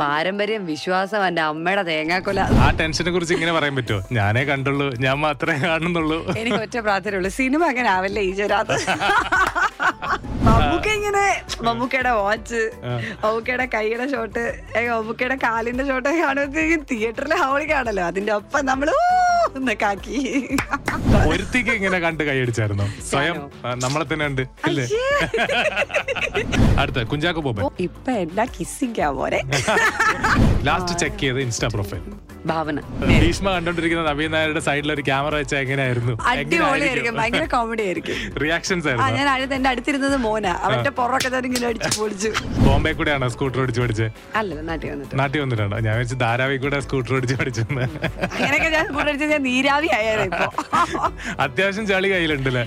പാരമ്പര്യം 0.00 0.62
വിശ്വാസം 0.72 1.20
എന്റെ 1.28 1.42
അമ്മയുടെ 1.50 1.82
തേങ്ങാക്കൊല. 1.90 2.40
ആ 2.64 2.68
ടെൻഷനെ 2.80 3.10
കുറിച്ച് 3.14 3.34
ഇങ്ങനെ 3.36 3.52
പറയാൻ 3.56 3.74
പറ്റുമോ? 3.76 4.00
ഞാനേ 4.18 4.42
കണ്ടുള്ളൂ. 4.50 4.88
ഞാൻ 5.04 5.16
മാത്രമേ 5.26 5.58
കാണുന്നുള്ളൂ. 5.68 6.18
എനിക്ക് 6.42 6.60
ഒറ്റ 6.66 6.76
പ്രാർത്ഥനയുള്ളൂ 6.86 7.30
സിനിമ 7.40 7.62
അങ്ങനെ 7.72 7.90
ആവല്ലേ 7.96 8.22
ഈ 8.30 8.32
മമ്മൂക്ക 10.48 10.88
ഇങ്ങനെ 10.98 11.24
മമ്മൂക്കയുടെ 11.66 12.12
വാച്ച് 12.18 12.60
മമ്മൂക്കയുടെ 13.22 13.66
കൈയുടെ 13.74 14.06
ഷോട്ട് 14.12 14.44
മമ്മൂക്കയുടെ 14.92 15.36
കാലിന്റെ 15.44 15.84
ഷോട്ട് 15.88 16.08
കാണുമ്പോഴത്തേക്കും 16.20 16.82
തിയേറ്ററിൽ 16.90 17.34
ഹോളി 17.42 17.66
കാണല്ലോ. 17.72 18.04
അതിന്റെ 18.10 18.32
ഒപ്പം 18.40 18.62
നമ്മൾ 18.66 18.90
കാക്കി. 19.82 20.18
ഒരുത്തിക്ക് 21.28 21.70
ഇങ്ങനെ 21.70 21.98
കണ്ട് 21.98 22.24
കൈയടിച്ചായിരുന്നു 22.24 22.86
സ്വയം 23.10 23.36
നമ്മളെ 23.76 24.04
തന്നെ 24.12 24.26
ഉണ്ട് 24.26 24.42
അല്ലേ? 24.64 24.86
അടുത്ത 26.78 27.02
കുഞ്ചാക്കോ 27.02 27.40
ബോബൻ. 27.40 27.64
ഇപ്പൊ 27.80 28.12
എല്ലാ 28.24 28.44
കിസ്സിക്കാ 28.58 29.10
പോരെ 29.10 29.40
ലാസ്റ്റ് 30.66 30.94
ചെക്ക് 31.00 31.20
ചെയ്ത് 31.20 31.40
ഇൻസ്റ്റാ 31.40 31.68
പ്രൊഫൈൽ. 31.74 32.02
ഭാവന. 32.46 32.80
ഭീഷ്മ 33.22 33.46
കണ്ടോണ്ടിരിക്കുന്ന 33.54 34.02
നവീൻ 34.08 34.30
നായരുടെ 34.34 34.60
സൈഡിൽ 34.66 34.90
ഒരു 34.92 35.02
ക്യാമറ 35.08 35.34
വെച്ച 35.40 35.54
എങ്ങനെയായിരുന്നു? 35.54 36.12
അടിപൊളിയായിരിക്കും. 36.30 37.14
ഭയങ്കര 37.20 37.44
കോമഡി 37.54 37.82
ആയിരിക്കും. 37.86 38.16
റിയാക്ഷൻസ് 38.42 38.86
ആ 38.86 38.90
ആയിരുന്നു. 38.90 39.18
ഞാൻ 39.18 39.28
അടുത്ത് 39.34 39.54
എന്റെ 39.54 39.70
അടുത്തിരുന്നത് 39.70 40.16
മോന. 40.24 40.46
അവന്റെ 40.66 40.90
പുറമൊക്കെ 40.98 41.28
തന്നെ 41.28 41.48
ഇങ്ങനെ 41.50 41.66
അടിച്ചു 41.70 41.90
പൊളിച്ചു. 42.00 42.30
ബോംബെ 42.66 42.92
കൂടെയാണോ 42.98 43.28
സ്കൂട്ടർ 43.34 43.60
ഓടിച്ച് 43.62 43.80
പഠിച്ചത് 43.80 44.10
അല്ല 44.40 44.60
നാട്ടിൽ 44.68 44.88
വന്നിട്ട്. 44.92 45.14
നാട്ടിൽ 45.20 45.40
വന്നിട്ടുണ്ടോ? 45.42 45.78
ഞാൻ 45.88 45.98
വെച്ച് 45.98 46.16
ധാരാവി 46.20 46.56
കൂടെ 46.56 46.80
സ്കൂട്ടർ 46.86 47.14
ഓടിച്ച് 47.16 47.36
പഠിച്ചെന്ന്. 47.40 47.86
അങ്ങനെയൊക്കെ 48.34 48.70
ഞാൻ 48.76 48.86
ഞാൻ 49.34 49.42
നീരാവി 49.48 49.90
അത്യാവശ്യം 51.46 51.86
ചളി 51.86 52.10
കയ്യിലുണ്ടല്ലേ. 52.12 52.64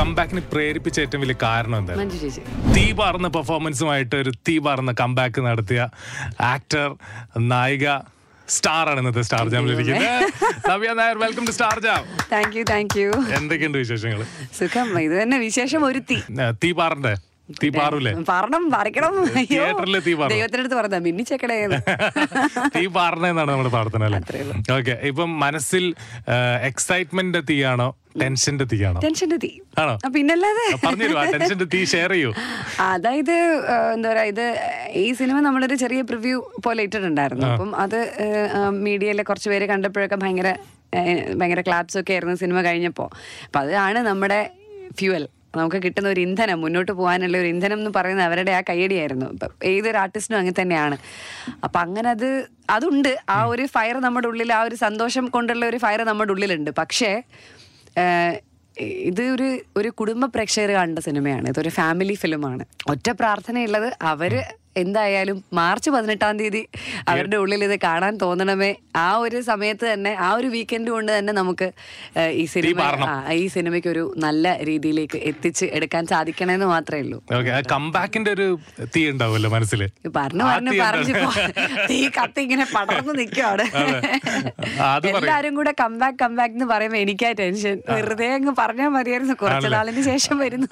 കംബാക്കിന് 0.00 0.40
പ്രേരിപ്പിച്ച 0.52 1.00
ഏറ്റവും 1.00 1.22
വലിയ 1.24 1.38
കാരണം 1.42 1.78
എന്താണ് 1.78 2.20
ചേച്ചി. 2.24 2.44
തീ 2.76 2.86
പാർന്ന 2.92 3.28
പെർഫോമൻസുമായിട്ട് 3.28 4.16
ഒരു 4.16 4.32
തീ 4.48 4.58
പാർന്ന 4.58 4.94
കംബാക്ക് 5.00 5.40
നടത്തിയ 5.48 5.80
ആക്ടർ 6.48 6.88
നായിക 7.48 7.86
സ്റ്റാർ 8.48 8.86
ആണ് 8.88 9.00
ഇന്നത്തെ 9.00 9.22
star 9.22 9.44
ജാമിലിരിക്കുന്നത് 9.48 10.08
Navya 10.68 10.90
Nair 10.94 11.18
welcome 11.18 11.44
to 11.46 11.52
star 11.52 11.76
jam 11.80 12.02
thank 12.32 12.56
you 12.56 12.64
thank 12.70 12.96
you 12.98 13.10
എന്തൊക്കെയുണ്ട് 13.38 13.78
വിശേഷങ്ങൾ 13.78 14.20
സുഖം. 14.58 14.88
ഇത് 15.00 15.14
തന്നെ 15.22 15.38
വിശേഷം 15.40 15.80
ഒരുത്തി. 15.84 16.18
തീ 16.62 16.70
പാറണ്ടേ 16.72 17.14
തീ 17.48 17.68
പാറൂലേ? 17.76 18.12
പറണം 18.30 18.62
പറിക്കണം. 18.74 19.14
തിയേറ്ററിൽ 19.34 19.96
തീ 20.06 20.12
പാറും. 20.20 20.30
ദൈവത്തിനടുത്ത് 20.34 20.76
പറഞ്ഞ 20.78 20.98
മിന്നിച്ചേക്കടേ 21.06 21.56
തീ 22.76 22.84
പാറണെന്നാണ് 22.96 23.50
നമ്മുടെ 23.52 23.72
പ്രാർത്ഥന 23.74 24.04
അല്ലേ. 24.08 24.20
ഓക്കെ 24.76 24.94
ഇപ്പം 25.10 25.30
മനസ്സിൽ 25.44 25.84
എക്സൈറ്റ്മെന്റ് 26.70 27.40
തീയാണോ 27.50 27.88
ടെൻഷന്റെ 28.22 28.66
തീയാണോ? 28.72 28.98
ടെൻഷന്റെ 29.04 29.38
തീ. 29.44 29.50
ആണോ? 29.82 29.94
പിന്നല്ലാതെ. 30.16 30.66
പറഞ്ഞു 30.86 31.06
ടെൻഷന്റെ 31.34 31.66
തീ 31.74 31.80
ഷെയർ 31.92 32.10
ചെയ്യൂ. 32.16 32.30
അതായത് 32.90 33.36
എന്താ 33.94 34.08
പറയാ 34.10 34.26
ഇത് 34.32 34.44
ഈ 35.04 35.06
സിനിമ 35.20 35.36
നമ്മളൊരു 35.48 35.76
ചെറിയ 35.84 36.02
പ്രിവ്യൂ 36.10 36.38
പോലെ 36.66 36.82
ഇട്ടിട്ടുണ്ടായിരുന്നു. 36.88 37.46
അപ്പം 37.54 37.72
അത് 37.84 37.98
മീഡിയയിലെ 38.86 39.24
കുറച്ച് 39.30 39.50
പേര് 39.54 39.68
കണ്ടപ്പോഴൊക്കെ 39.74 40.18
ഭയങ്കര 40.24 40.50
ഭയങ്കര 41.38 41.60
ക്ലാപ്സ് 41.68 41.96
ഒക്കെ 42.00 42.12
ആയിരുന്നു 42.16 42.36
സിനിമ 42.44 42.58
കഴിഞ്ഞപ്പോൾ 42.68 43.08
അപ്പം 43.46 43.60
അതാണ് 43.64 44.00
നമ്മുടെ 44.10 44.40
ഫ്യൂവൽ 44.98 45.24
നമുക്ക് 45.56 45.76
കിട്ടുന്ന 45.82 46.08
ഒരു 46.08 46.20
ഇന്ധനം 46.20 46.60
മുന്നോട്ട് 46.60 46.92
പോകാനുള്ള 46.92 47.38
ഒരു 47.38 47.46
ഇന്ധനം 47.46 47.78
എന്ന് 47.78 47.90
പറയുന്നത് 47.96 48.26
അവരുടെ 48.26 48.52
ആ 48.52 48.60
കയ്യടിയായിരുന്നു. 48.60 49.26
ഏതൊരു 49.64 49.96
ആർട്ടിസ്റ്റിനും 49.96 50.38
അങ്ങനെ 50.38 50.62
തന്നെയാണ്. 50.62 50.98
അപ്പം 51.64 51.80
അങ്ങനെ 51.80 52.10
അത് 52.10 52.28
അതുണ്ട്. 52.70 53.16
ആ 53.28 53.44
ഒരു 53.44 53.66
ഫയർ 53.66 54.00
നമ്മുടെ 54.00 54.28
ഉള്ളിൽ 54.28 54.52
ആ 54.52 54.62
ഒരു 54.62 54.74
സന്തോഷം 54.74 55.26
കൊണ്ടുള്ള 55.26 55.66
ഒരു 55.66 55.76
ഫയർ 55.76 56.02
നമ്മുടെ 56.02 56.32
ഉള്ളിലുണ്ട്. 56.32 56.70
പക്ഷേ 56.78 57.22
ഇത് 59.10 59.22
ഒരു 59.22 59.58
ഒരു 59.76 59.88
കുടുംബ 59.88 60.24
പ്രേക്ഷകർ 60.24 60.70
കണ്ട 60.72 60.98
സിനിമയാണ്. 60.98 61.48
ഇതൊരു 61.48 61.68
ഫാമിലി 61.68 62.14
ഫിലിമാണ് 62.14 62.64
ഒറ്റ 62.90 63.10
പ്രാർത്ഥനയുള്ളത് 63.10 63.96
അവർ 64.02 64.42
എന്തായാലും 64.76 65.44
മാർച്ച് 65.52 65.90
പതിനെട്ടാം 65.90 66.38
തീയതി 66.38 66.62
അവരുടെ 67.08 67.36
ഉള്ളിൽ 67.36 67.64
ഇത് 67.64 67.76
കാണാൻ 67.80 68.14
തോന്നണമേ. 68.22 68.70
ആ 68.96 69.08
ഒരു 69.24 69.38
സമയത്ത് 69.40 69.84
തന്നെ 69.92 70.12
ആ 70.26 70.28
ഒരു 70.34 70.48
വീക്കെൻഡ് 70.54 70.90
കൊണ്ട് 70.90 71.10
തന്നെ 71.18 71.32
നമുക്ക് 71.32 71.68
ഈ 72.42 72.44
സിനിമ 72.44 72.80
ഈ 73.42 73.46
സിനിമയ്ക്ക് 73.46 73.88
ഒരു 73.88 74.04
നല്ല 74.16 74.54
രീതിയിലേക്ക് 74.64 75.18
എത്തിച്ച് 75.30 75.66
എടുക്കാൻ 75.78 76.06
സാധിക്കണമെന്ന് 76.06 76.66
മാത്രമേ 76.66 77.02
ഉള്ളൂ. 77.02 77.18
കംബാക്കിന്റെ 77.74 78.30
ഒരു 78.30 78.48
തീ 78.96 79.02
ഉണ്ടാവുമല്ലോ 79.10 79.50
മനസ്സിൽ 79.50 79.82
പറഞ്ഞു 80.16 80.44
പറഞ്ഞു 80.44 80.72
പറഞ്ഞു 80.82 81.14
തീ 81.90 81.98
കത്തി 82.18 82.40
ഇങ്ങനെ 82.46 82.66
പടർന്നു 82.74 83.14
നിൽക്കുവാണ് 83.20 83.66
എല്ലാരും 85.12 85.54
കൂടെ 85.60 85.74
കംബാക്ക് 85.82 86.18
കംബാക്ക് 86.24 86.54
എന്ന് 86.54 86.68
പറയുമ്പോ 86.72 86.98
എനിക്കാ 87.04 87.30
ടെൻഷൻ 87.40 87.76
വെറുതെ 87.94 88.28
അങ്ങ് 88.36 88.52
പറഞ്ഞാൽ 88.58 88.90
മതിയായിരുന്നു. 88.96 89.34
കുറച്ചു 89.42 89.68
നാളിന് 89.74 90.02
ശേഷം 90.10 90.36
വരുന്നു. 90.44 90.68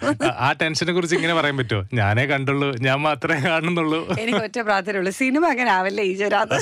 ആ 0.46 0.48
ടെൻഷനെ 0.60 0.92
കുറിച്ച് 0.96 1.16
ഇങ്ങനെ 1.18 1.34
പറയാൻ 1.38 1.56
പറ്റുമോ? 1.60 1.82
ഞാനേ 2.00 2.24
കണ്ടുള്ളൂ. 2.32 2.68
ഞാൻ 2.86 2.98
മാത്രമേ 3.08 3.40
കാണുന്നുള്ളൂ. 3.50 3.91
എനിക്ക് 4.22 4.42
ഒറ്റ 4.48 4.58
പ്രാർത്ഥനയുള്ളൂ 4.68 5.14
സിനിമ 5.22 5.44
അങ്ങനെ 5.54 5.72
ആവല്ലേ 5.78 6.04
ഈശ്വരാത് 6.12 6.56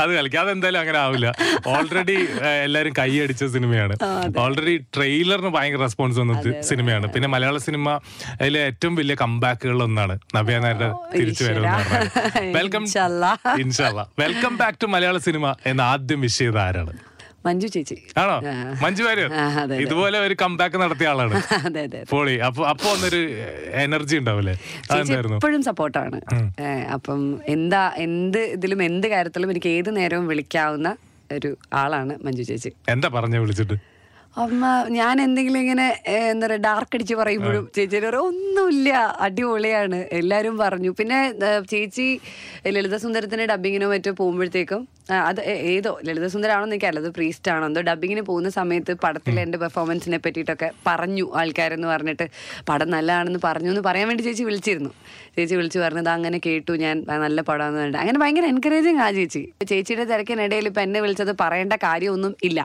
അത് 0.00 0.10
കളിക്കാതെ 0.16 0.48
അതെന്തായാലും 0.50 0.80
അങ്ങനെ 0.80 0.98
ആവില്ല. 1.02 1.28
ഓൾറെഡി 1.72 2.16
എല്ലാരും 2.64 2.92
കൈയടിച്ച 2.98 3.44
സിനിമയാണ്. 3.54 3.94
ഓൾറെഡി 4.42 4.74
ട്രെയിലറിന് 4.94 5.50
ഭയങ്കര 5.56 5.80
റെസ്പോൺസ് 5.86 6.18
വന്ന 6.22 6.34
സിനിമയാണ്. 6.70 7.06
പിന്നെ 7.14 7.28
മലയാള 7.34 7.56
സിനിമ 7.68 7.86
അതിലെ 8.40 8.60
ഏറ്റവും 8.68 8.94
വലിയ 9.00 9.14
കംബാക്കുകളിൽ 9.22 9.82
ഒന്നാണ്. 9.86 10.16
നവ്യ 10.36 10.58
നായരുടെ 10.64 10.90
തിരിച്ചു 11.16 11.44
വരുന്നത് 11.48 12.52
welcome 12.58 12.84
welcome 14.24 14.54
back 14.62 14.78
to 14.84 14.90
Malayala 14.96 15.18
cinema 15.28 15.54
എന്ന 15.72 15.82
ആദ്യം 15.94 16.20
വിഷ് 16.26 16.50
ആരാണ്? 16.66 16.94
മഞ്ജു 17.44 17.66
ചേച്ചി. 17.66 17.96
ആണോ. 18.18 18.36
മഞ്ജു 18.82 19.02
വാര്യർ. 19.04 19.30
ഇതുപോലെ 19.84 20.18
ഒരു 20.18 20.34
കംബാക്ക് 20.34 20.76
നടത്തിയ 20.76 21.08
ആളാണ്. 21.08 21.34
അതെ 21.68 21.82
അതെ 21.88 22.00
പോളി. 22.04 22.34
അപ്പൊ 22.40 22.62
അപ്പൊ 22.64 22.86
ഒന്നൊരു 22.90 23.20
എനർജി 23.84 24.16
ഉണ്ടാവില്ലേ? 24.18 24.54
എപ്പോഴും 25.30 25.62
സപ്പോർട്ടാണ് 25.62 26.20
അപ്പം 26.92 27.20
എന്താ 27.48 27.82
എന്ത് 27.98 28.40
ഇതിലും 28.56 28.82
എന്ത് 28.82 29.08
കാര്യത്തിലും 29.08 29.50
എനിക്ക് 29.50 29.68
ഏത് 29.68 29.96
നേരവും 29.96 30.26
വിളിക്കാവുന്ന 30.26 30.88
ഒരു 31.30 31.50
ആളാണ് 31.74 32.14
മഞ്ജു 32.24 32.42
ചേച്ചി. 32.42 32.70
എന്താ 32.88 33.08
പറഞ്ഞു 33.08 33.38
വിളിച്ചിട്ട്? 33.40 33.76
അമ്മ 34.42 34.68
ഞാൻ 34.96 35.16
എന്തെങ്കിലും 35.24 35.58
ഇങ്ങനെ 35.64 35.84
എന്താ 36.30 36.46
പറയുക 36.46 36.62
ഡാർക്ക് 36.64 36.96
അടിച്ച് 36.96 37.14
പറയുമ്പോഴും 37.20 37.64
ചേച്ചി 37.76 37.98
പറയും 38.04 38.24
ഒന്നുമില്ല 38.30 38.90
അടിപൊളിയാണ്. 39.26 39.98
എല്ലാവരും 40.18 40.54
പറഞ്ഞു. 40.62 40.90
പിന്നെ 41.00 41.18
ചേച്ചി 41.72 42.06
ലളിതസുന്ദരത്തിന്റെ 42.76 43.46
ഡബിങ്ങിനോ 43.52 43.88
മറ്റോ 43.92 44.12
പോകുമ്പോഴത്തേക്കും 44.20 44.80
അത് 45.28 45.40
ഏതോ 45.74 45.92
ലളിതസുന്ദരാണോ 46.08 46.66
എനിക്കല്ല 46.70 47.00
അത് 47.04 47.10
പ്രീസ്റ്റ് 47.18 47.50
ആണോ 47.54 47.64
എന്തോ 47.70 47.80
ഡബിങ്ങിന് 47.90 48.22
പോകുന്ന 48.30 48.50
സമയത്ത് 48.58 48.92
പടത്തിലെ 49.04 49.40
എന്റെ 49.46 49.58
പെർഫോമൻസിനെ 49.62 50.18
പറ്റിയിട്ടൊക്കെ 50.26 50.70
പറഞ്ഞു 50.88 51.26
ആൾക്കാരെന്ന് 51.40 51.88
പറഞ്ഞിട്ട് 51.94 52.26
പടം 52.70 52.90
നല്ലതാണെന്ന് 52.96 53.42
പറഞ്ഞു 53.48 53.70
എന്ന് 53.74 53.84
പറയാൻ 53.88 54.08
വേണ്ടി 54.10 54.24
ചേച്ചി 54.28 54.46
വിളിച്ചിരുന്നു. 54.50 54.92
ചേച്ചി 55.36 55.54
വിളിച്ച് 55.60 55.80
പറഞ്ഞത് 55.86 56.12
അങ്ങനെ 56.18 56.40
കേട്ടു 56.48 56.72
ഞാൻ 56.84 56.96
നല്ല 57.26 57.40
പടമാണെന്ന് 57.50 58.00
അങ്ങനെ 58.04 58.20
ഭയങ്കര 58.24 58.46
എൻകറേജിങ് 58.54 59.02
ആ 59.06 59.10
ചേച്ചി. 59.18 59.42
ചേച്ചിയുടെ 59.72 60.06
തിരക്കിനിടയിൽ 60.12 60.68
ഇപ്പം 60.72 60.84
എന്നെ 60.88 61.02
വിളിച്ചത് 61.06 61.34
പറയേണ്ട 61.44 61.76
കാര്യമൊന്നും 61.88 62.34
ഇല്ല. 62.50 62.60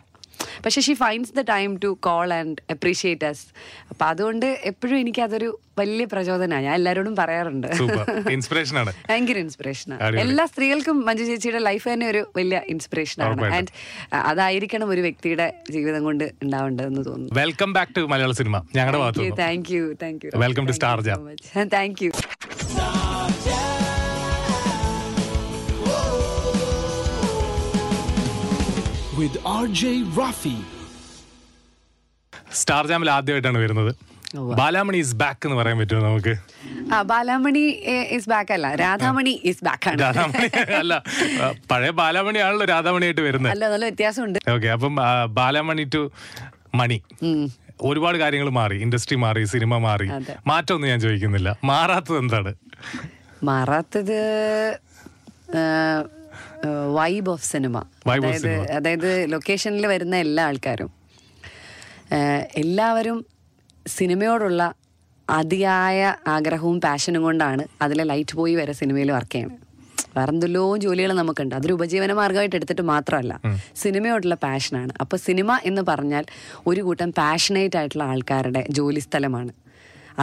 പക്ഷെ 0.66 0.81
she 0.81 0.94
finds 0.94 1.33
the 1.33 1.41
time 1.41 1.77
to 1.77 1.97
call 2.03 2.33
and 2.33 2.57
appreciate 2.72 3.25
us 3.25 3.45
അപ്പൊ 3.89 4.05
അതുകൊണ്ട് 4.05 4.59
എപ്പോഴും 4.63 5.00
എനിക്ക് 5.00 5.22
അതൊരു 5.22 5.59
വലിയ 5.79 6.05
പ്രചോദനമാണ്. 6.05 6.63
ഞാൻ 6.63 6.73
എല്ലാവരോടും 6.73 7.16
പറയാറുണ്ട്. 7.16 7.67
ആണ്. 7.67 7.79
ഭയങ്കര 9.09 9.38
ഇൻസ്പിറേഷനാണ് 9.38 10.03
ആണ്. 10.03 10.19
എല്ലാ 10.19 10.45
സ്ത്രീകൾക്കും 10.45 11.05
മഞ്ജു 11.05 11.23
ചേച്ചിയുടെ 11.23 11.59
ലൈഫ് 11.59 11.89
തന്നെ 11.89 12.07
ഒരു 12.07 12.31
വലിയ 12.35 12.61
ഇൻസ്പിറേഷനാണ് 12.67 13.44
ആണ്. 13.44 13.55
ആൻഡ് 13.55 13.67
അതായിരിക്കണം 14.16 14.89
ഒരു 14.89 15.01
വ്യക്തിയുടെ 15.01 15.53
ജീവിതം 15.69 16.03
കൊണ്ട് 16.03 16.23
ഉണ്ടാവേണ്ടതെന്ന് 16.44 17.06
തോന്നുന്നു. 17.06 17.33
Welcome 17.33 17.73
back 17.73 17.95
to 17.95 18.01
Malayala 18.01 18.31
cinema 18.31 18.63
ഞങ്ങളുടെ. 18.75 19.29
Thank 19.29 19.71
you 19.71 19.94
thank 20.01 20.25
you 20.25 20.31
welcome 20.35 20.67
to 20.67 20.71
star. 20.71 21.01
Thank 21.73 22.06
you 22.06 22.11
with 29.19 29.35
RJ 29.62 29.84
Rafi. 30.19 30.57
Star 32.59 32.84
ജാമിൽ 32.90 33.09
ആദ്യമായിട്ടാണ് 33.16 33.59
വരുന്നത്. 33.63 33.91
ബാലാമണി 34.59 34.97
ഇസ് 35.03 35.16
ബാക്ക് 35.22 35.44
എന്ന് 35.47 35.57
പറയാൻ 35.59 35.78
പറ്റുമോ 35.81 36.02
നമുക്ക്? 36.06 36.34
ബാലാമണി 37.12 37.63
ഇസ് 38.18 38.30
ബാക്ക് 38.31 38.52
അല്ല. 38.56 38.68
രാധാമണി 38.84 39.33
ഇസ് 39.51 39.63
ബാക്ക് 39.68 39.88
ആണ്. 39.89 40.00
രാധാമണി 40.04 40.50
അല്ല 40.81 40.94
പഴയ 41.71 41.92
ബാലാമണി 42.01 42.39
ആണല്ലോ 42.45 42.68
രാധാമണിയായിട്ട് 42.74 43.24
വരുന്നത്. 43.27 43.51
അല്ല 43.54 43.69
നല്ല 43.74 43.86
വ്യത്യാസമുണ്ട്. 43.89 44.39
ഓക്കെ 44.56 44.69
അപ്പം 44.75 44.95
ബാലാമണി 45.39 45.86
ടു 45.95 46.01
മണി. 46.81 47.00
ഒരുപാട് 47.89 48.18
കാര്യങ്ങൾ 48.24 48.50
മാറി. 48.60 48.77
ഇൻഡസ്ട്രി 48.86 49.18
മാറി 49.25 49.44
സിനിമ 49.54 49.77
മാറി. 49.88 50.10
മാറ്റമൊന്നും 50.51 50.89
ഞാൻ 50.94 51.01
ചോദിക്കുന്നില്ല. 51.06 51.50
മാറാത്തത് 51.71 52.19
എന്താണ്? 52.24 52.54
മാറാത്തത് 53.51 54.19
വൈബ് 56.97 57.29
ഓഫ് 57.29 57.45
സിനിമ 57.51 57.77
അതായത് 58.15 58.51
അതായത് 58.77 59.09
ലൊക്കേഷനിൽ 59.33 59.85
വരുന്ന 59.94 60.15
എല്ലാ 60.25 60.44
ആൾക്കാരും. 60.50 60.91
എല്ലാവരും 62.63 63.17
സിനിമയോടുള്ള 63.88 64.73
അതിയായ 65.27 66.15
ആഗ്രഹവും 66.27 66.77
പാഷനും 66.81 67.23
കൊണ്ടാണ് 67.23 67.63
അതിലെ 67.85 68.03
ലൈറ്റ് 68.03 68.35
പോയി 68.39 68.56
വരെ 68.56 68.73
സിനിമയിൽ 68.73 69.11
വർക്ക് 69.11 69.33
ചെയ്യണത്. 69.33 69.57
വേറെ 70.15 70.31
എന്തെല്ലോ 70.33 70.63
ജോലികൾ 70.77 71.11
നമുക്കുണ്ട്. 71.13 71.56
അതൊരു 71.56 71.73
ഉപജീവന 71.73 72.13
മാർഗമായിട്ട് 72.19 72.56
എടുത്തിട്ട് 72.56 72.81
മാത്രമല്ല 72.81 73.33
സിനിമയോടുള്ള 73.83 74.35
പാഷനാണ് 74.35 74.94
അപ്പോൾ 75.01 75.17
സിനിമ 75.27 75.59
എന്ന് 75.69 75.81
പറഞ്ഞാൽ 75.89 76.25
ഒരു 76.67 76.81
കൂട്ടം 76.81 77.11
പാഷനേറ്റ് 77.11 77.77
ആയിട്ടുള്ള 77.77 78.03
ആൾക്കാരുടെ 78.03 78.63
ജോലി 78.69 79.00
സ്ഥലമാണ്. 79.00 79.53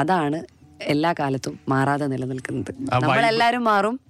അതാണ് 0.03 0.39
എല്ലാ 0.83 1.15
കാലത്തും 1.21 1.61
മാറാതെ 1.69 2.07
നിലനിൽക്കുന്നത്. 2.07 2.71
നമ്മളെല്ലാവരും 2.71 3.03
നമ്മളെല്ലാരും 3.03 3.65
മാറും 3.65 4.01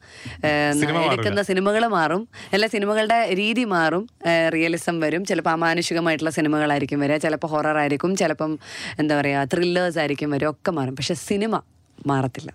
എടുക്കുന്ന 1.13 1.43
സിനിമകൾ 1.43 1.87
മാറും. 1.87 2.29
എല്ലാ 2.53 2.69
സിനിമകളുടെ 2.73 3.37
രീതി 3.37 3.65
മാറും. 3.65 4.09
റിയലിസം 4.55 5.01
വരും. 5.01 5.25
ചിലപ്പോൾ 5.25 5.51
അമാനുഷികമായിട്ടുള്ള 5.51 6.31
സിനിമകളായിരിക്കും 6.31 7.01
വരിക. 7.01 7.17
ചിലപ്പോൾ 7.17 7.49
ഹൊറർ 7.49 7.79
ആയിരിക്കും. 7.79 8.17
ചിലപ്പം 8.17 8.59
എന്താ 8.99 9.21
പറയുക 9.21 9.45
ത്രില്ലേഴ്സ് 9.55 9.99
ആയിരിക്കും 9.99 10.31
വരും 10.31 10.51
ഒക്കെ 10.51 10.71
മാറും. 10.71 10.97
പക്ഷെ 10.97 11.15
സിനിമ 11.15 11.63
മാറത്തില്ല. 12.07 12.53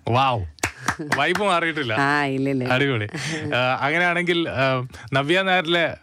വൈബ് 1.18 1.42
മാറിയിട്ടില്ല. 1.42 1.94
അടിപൊളി. 2.72 3.08
അങ്ങനെയാണെങ്കിൽ 3.80 4.48
നവ്യ 5.12 5.42
നായരിലെ 5.42 5.96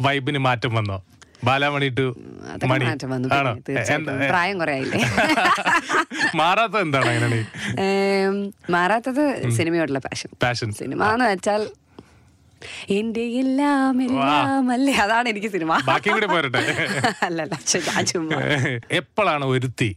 വൈബിന് 0.00 0.38
മാറ്റം 0.38 0.74
വന്നോ? 0.74 1.04
ബാലാമണി 1.42 1.88
ടു 1.90 2.04
മണി. 2.64 2.84
മാറ്റം 2.84 3.10
വന്നു 3.10 3.28
പ്രായം 4.28 4.56
കുറെ 4.58 4.72
ആയില്ലേ 4.72 5.00
മാറാത്തത് 6.40 6.78
എന്താണ് 6.84 7.08
അങ്ങനെ 7.12 7.40
മാറാത്തത് 8.68 9.24
സിനിമയോടുള്ള 9.58 10.00
പാഷൻ 10.06 10.30
പാഷൻ 10.38 10.70
സിനിമ 10.78 11.02
എന്ന് 11.12 11.26
വെച്ചാൽ 11.32 11.64
എന്റെ 12.90 13.24
എല്ലാം 13.40 13.96
എല്ലാം 14.02 14.70
അല്ലേ? 14.72 14.92
അതാണ് 14.96 15.26
എനിക്ക് 15.28 15.50
സിനിമ. 15.52 15.72
ബാക്കി 15.86 16.08
കൂടി 16.10 16.26
പോരട്ടെ. 16.26 16.60
അല്ലല്ല 17.26 17.54
എപ്പോഴാണ് 19.00 19.44
ഒരുത്തി 19.46 19.90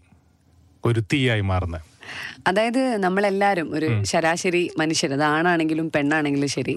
ഒരുത്തിയായി 0.83 1.39
ഒരു 1.39 1.49
മാറുന്നത്? 1.51 1.85
അതായത് 2.47 2.97
നമ്മളെല്ലാവരും 3.03 3.75
ഒരു 3.75 4.03
ശരാശരി 4.03 4.71
മനുഷ്യർ 4.79 5.13
അത് 5.13 5.23
ആണാണെങ്കിലും 5.23 5.91
പെണ്ണാണെങ്കിലും 5.95 6.47
ശരി 6.47 6.75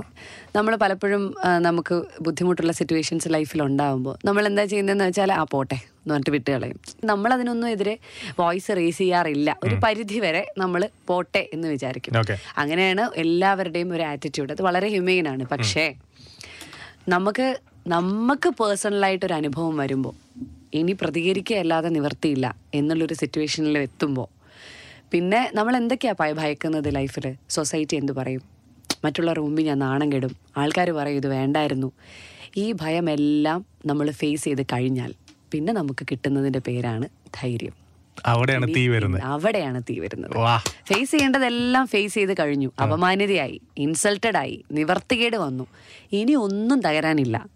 നമ്മൾ 0.57 0.77
പലപ്പോഴും 0.77 1.35
നമുക്ക് 1.59 2.03
ബുദ്ധിമുട്ടുള്ള 2.21 2.73
സിറ്റുവേഷൻസ് 2.73 3.29
ലൈഫിൽ 3.35 3.63
ഉണ്ടാകുമ്പോൾ 3.63 4.17
നമ്മൾ 4.25 4.47
എന്താ 4.47 4.65
ചെയ്യുന്നതെന്ന് 4.65 5.05
വെച്ചാൽ 5.05 5.33
ആ 5.33 5.43
പോട്ടെ 5.51 5.75
എന്ന് 5.75 6.15
പറഞ്ഞിട്ട് 6.15 6.31
വിട്ട് 6.31 6.51
കളയും. 6.51 6.79
നമ്മൾ 7.05 7.33
അതിനൊന്നും 7.33 7.69
എതിരെ 7.69 7.99
വോയിസ് 8.41 8.77
റേസ് 8.77 8.99
ചെയ്യാറില്ല. 8.99 9.57
ഒരു 9.65 9.75
പരിധി 9.85 10.19
വരെ 10.19 10.43
നമ്മൾ 10.59 10.89
പോട്ടെ 11.07 11.49
എന്ന് 11.53 11.69
വിചാരിക്കും. 11.69 12.15
അങ്ങനെയാണ് 12.57 13.11
എല്ലാവരുടെയും 13.15 13.93
ഒരു 13.93 14.03
ആറ്റിറ്റ്യൂഡ് 14.03 14.53
അത് 14.53 14.63
വളരെ 14.63 14.89
ഹ്യൂമെയിൻ 14.89 15.29
ആണ്. 15.29 15.45
പക്ഷേ 15.45 15.95
നമുക്ക് 17.09 17.57
നമുക്ക് 17.87 18.49
പേഴ്സണലായിട്ട് 18.49 19.27
ഒരു 19.27 19.35
അനുഭവം 19.35 19.77
വരുമ്പോൾ 19.77 20.15
ഇനി 20.75 20.93
പ്രതികരിക്കുക 20.93 21.57
അല്ലാതെ 21.57 21.89
നിവർത്തിയില്ല 21.89 22.57
എന്നുള്ളൊരു 22.75 23.15
സിറ്റുവേഷനിൽ 23.15 23.79
എത്തുമ്പോൾ 23.79 24.42
പിന്നെ 25.13 25.51
നമ്മൾ 25.55 25.77
എന്തൊക്കെയാ 25.77 26.15
ഭയ 26.21 26.33
ഭയക്കുന്നത് 26.33 26.95
ലൈഫിൽ 26.95 27.35
സൊസൈറ്റി 27.51 27.97
എന്ത് 27.97 28.13
പറയും? 28.13 28.43
മറ്റുള്ളവർ 29.05 29.41
മുമ്പിൽ 29.41 29.65
ഞാൻ 29.65 29.79
നാണം 29.79 30.13
കെടും. 30.13 30.37
ആൾക്കാർ 30.57 30.91
പറയും 30.91 31.17
ഇത് 31.17 31.27
വേണ്ടായിരുന്നു. 31.27 31.93
ഈ 32.57 32.73
ഭയമെല്ലാം 32.73 33.67
നമ്മൾ 33.87 34.11
ഫേസ് 34.11 34.45
ചെയ്ത് 34.45 34.63
കഴിഞ്ഞാൽ 34.63 35.15
പിന്നെ 35.53 35.73
നമുക്ക് 35.73 36.07
കിട്ടുന്നതിന്റെ 36.11 36.59
പേരാണ് 36.59 37.09
ധൈര്യം. 37.41 37.75
അവിടെയാണ് 38.27 38.75
തീ 38.75 38.89
വരുന്നത്. 38.89 39.23
അവിടെയാണ് 39.23 39.83
തീ 39.83 39.99
വരുന്നത്. 39.99 40.61
ഫേസ് 40.89 41.11
ചെയ്യേണ്ടതെല്ലാം 41.11 41.87
ഫേസ് 41.87 42.15
ചെയ്ത് 42.15 42.35
കഴിഞ്ഞു. 42.41 42.73
അപമാനിതയായി 42.83 43.61
ഇൻസൾട്ടഡ് 43.79 44.37
ആയി 44.37 44.65
നിവർത്തികേട് 44.73 45.37
വന്നു. 45.37 45.67
ഇനി 46.13 46.33
ഒന്നും 46.33 46.81
തകരാനില്ല. 46.81 47.47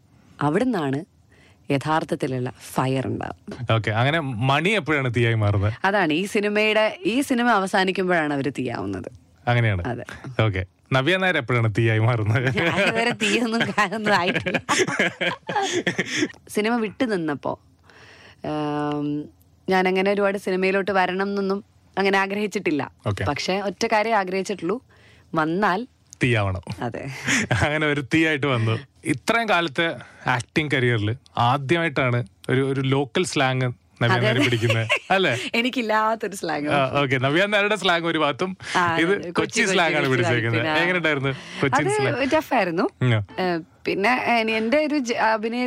അവിടുന്നാണ് 0.42 1.04
യഥാർത്ഥത്തിലുള്ള 1.70 2.50
ഫയർ 2.50 3.06
ഉണ്ടാവും. 3.06 3.56
ഓക്കെ 3.74 3.90
അങ്ങനെ 3.90 4.20
മണി 4.20 4.70
എപ്പോഴാണ് 4.70 5.14
തീയായി 5.16 5.34
മാറുന്നത്? 5.34 5.72
അതാണ് 5.84 6.12
ഈ 6.12 6.24
സിനിമയുടെ 6.24 6.98
ഈ 7.06 7.20
സിനിമ 7.20 7.48
അവസാനിക്കുമ്പോഴാണ് 7.50 8.34
അവർ 8.34 8.48
തീയാവുന്നത്. 8.58 9.10
അങ്ങനെയാണ്. 9.48 9.82
അതെ. 9.88 10.04
ഓക്കെ 10.42 10.66
നവ്യ 10.92 11.16
നായർ 11.16 11.36
എപ്പോഴാണ് 11.36 11.74
തീയായി 11.78 11.98
മാറുന്നത്? 11.98 12.54
തീയൊന്നും 13.22 13.60
കാണുന്നത് 13.60 14.60
സിനിമ 16.48 16.76
വിട്ടു 16.76 17.04
നിന്നപ്പോ 17.04 17.58
ഞാൻ 19.68 19.88
അങ്ങനെ 19.88 20.10
ഒരുപാട് 20.10 20.38
സിനിമയിലോട്ട് 20.38 20.90
വരണം 20.90 21.28
എന്നൊന്നും 21.28 21.64
അങ്ങനെ 21.98 22.18
ആഗ്രഹിച്ചിട്ടില്ല. 22.18 22.90
Okay. 23.08 23.24
പക്ഷെ 23.28 23.60
ഒറ്റ 23.60 23.86
കാര്യം 23.86 24.16
ആഗ്രഹിച്ചിട്ടുള്ളൂ. 24.16 24.82
വന്നാൽ 25.34 25.86
തീയാവണം. 26.20 26.62
അതെ. 26.82 27.02
അങ്ങനെ 27.60 27.86
ഒരു 27.86 28.02
തീയായിട്ട് 28.14 28.46
വന്നു. 28.46 28.74
ഇത്രയും 29.06 29.48
കാലത്തെ 29.48 29.86
ആക്ടിങ് 30.28 30.70
കരിയറിൽ 30.70 31.10
ആദ്യമായിട്ടാണ് 31.46 32.20
ഒരു 32.50 32.62
ഒരു 32.70 32.80
ലോക്കൽ 32.88 33.24
സ്ലാങ് 33.24 33.68
പിടിക്കുന്നത് 34.42 34.86
അല്ലേ? 35.10 35.30
എനിക്കില്ലാത്തൊരു 35.54 36.36
സ്ലാങ് 36.36 36.68
ഓക്കെ 37.00 37.16
നവ്യ 37.18 37.46
നായരുടെ 37.46 37.76
സ്ലാങ് 37.76 38.06
ഒരു 38.06 38.18
ഭാഗത്തും 38.18 38.50
ഇത് 39.00 39.12
കൊച്ചി 39.32 39.62
സ്ലാങ് 39.66 39.96
ആണ് 39.96 40.08
പിടിച്ചേക്കുന്നത് 40.08 40.58
പിന്നെ- 40.58 40.76
എങ്ങനെ 40.82 40.98
ഉണ്ടായിരുന്നു 40.98 41.32
കൊച്ചിൻ 41.62 41.88
സ്ലാങ് 41.94 42.16
അത് 42.18 42.28
ടഫായിരുന്നു 42.34 42.86
ഏഹ് 43.38 43.58
പിന്നെ 43.86 44.12
എന്റെ 44.56 44.78
ഒരു 44.86 44.98
അഭിനയ 45.28 45.64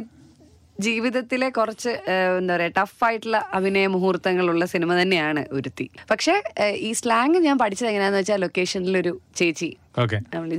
ജീവിതത്തിലെ 0.86 1.48
കുറച്ച് 1.58 1.92
എന്താ 2.40 2.54
പറയാ 2.56 2.72
ടഫായിട്ടുള്ള 2.78 3.38
അഭിനയ 3.58 3.88
മുഹൂർത്തങ്ങളുള്ള 3.96 4.64
സിനിമ 4.74 4.92
തന്നെയാണ് 5.02 5.42
ഒരുത്തി. 5.58 5.88
പക്ഷെ 6.12 6.36
ഈ 6.88 6.92
സ്ലാങ് 7.00 7.40
ഞാൻ 7.48 7.58
പഠിച്ചത് 7.64 7.90
എങ്ങനെയാന്ന് 7.92 8.20
വെച്ചാൽ 8.22 8.40
ലൊക്കേഷനിലൊരു 8.44 9.14
ചേച്ചി. 9.40 9.70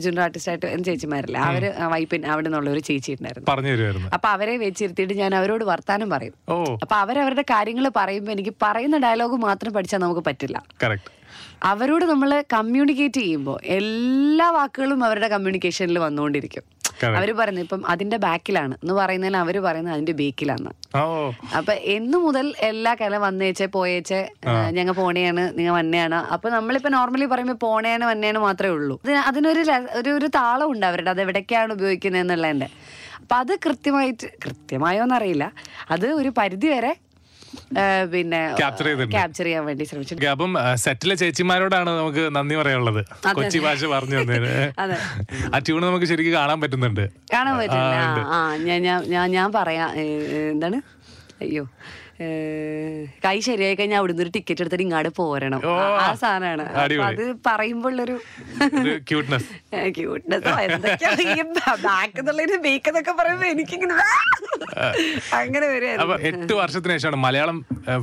ജൂനിയർ 0.05 0.20
ആർട്ടിസ്റ്റ് 0.25 0.50
ആയിട്ട് 0.52 0.84
ചേച്ചിമാരല്ലേ. 0.88 1.38
അവർ 1.50 1.64
വൈപ്പിൻ 1.93 2.22
അവിടെ 2.32 2.49
നിന്നുള്ള 2.49 2.70
ഒരു 2.75 2.82
ചേച്ചി 2.88 3.11
ഉണ്ടായിരുന്നു. 3.19 4.11
അപ്പൊ 4.17 4.28
അവരെ 4.34 4.56
വെച്ചിരുത്തിയിട്ട് 4.64 5.17
ഞാൻ 5.22 5.34
അവരോട് 5.40 5.64
വർത്താനം 5.72 6.11
പറയും. 6.14 6.34
അപ്പൊ 6.84 6.96
അവരവരുടെ 7.05 7.44
കാര്യങ്ങൾ 7.55 7.87
പറയുമ്പോൾ 8.00 8.34
എനിക്ക് 8.37 8.55
പറയുന്ന 8.67 8.99
ഡയലോഗ് 9.06 9.38
മാത്രം 9.49 9.72
പഠിച്ചാൽ 9.78 10.02
നമുക്ക് 10.06 10.25
പറ്റില്ല. 10.28 10.58
അവരോട് 11.62 12.05
നമ്മൾ 12.05 12.45
കമ്മ്യൂണിക്കേറ്റ് 12.53 13.21
ചെയ്യുമ്പോൾ 13.21 13.61
എല്ലാ 13.65 14.51
വാക്കുകളും 14.51 15.05
അവരുടെ 15.05 15.29
കമ്മ്യൂണിക്കേഷനിൽ 15.29 15.99
വന്നുകൊണ്ടിരിക്കും. 15.99 16.62
അവർ 17.05 17.17
അവർ 17.17 17.33
പറയുന്നത് 17.33 17.65
ഇപ്പം 17.65 17.87
അതിന്റെ 17.87 18.17
ബാക്കിലാണ് 18.17 18.75
എന്ന് 18.75 18.95
പറയുന്നതിന് 18.95 19.37
അവർ 19.37 19.59
പറയുന്നത് 19.59 19.95
അതിന്റെ 19.95 20.12
ബേക്കിലാണ് 20.12 20.71
അപ്പൊ 21.57 21.73
എന്നു 21.73 22.19
മുതൽ 22.19 22.55
എല്ലാ 22.59 22.95
കല 22.95 23.17
വന്നേച്ച് 23.17 23.65
പോയേച്ച് 23.65 24.27
ഞങ്ങൾ 24.71 24.93
പോണേയാണ് 24.93 25.59
നിങ്ങൾ 25.59 25.75
വന്നെയാണ് 25.75 26.15
അപ്പൊ 26.15 26.51
നമ്മളിപ്പോ 26.51 26.91
നോർമലി 26.91 27.25
പറയുമ്പോൾ 27.25 27.55
പോണയാണ് 27.55 28.05
വന്നെയാണ് 28.05 28.39
മാത്രമേ 28.39 28.73
ഉള്ളൂ. 28.73 29.01
അതിനൊരു 29.27 29.65
ഒരു 29.95 30.11
ഒരു 30.11 30.27
താളം 30.27 30.71
ഉണ്ട് 30.71 30.87
അവരുടെ 30.87 31.11
അത് 31.11 31.21
എവിടേക്കാണ് 31.21 31.73
ഉപയോഗിക്കുന്നത് 31.73 32.23
എന്നുള്ളതിന്റെ. 32.23 32.69
അപ്പൊ 33.21 33.37
അത് 33.37 33.56
കൃത്യമായിട്ട് 33.67 34.27
കൃത്യമായോ 34.47 35.03
എന്നറിയില്ല 35.03 35.53
അത് 35.91 36.06
ഒരു 36.13 36.33
പരിധി 36.39 36.67
വരെ 36.67 36.93
പിന്നെ 38.12 38.55
ക്യാപ്ചർ 38.58 38.87
ക്യാപ്ചർ 39.11 39.44
ചെയ്യാൻ 39.44 39.64
വേണ്ടി 39.67 39.85
ശ്രമിച്ചു. 39.85 40.26
അപ്പം 40.26 40.55
സെറ്റിലെ 40.75 41.14
ചേച്ചിമാരോടാണ് 41.14 41.91
നമുക്ക് 41.91 42.37
നന്ദി 42.37 42.55
പറയാനുള്ളത്. 42.55 43.05
കൊച്ചി 43.35 43.58
ഭാഷ 43.58 43.85
പറഞ്ഞു 43.85 44.20
തന്നതിന്. 44.20 44.52
ആ 45.55 45.58
ട്യൂൺ 45.58 45.82
നമുക്ക് 45.82 46.06
ശരിക്കും 46.06 46.35
കാണാൻ 46.35 46.61
പറ്റുന്നുണ്ട്. 46.61 47.05
കാണാൻ 47.32 47.58
പറ്റുന്നുണ്ട്. 47.58 48.23
ഞാൻ 48.69 49.31
ഞാൻ 49.31 49.52
പറയാം 49.52 49.91
എന്താണ്? 50.50 50.79
അയ്യോ 51.41 51.64
കൈ 53.25 53.41
ശരിയായി 53.41 53.75
കഴിഞ്ഞാൽ 53.75 53.99
അവിടുന്ന് 53.99 54.23
ഒരു 54.23 54.31
ടിക്കറ്റ് 54.31 54.62
എടുത്തിട്ട് 54.62 54.85
ഇങ്ങാട് 54.85 55.08
പോരണം. 55.08 55.61
ആ- 55.67 56.14
സാധനമാണ്. 56.14 56.64
അത് 57.03 57.35
പറയുമ്പോഴുള്ളൊരു 57.46 58.17
ഒരു 58.81 58.99
ക്യൂട്ട്നെസ് 59.11 59.46
എന്തൊക്കെയാണ് 59.75 60.73
എന്തൊക്കെയാ 60.76 61.12
ഈ 61.20 61.43
ബാക്ക് 61.82 62.19
എന്നുള്ളൊരു 62.19 62.56
ബേക്ക് 62.56 62.89
എന്നൊക്കെ 62.89 63.13
പറയുമ്പോ 63.13 63.46
എനിക്കിങ്ങനെ 63.46 63.94
അങ്ങനെ 65.41 65.67
അപ്പൊ 66.03 66.15
എട്ട് 66.31 66.53
വർഷത്തിന് 66.60 66.93
ശേഷമാണ് 66.93 67.19
മലയാളം 67.27 67.58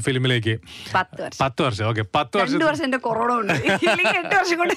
ഫിലിമിലേക്ക്. 0.05 0.55
പത്ത് 0.95 1.61
വർഷം. 1.65 1.83
ഓക്കെ 1.89 2.03
പത്ത് 2.15 2.37
വർഷം 2.41 2.99
കൊറോണ 3.07 3.31
ഉണ്ട്. 3.41 3.53
എട്ട് 3.53 4.35
വർഷം 4.39 4.57
കൊണ്ട് 4.61 4.75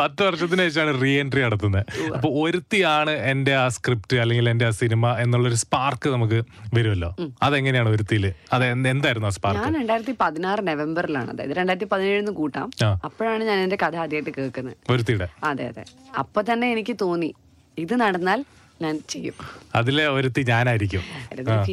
പത്ത് 0.00 0.22
വർഷത്തിന് 0.28 0.62
ശേഷമാണ് 0.68 0.94
റീ 1.02 1.12
എൻട്രി 1.22 1.42
നടത്തുന്നത് 1.46 1.84
അപ്പൊ 2.16 2.28
ഒരുത്തിയാണ് 2.42 3.14
എന്റെ 3.32 3.54
ആ 3.62 3.66
സ്ക്രിപ്റ്റ് 3.76 4.16
അല്ലെങ്കിൽ 4.24 4.48
എന്റെ 4.54 4.66
ആ 4.66 4.72
സിനിമ 4.80 5.12
എന്നുള്ളൊരു 5.24 5.58
സ്പാർക്ക് 5.64 6.08
നമുക്ക് 6.16 6.40
വരുമല്ലോ. 6.74 7.10
അതെങ്ങനെയാണ് 7.42 7.88
ഒരുത്തിയിൽ? 7.88 8.26
അത് 8.52 8.64
എന്ത് 8.64 8.88
എന്തായിരുന്നു 8.88 9.28
ആ 9.28 9.34
സ്പാർക്ക് 9.38 9.62
ഞാൻ 9.62 9.74
രണ്ടായിരത്തി 9.80 10.14
പതിനാറ് 10.20 10.62
നവംബറിലാണ്. 10.68 11.30
അതായത് 11.30 11.54
രണ്ടായിരത്തി 11.60 11.88
പതിനേഴിന്ന് 11.92 12.32
കൂട്ടാം. 12.32 12.70
അപ്പോഴാണ് 13.04 13.42
ഞാൻ 13.50 13.58
എന്റെ 13.66 13.78
കഥ 13.82 13.96
ആദ്യമായിട്ട് 14.04 14.32
കേൾക്കുന്നത്. 14.38 14.76
ഒരുത്തിയുടെ? 14.90 15.28
അതെ 15.44 15.66
അതെ. 15.72 15.84
അപ്പൊ 16.18 16.42
തന്നെ 16.52 16.66
എനിക്ക് 16.72 16.96
തോന്നി 17.00 17.30
ഇത് 17.78 17.94
നടന്നാൽ 18.00 18.40
ഞാൻ 18.84 18.96
ചെയ്യും. 19.12 19.36
അതിലെ 19.78 20.04
ഒരുത്തി 20.16 20.42
ഞാനായിരിക്കും. 20.50 21.02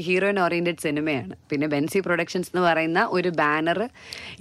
ഹീറോയിൻ 0.07 0.39
ഓറിയന്റഡ് 0.45 0.83
സിനിമയാണ്. 0.85 1.33
പിന്നെ 1.49 1.67
ബെൻസി 1.73 1.99
പ്രൊഡക്ഷൻസ് 2.05 2.51
എന്ന് 2.53 2.63
പറയുന്ന 2.67 2.99
ഒരു 3.17 3.29
ബാനർ 3.41 3.79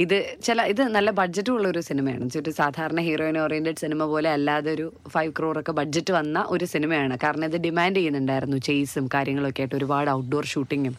ഇത് 0.05 0.17
ചില 0.47 0.63
ഇത് 0.73 0.83
നല്ല 0.97 1.11
ബഡ്ജറ്റും 1.21 1.55
ഉള്ള 1.59 1.69
ഒരു 1.75 1.83
സിനിമയാണ് 1.89 2.31
ഒരു 2.43 2.53
സാധാരണ 2.61 3.01
ഹീറോയിൻ 3.09 3.39
ഓറിയന്റഡ് 3.45 3.83
സിനിമ 3.85 4.03
പോലെ 4.13 4.31
അല്ലാതെ 4.37 4.71
ഒരു 4.79 4.87
ഫൈവ് 5.15 5.33
ക്രോർ 5.39 5.59
ഒക്കെ 5.63 5.73
ബഡ്ജറ്റ് 5.81 6.13
വന്ന 6.19 6.45
ഒരു 6.49 6.65
സിനിമയാണ്. 6.75 7.17
കാരണം 7.25 7.47
ഇത് 7.51 7.59
ഡിമാൻഡ് 7.67 7.97
ചെയ്യുന്നുണ്ടായിരുന്നു. 7.97 8.61
ചെയ്സും 8.71 9.07
കാര്യങ്ങളൊക്കെ 9.15 9.63
ആയിട്ട് 9.63 9.77
ഒരുപാട് 9.81 10.11
ഔട്ട്ഡോർ 10.19 10.47
ഷൂട്ടിങ്ങും 10.55 10.97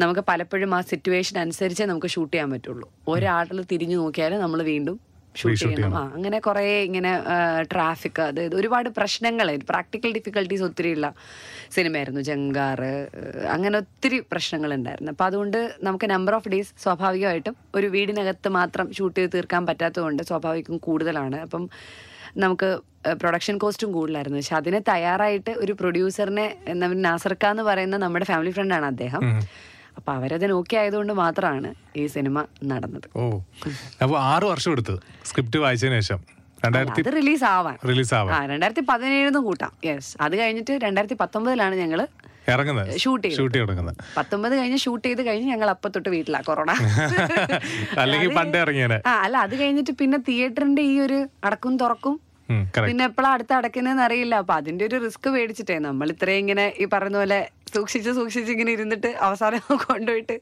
നമുക്ക് 0.00 0.22
പലപ്പോഴും 0.28 0.70
ആ 0.74 0.80
സിറ്റുവേഷൻ 0.90 1.36
അനുസരിച്ചേ 1.40 1.84
നമുക്ക് 1.86 2.08
ഷൂട്ട് 2.14 2.32
ചെയ്യാൻ 2.34 2.50
പറ്റുള്ളൂ. 2.50 2.86
ഒരാളിൽ 3.12 3.58
തിരിഞ്ഞു 3.72 3.96
നോക്കിയാൽ 4.02 4.32
നമ്മൾ 4.44 4.60
വീണ്ടും 4.72 4.96
ഷൂട്ട് 5.40 5.58
ചെയ്യണം 5.62 5.94
ആ 6.00 6.02
അങ്ങനെ 6.16 6.38
കുറേ 6.38 6.64
ഇങ്ങനെ 6.88 7.12
ട്രാഫിക് 7.72 8.20
അതായത് 8.26 8.56
ഒരുപാട് 8.60 8.88
പ്രശ്നങ്ങൾ 8.98 9.48
പ്രാക്ടിക്കൽ 9.70 10.12
ഡിഫിക്കൽട്ടീസ് 10.18 10.64
ഒത്തിരിയുള്ള 10.68 11.08
സിനിമയായിരുന്നു. 11.76 12.20
ജങ്കാറ് 12.20 12.92
അങ്ങനെ 13.54 13.74
ഒത്തിരി 13.82 14.20
പ്രശ്നങ്ങൾ 14.32 14.70
ഉണ്ടായിരുന്നു. 14.78 15.12
അപ്പം 15.14 15.26
അതുകൊണ്ട് 15.30 15.60
നമുക്ക് 15.88 16.08
നമ്പർ 16.14 16.34
ഓഫ് 16.38 16.50
ഡേയ്സ് 16.54 16.72
സ്വാഭാവികമായിട്ടും 16.84 17.56
ഒരു 17.74 17.86
വീടിനകത്ത് 17.86 18.48
മാത്രം 18.60 18.88
ഷൂട്ട് 18.98 19.18
ചെയ്ത് 19.20 19.34
തീർക്കാൻ 19.36 19.62
പറ്റാത്തതുകൊണ്ട് 19.66 20.22
സ്വാഭാവികം 20.30 20.78
കൂടുതലാണ്. 20.88 21.38
അപ്പം 21.46 21.64
നമുക്ക് 22.44 22.70
പ്രൊഡക്ഷൻ 23.22 23.56
കോസ്റ്റും 23.62 23.90
കൂടുതലായിരുന്നു. 23.92 24.38
പക്ഷെ 24.38 24.56
അതിന് 24.56 24.80
തയ്യാറായിട്ട് 24.88 25.52
ഒരു 25.62 25.72
പ്രൊഡ്യൂസറിനെ 25.80 26.46
നാസർക്ക 27.08 27.46
എന്ന് 27.54 27.64
പറയുന്ന 27.68 27.96
നമ്മുടെ 28.04 28.26
ഫാമിലി 28.30 28.52
ഫ്രണ്ടാണ് 28.58 28.86
അദ്ദേഹം. 28.92 29.22
അപ്പൊ 29.96 30.12
അവരത് 30.12 30.50
നോക്കി 30.50 30.76
ആയതുകൊണ്ട് 30.76 31.12
മാത്രമാണ് 31.14 31.70
ഈ 31.96 32.06
സിനിമ 32.06 32.36
നടന്നത്. 32.64 33.06
ഓ. 33.16 33.24
അപ്പൊ 34.02 34.14
ആറു 34.28 34.46
വർഷം 34.46 34.72
എടുത്തത് 34.72 35.00
സ്ക്രിപ്റ്റ് 35.24 35.58
വായിച്ചതിന് 35.58 35.98
ശേഷം. 36.00 36.20
അത് 36.66 37.08
റിലീസ് 37.14 37.44
ആവാൻ 37.52 37.76
റിലീസ് 37.88 38.12
ആവാൻ 38.14 38.32
ആ 38.34 38.40
രണ്ടായിരത്തി 38.46 38.82
പതിനേഴിന്ന് 38.88 39.40
കൂട്ടാം. 39.40 39.72
യെസ് 39.86 40.10
അത് 40.20 40.34
കഴിഞ്ഞിട്ട് 40.38 40.72
രണ്ടായിരത്തി 40.82 41.16
പത്തൊമ്പതിലാണ് 41.22 41.74
ഞങ്ങൾ 41.74 42.00
ഇറങ്ങുന്നത്. 42.48 42.90
ഷൂട്ട് 42.98 43.28
ഷൂട്ട് 43.30 43.56
തുടങ്ങുന്നത് 43.58 43.98
പത്തൊമ്പത് 44.16 44.54
കഴിഞ്ഞ് 44.56 44.78
ഷൂട്ട് 44.78 45.04
ചെയ്ത് 45.08 45.22
കഴിഞ്ഞ് 45.26 45.48
ഞങ്ങൾ 45.50 45.68
അപ്പൊ 45.70 45.88
തൊട്ട് 45.88 46.08
വീട്ടിലാ 46.08 46.40
കൊറോണ. 46.40 46.70
അല്ലെങ്കിൽ 48.02 48.30
പണ്ടേ 48.34 48.58
ഇറങ്ങിയേനെ. 48.60 48.98
ആ 49.06 49.14
അല്ല 49.24 49.36
അത് 49.38 49.54
കഴിഞ്ഞിട്ട് 49.60 49.92
പിന്നെ 50.00 50.18
തിയേറ്ററിന്റെ 50.28 50.82
ഈ 50.84 51.00
ഒരു 51.00 51.18
അടക്കും 51.44 51.74
തുറക്കും. 51.78 52.14
പിന്നെ 52.86 53.04
എപ്പോഴും 53.10 53.30
അടുത്ത് 53.34 53.54
അടക്കുന്നതെന്ന് 53.58 54.04
അറിയില്ല. 54.06 54.34
അപ്പൊ 54.42 54.54
അതിന്റെ 54.60 54.84
ഒരു 54.88 54.96
റിസ്ക് 55.04 55.28
മേടിച്ചിട്ടേ. 55.34 55.76
നമ്മൾ 55.88 56.08
ഇത്രയും 56.14 56.40
ഇങ്ങനെ 56.44 56.64
ഈ 56.82 56.86
പറഞ്ഞ 56.94 57.16
പോലെ 57.22 57.40
സൂക്ഷിച്ച് 57.74 58.10
സൂക്ഷിച്ച് 58.18 58.50
ഇങ്ങനെ 58.54 58.70
ഇരുന്നിട്ട് 58.76 59.10
അവസാനം 59.26 59.60
കൊണ്ടുപോയിട്ട് 59.84 60.34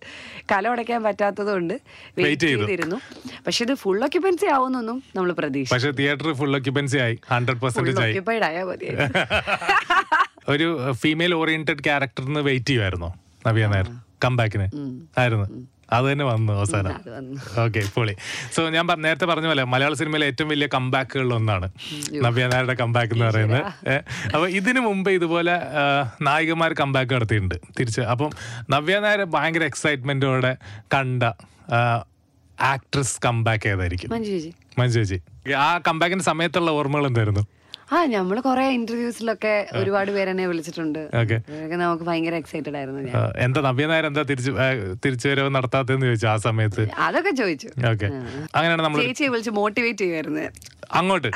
കല 0.52 0.69
ഉടയ്ക്കാൻ 0.73 1.00
പറ്റാത്തതുകൊണ്ട് 1.07 1.75
വെയിറ്റ് 2.19 2.47
ചെയ്തു. 2.47 2.61
ചെയ്തിരുന്നു. 2.62 2.99
പക്ഷെ 3.47 3.61
ഇത് 3.67 3.75
ഫുൾ 3.83 4.00
ഓക്യുപ്പൻസി 4.07 4.47
ആവുന്നൊന്നും 4.57 4.99
നമ്മൾ 5.17 5.31
പ്രതീക്ഷിച്ചു. 5.40 5.75
പക്ഷെ 5.75 5.90
തിയേറ്റർ 6.00 6.31
ഫുൾ 6.40 6.55
ഓക്യുപ്പൻസി 6.61 6.99
ആയി. 7.07 7.17
ഹൺഡ്രഡ് 7.33 8.00
ഓക്യുപ്പൈഡ് 8.07 8.45
ആയാൽ 8.50 8.67
മതി. 8.71 8.88
ഒരു 10.55 10.67
ഫീമെയിൽ 11.02 11.33
ഓറിയന്റഡ് 11.40 11.85
ക്യാരക്ടറിന് 11.88 12.40
വെയിറ്റ് 12.49 12.71
ചെയ്യുമായിരുന്നോ 12.71 13.11
നവ്യ 13.47 13.67
നായർ. 13.73 13.88
കംബാക്കിന് 14.25 14.67
ആയിരുന്നു. 15.23 15.47
അത് 15.97 16.05
തന്നെ 16.11 16.25
വന്നു 16.31 16.53
അവസാനം. 16.59 16.95
ഓക്കെ 17.65 17.81
പൊളി. 17.97 18.15
സോ 18.55 18.61
ഞാൻ 18.77 18.85
നേരത്തെ 19.07 19.27
പറഞ്ഞ 19.31 19.47
പോലെ 19.53 19.65
മലയാള 19.75 19.95
സിനിമയിലെ 20.01 20.27
ഏറ്റവും 20.31 20.49
വലിയ 20.55 20.69
കമ്പാക്കുകളിൽ 20.77 21.33
ഒന്നാണ്. 21.39 21.69
നവ്യ 22.27 22.47
നായരുടെ 22.53 22.77
കമ്പാക്ക് 22.83 23.15
എന്ന് 23.17 23.27
പറയുന്നത്. 23.31 23.63
അപ്പൊ 24.35 24.47
ഇതിനു 24.61 24.81
മുമ്പ് 24.89 25.11
ഇതുപോലെ 25.19 25.55
നായികമാർ 26.29 26.73
കംബാക്ക് 26.83 27.13
നടത്തിയിട്ടുണ്ട്. 27.17 27.57
തിരിച്ച് 27.79 28.03
അപ്പം 28.15 28.31
നവ്യ 28.75 28.99
നായരെ 29.07 29.27
ഭയങ്കര 29.37 29.65
എക്സൈറ്റ്മെന്റോടെ 29.73 30.53
കണ്ട 30.97 31.23
ആക്ട്രസ് 32.73 33.17
കമ്പാക്ക് 33.27 33.69
ഏതായിരിക്കും? 33.75 34.11
മഞ്ജു 34.81 34.99
ചേച്ചി 34.99 35.19
ആ 35.67 35.69
കമ്പാക്കിന്റെ 35.87 36.25
സമയത്തുള്ള 36.33 36.71
ഓർമ്മകൾ 36.81 37.07
എന്തായിരുന്നു? 37.11 37.43
ആ 37.97 37.99
നമ്മൾ 38.15 38.37
കൊറേ 38.47 38.65
ഇന്റർവ്യൂസിലൊക്കെ 38.77 39.55
ഒരുപാട് 39.79 40.11
പേര് 40.17 40.31
എന്നെ 40.33 40.45
വിളിച്ചിട്ടുണ്ട്. 40.51 41.01
നമുക്ക് 41.83 42.05
ഭയങ്കര 42.09 42.35
എക്സൈറ്റഡ് 42.43 42.77
ആയിരുന്നു 42.81 43.01
ഞാൻ. 43.07 43.15
എന്താ 43.47 43.61
നവ്യ 43.69 43.87
നായർ 43.91 44.07
എന്താ 44.11 44.23
തിരിച്ചു 44.31 44.53
തിരിച്ചു 45.05 45.27
വരവ് 45.31 45.51
നടത്താത്തെന്ന് 45.57 46.07
ചോദിച്ചു 46.09 46.29
ആ 46.33 46.37
സമയത്ത്? 46.47 46.85
അതൊക്കെ 47.07 47.33
ചോദിച്ചു. 47.43 47.69
അങ്ങനെയാണ് 48.57 48.83
നമ്മൾ 48.87 49.01
ചേച്ചിയെ 49.07 49.31
വിളിച്ച് 49.35 49.55
മോട്ടിവേറ്റ് 49.61 50.01
ചെയ്യുമായിരുന്നു 50.05 50.47
അങ്ങോട്ട്? 51.01 51.29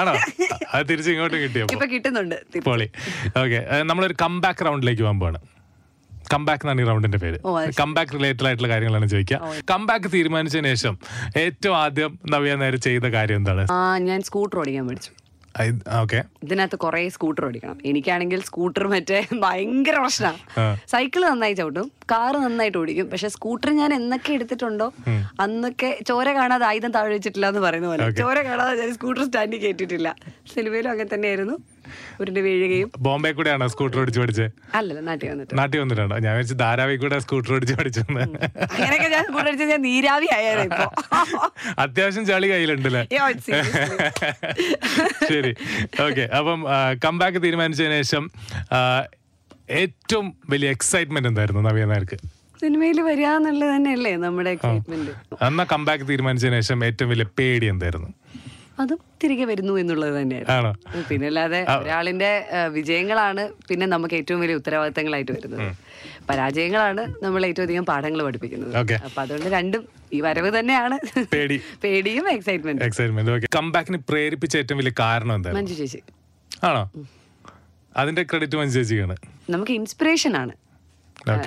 ആണോ? 0.00 0.14
അത് 0.74 0.84
തിരിച്ച് 0.90 1.10
ഇങ്ങോട്ട് 1.14 1.36
കിട്ടിയോ 1.44 1.66
ഇപ്പൊ 1.76 1.88
കിട്ടുന്നുണ്ട്. 1.94 2.36
പൊളി. 2.68 2.88
ഓക്കെ. 3.42 3.60
നമ്മളൊരു 3.90 4.16
കംബാക്ക് 4.26 4.66
റൗണ്ടിലേക്ക് 4.68 5.02
പോകുമ്പോഴാണ് 5.06 5.40
കംബാക്ക് 6.32 6.64
എന്നാണ് 6.64 6.82
ഈ 6.82 6.84
റൗണ്ടിന്റെ 6.90 7.18
പേര്. 7.24 7.38
കംബാക്ക് 7.80 8.12
റിലേറ്റഡ് 8.18 8.46
ആയിട്ടുള്ള 8.48 8.68
കാര്യങ്ങളാണ് 8.72 9.06
ചോദിക്കുക. 9.14 9.38
കംബാക്ക് 9.72 10.08
തീരുമാനിച്ചതിന് 10.14 10.70
ശേഷം 10.74 10.94
ഏറ്റവും 11.42 11.76
ആദ്യം 11.82 12.12
നവ്യ 12.34 12.54
നായർ 12.62 12.76
ചെയ്ത 12.86 13.08
കാര്യം 13.16 13.38
എന്താണ്? 13.42 13.64
ഞാൻ 14.08 14.22
സ്കൂട്ടർ 14.28 14.58
ഓടിക്കാൻ 14.62 14.86
പഠിച്ചു 14.90 15.12
ഇതിനകത്ത് 16.42 16.76
കുറെ 16.76 17.08
സ്കൂട്ടർ 17.08 17.44
ഓടിക്കണം. 17.44 17.78
എനിക്കാണെങ്കിൽ 17.84 18.42
സ്കൂട്ടർ 18.42 18.88
മറ്റേ 18.88 19.26
ഭയങ്കര 19.32 19.98
പ്രശ്നമാണ്. 19.98 20.76
സൈക്കിൾ 20.90 21.28
നന്നായി 21.28 21.52
ചവിട്ടും 21.52 21.92
കാറ് 22.10 22.36
നന്നായിട്ട് 22.36 22.78
ഓടിക്കും. 22.78 23.10
പക്ഷെ 23.10 23.28
സ്കൂട്ടർ 23.28 23.70
ഞാൻ 23.70 23.94
എന്നൊക്കെ 23.94 24.32
എടുത്തിട്ടുണ്ടോ? 24.32 24.92
അന്നൊക്കെ 25.40 25.98
ചോര 26.08 26.32
കാണാതെ 26.32 26.66
ആയുധം 26.66 26.92
താഴെ 26.92 27.08
വെച്ചിട്ടില്ല 27.08 27.48
എന്ന് 27.48 27.60
പറയുന്ന 27.60 27.88
പോലെ. 27.88 28.10
ചോര 28.10 28.40
കാണാതെ 28.42 28.80
ഞാൻ 28.80 28.94
സ്കൂട്ടർ 28.94 29.24
സ്റ്റാൻഡിൽ 29.24 29.58
കയറ്റിയിട്ടില്ല. 29.58 30.16
സിനിമയിലും 30.54 30.90
അങ്ങനെ 30.90 31.14
തന്നെയായിരുന്നു. 31.14 31.73
ഉരുണ്ട് 32.20 32.40
വീഴുകയും. 32.46 32.88
ബോംബെ 33.06 33.30
കൂടെയാണോ 33.38 33.66
സ്കൂട്ടർ 33.74 33.98
ഓടിച്ച് 34.02 34.20
പഠിച്ചത് 34.22 34.48
അല്ലല്ല 34.78 35.00
നാട്ടിൽ 35.08 35.26
വന്നിട്ട്. 35.32 35.52
നാട്ടിൽ 35.60 35.78
വന്നിട്ടുണ്ടോ? 35.82 36.18
ഞാൻ 36.26 36.34
വെച്ച് 36.40 36.56
ധാരാവി 36.64 36.96
കൂടെ 37.04 37.18
സ്കൂട്ടർ 37.26 37.52
ഓടിച്ച് 37.56 37.74
പഠിച്ചു 37.80 38.00
അങ്ങനെയൊക്കെ 38.10 39.08
ഞാൻ 39.16 39.24
സ്കൂട്ടർ 39.30 39.52
ഞാൻ 39.72 39.82
നീരാവി 39.88 40.28
ആയാലും 40.36 40.64
ഇപ്പൊ. 40.70 40.86
അത്യാവശ്യം 41.84 42.26
ചളി 42.30 42.48
കയ്യിലുണ്ടല്ലേ. 42.52 43.02
ശരി. 45.32 45.52
ഓക്കെ 46.06 46.26
അപ്പം 46.38 46.60
കംബാക്ക് 47.06 47.40
തീരുമാനിച്ചതിന് 47.46 47.98
ശേഷം 48.02 48.24
ഏറ്റവും 49.82 50.26
വലിയ 50.52 50.68
എക്സൈറ്റ്മെന്റ് 50.76 51.28
എന്തായിരുന്നു 51.30 51.60
നവ്യ 51.66 51.84
നായർക്ക്? 51.90 52.16
സിനിമയിൽ 52.62 52.98
വരിക 53.06 53.28
എന്നുള്ളത് 53.38 53.70
തന്നെയല്ലേ 53.74 54.12
നമ്മുടെ 54.24 54.50
എക്സൈറ്റ്മെന്റ് 54.56 55.12
അന്ന് 55.46 55.64
കംബാക്ക് 55.72 56.04
തീരുമാനിച്ചതിന് 56.10 56.58
ശേഷം 56.60 56.84
ഏറ്റവും 56.88 57.08
വലിയ 57.12 57.26
പേടി 57.38 57.66
എന്തായിരുന്നു? 57.72 58.10
അതും 58.78 59.00
തിരികെ 59.22 59.44
വരുന്നു 59.44 59.72
എന്നുള്ളത് 59.78 60.20
തന്നെയാണ് 60.20 60.72
പിന്നെ 61.08 61.26
അല്ലാതെ 61.26 61.60
ഒരാളിന്റെ 61.80 62.30
വിജയങ്ങളാണ് 62.68 63.42
പിന്നെ 63.68 63.86
നമുക്ക് 63.86 64.14
ഏറ്റവും 64.14 64.40
വലിയ 64.40 64.54
ഉത്തരവാദിത്തങ്ങളായിട്ട് 64.54 65.32
വരുന്നത്. 65.32 65.68
പരാജയങ്ങളാണ് 66.30 67.02
നമ്മൾ 67.24 67.46
ഏറ്റവും 67.46 67.64
അധികം 67.64 67.84
പാഠങ്ങൾ 67.84 68.22
പഠിപ്പിക്കുന്നത്. 68.22 68.74
അപ്പൊ 69.06 69.20
അതുകൊണ്ട് 69.22 69.48
രണ്ടും 69.48 69.82
ഈ 70.12 70.20
വരവ് 70.20 70.50
തന്നെയാണ്. 70.58 70.96
പേടി. 71.34 71.56
പേടിയും 71.84 72.26
എക്സൈറ്റ്മെന്റ് 72.30 72.84
എക്സൈറ്റ്മെന്റ് 72.84 73.48
കംബാക്കിന് 73.58 73.98
പ്രേരിപ്പിച്ച 74.10 74.56
ഏറ്റവും 74.56 74.78
വലിയ 74.78 74.94
കാരണം 74.98 75.34
എന്താ 75.34 75.52
മഞ്ജു 75.58 75.74
ചേച്ചി. 75.74 76.00
ആണോ? 76.64 76.84
അതിന്റെ 77.96 78.22
ക്രെഡിറ്റ് 78.22 78.56
മഞ്ജു 78.56 78.74
ചേച്ചിക്കാണ്. 78.78 79.16
നമുക്ക് 79.50 79.72
ഇൻസ്പിറേഷൻ 79.72 80.36
ആണ്. 80.36 80.54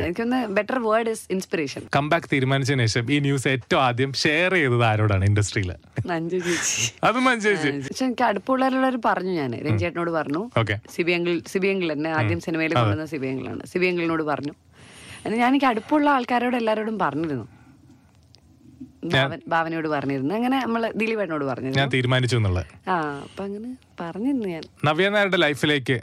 എനിക്കൊന്ന് 0.06 0.40
better 0.58 0.78
word 0.86 1.12
is 1.16 1.26
inspiration 1.36 1.82
comeback 1.98 2.28
തീരുമാനിച്ചതിന് 2.34 2.86
ശേഷം 2.88 3.12
ഈ 3.16 3.18
ന്യൂസ് 3.26 3.48
ഏറ്റവും 3.54 3.82
ആദ്യം 3.88 4.12
ഷെയർ 4.24 4.54
ചെയ്തത് 4.60 4.86
ആരോടാണ് 4.92 5.26
ഇൻഡസ്ട്രിയിൽ 5.30 5.72
മഞ്ജു 6.12 6.38
ചേച്ചി. 6.48 6.86
അത് 7.08 7.20
മഞ്ജു 7.28 7.48
ചേച്ചി. 7.50 7.72
പക്ഷെ 7.90 8.06
എനിക്ക് 8.06 8.26
അടുപ്പമുള്ളവരുള്ളവർ 8.30 8.98
പറഞ്ഞു 9.10 9.34
ഞാൻ 9.42 9.52
രഞ്ജേട്ടനോട് 9.68 10.12
പറഞ്ഞു. 10.20 10.42
സിബിയങ്കിൾ 10.96 11.36
സിബിയങ്കിൾ 11.54 11.92
എന്നെ 11.98 12.12
ആദ്യം 12.22 12.42
സിനിമയിൽ 12.48 12.74
കൊണ്ടുവന്ന 12.78 13.08
സിബിയങ്കിളാണ് 13.14 13.62
സിബിയങ്കിളിനോട് 13.74 14.24
പറഞ്ഞു. 14.32 14.56
അങ്ങനെ 15.20 15.38
ഞാൻ 15.44 15.52
എനിക്ക് 15.54 15.70
അടുപ്പമുള്ള 15.72 16.10
ആൾക്കാരോട് 16.16 16.58
എല്ലാവരോടും 16.62 16.98
പറഞ്ഞിരുന്നു. 17.06 17.48
ഭാവനയോട് 19.54 19.88
പറഞ്ഞിരുന്നു. 19.96 20.34
അങ്ങനെ 20.38 20.58
നമ്മൾ 20.66 20.82
ദിലീപേട്ടനോട് 21.02 21.46
പറഞ്ഞു 21.52 21.70
ഞാൻ 21.80 21.90
തീരുമാനിച്ചു 21.96 22.38
ആ 22.94 22.98
അപ്പൊ 23.28 23.42
അങ്ങനെ 23.48 23.70
പറഞ്ഞിരുന്നു 24.02 24.48
ഞാൻ. 24.56 24.64
നവ്യ 24.90 25.10
നായരുടെ 25.16 25.40
ലൈഫിലേക്ക് 25.46 25.98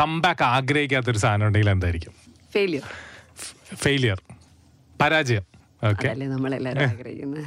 കംബാക്ക് 0.00 0.44
ആഗ്രഹിക്കാത്തൊരു 0.56 1.20
സാധനം 1.24 1.46
ഉണ്ടെങ്കിൽ 1.48 1.70
എന്തായിരിക്കും? 1.76 2.14
ഫെയിലിയർ 2.52 2.86
ഫെയിലിയർ 3.74 4.22
പരാജയം. 5.00 5.44
ഓക്കെ 5.90 6.08
ആഗ്രഹിക്കുന്നത്. 6.08 7.44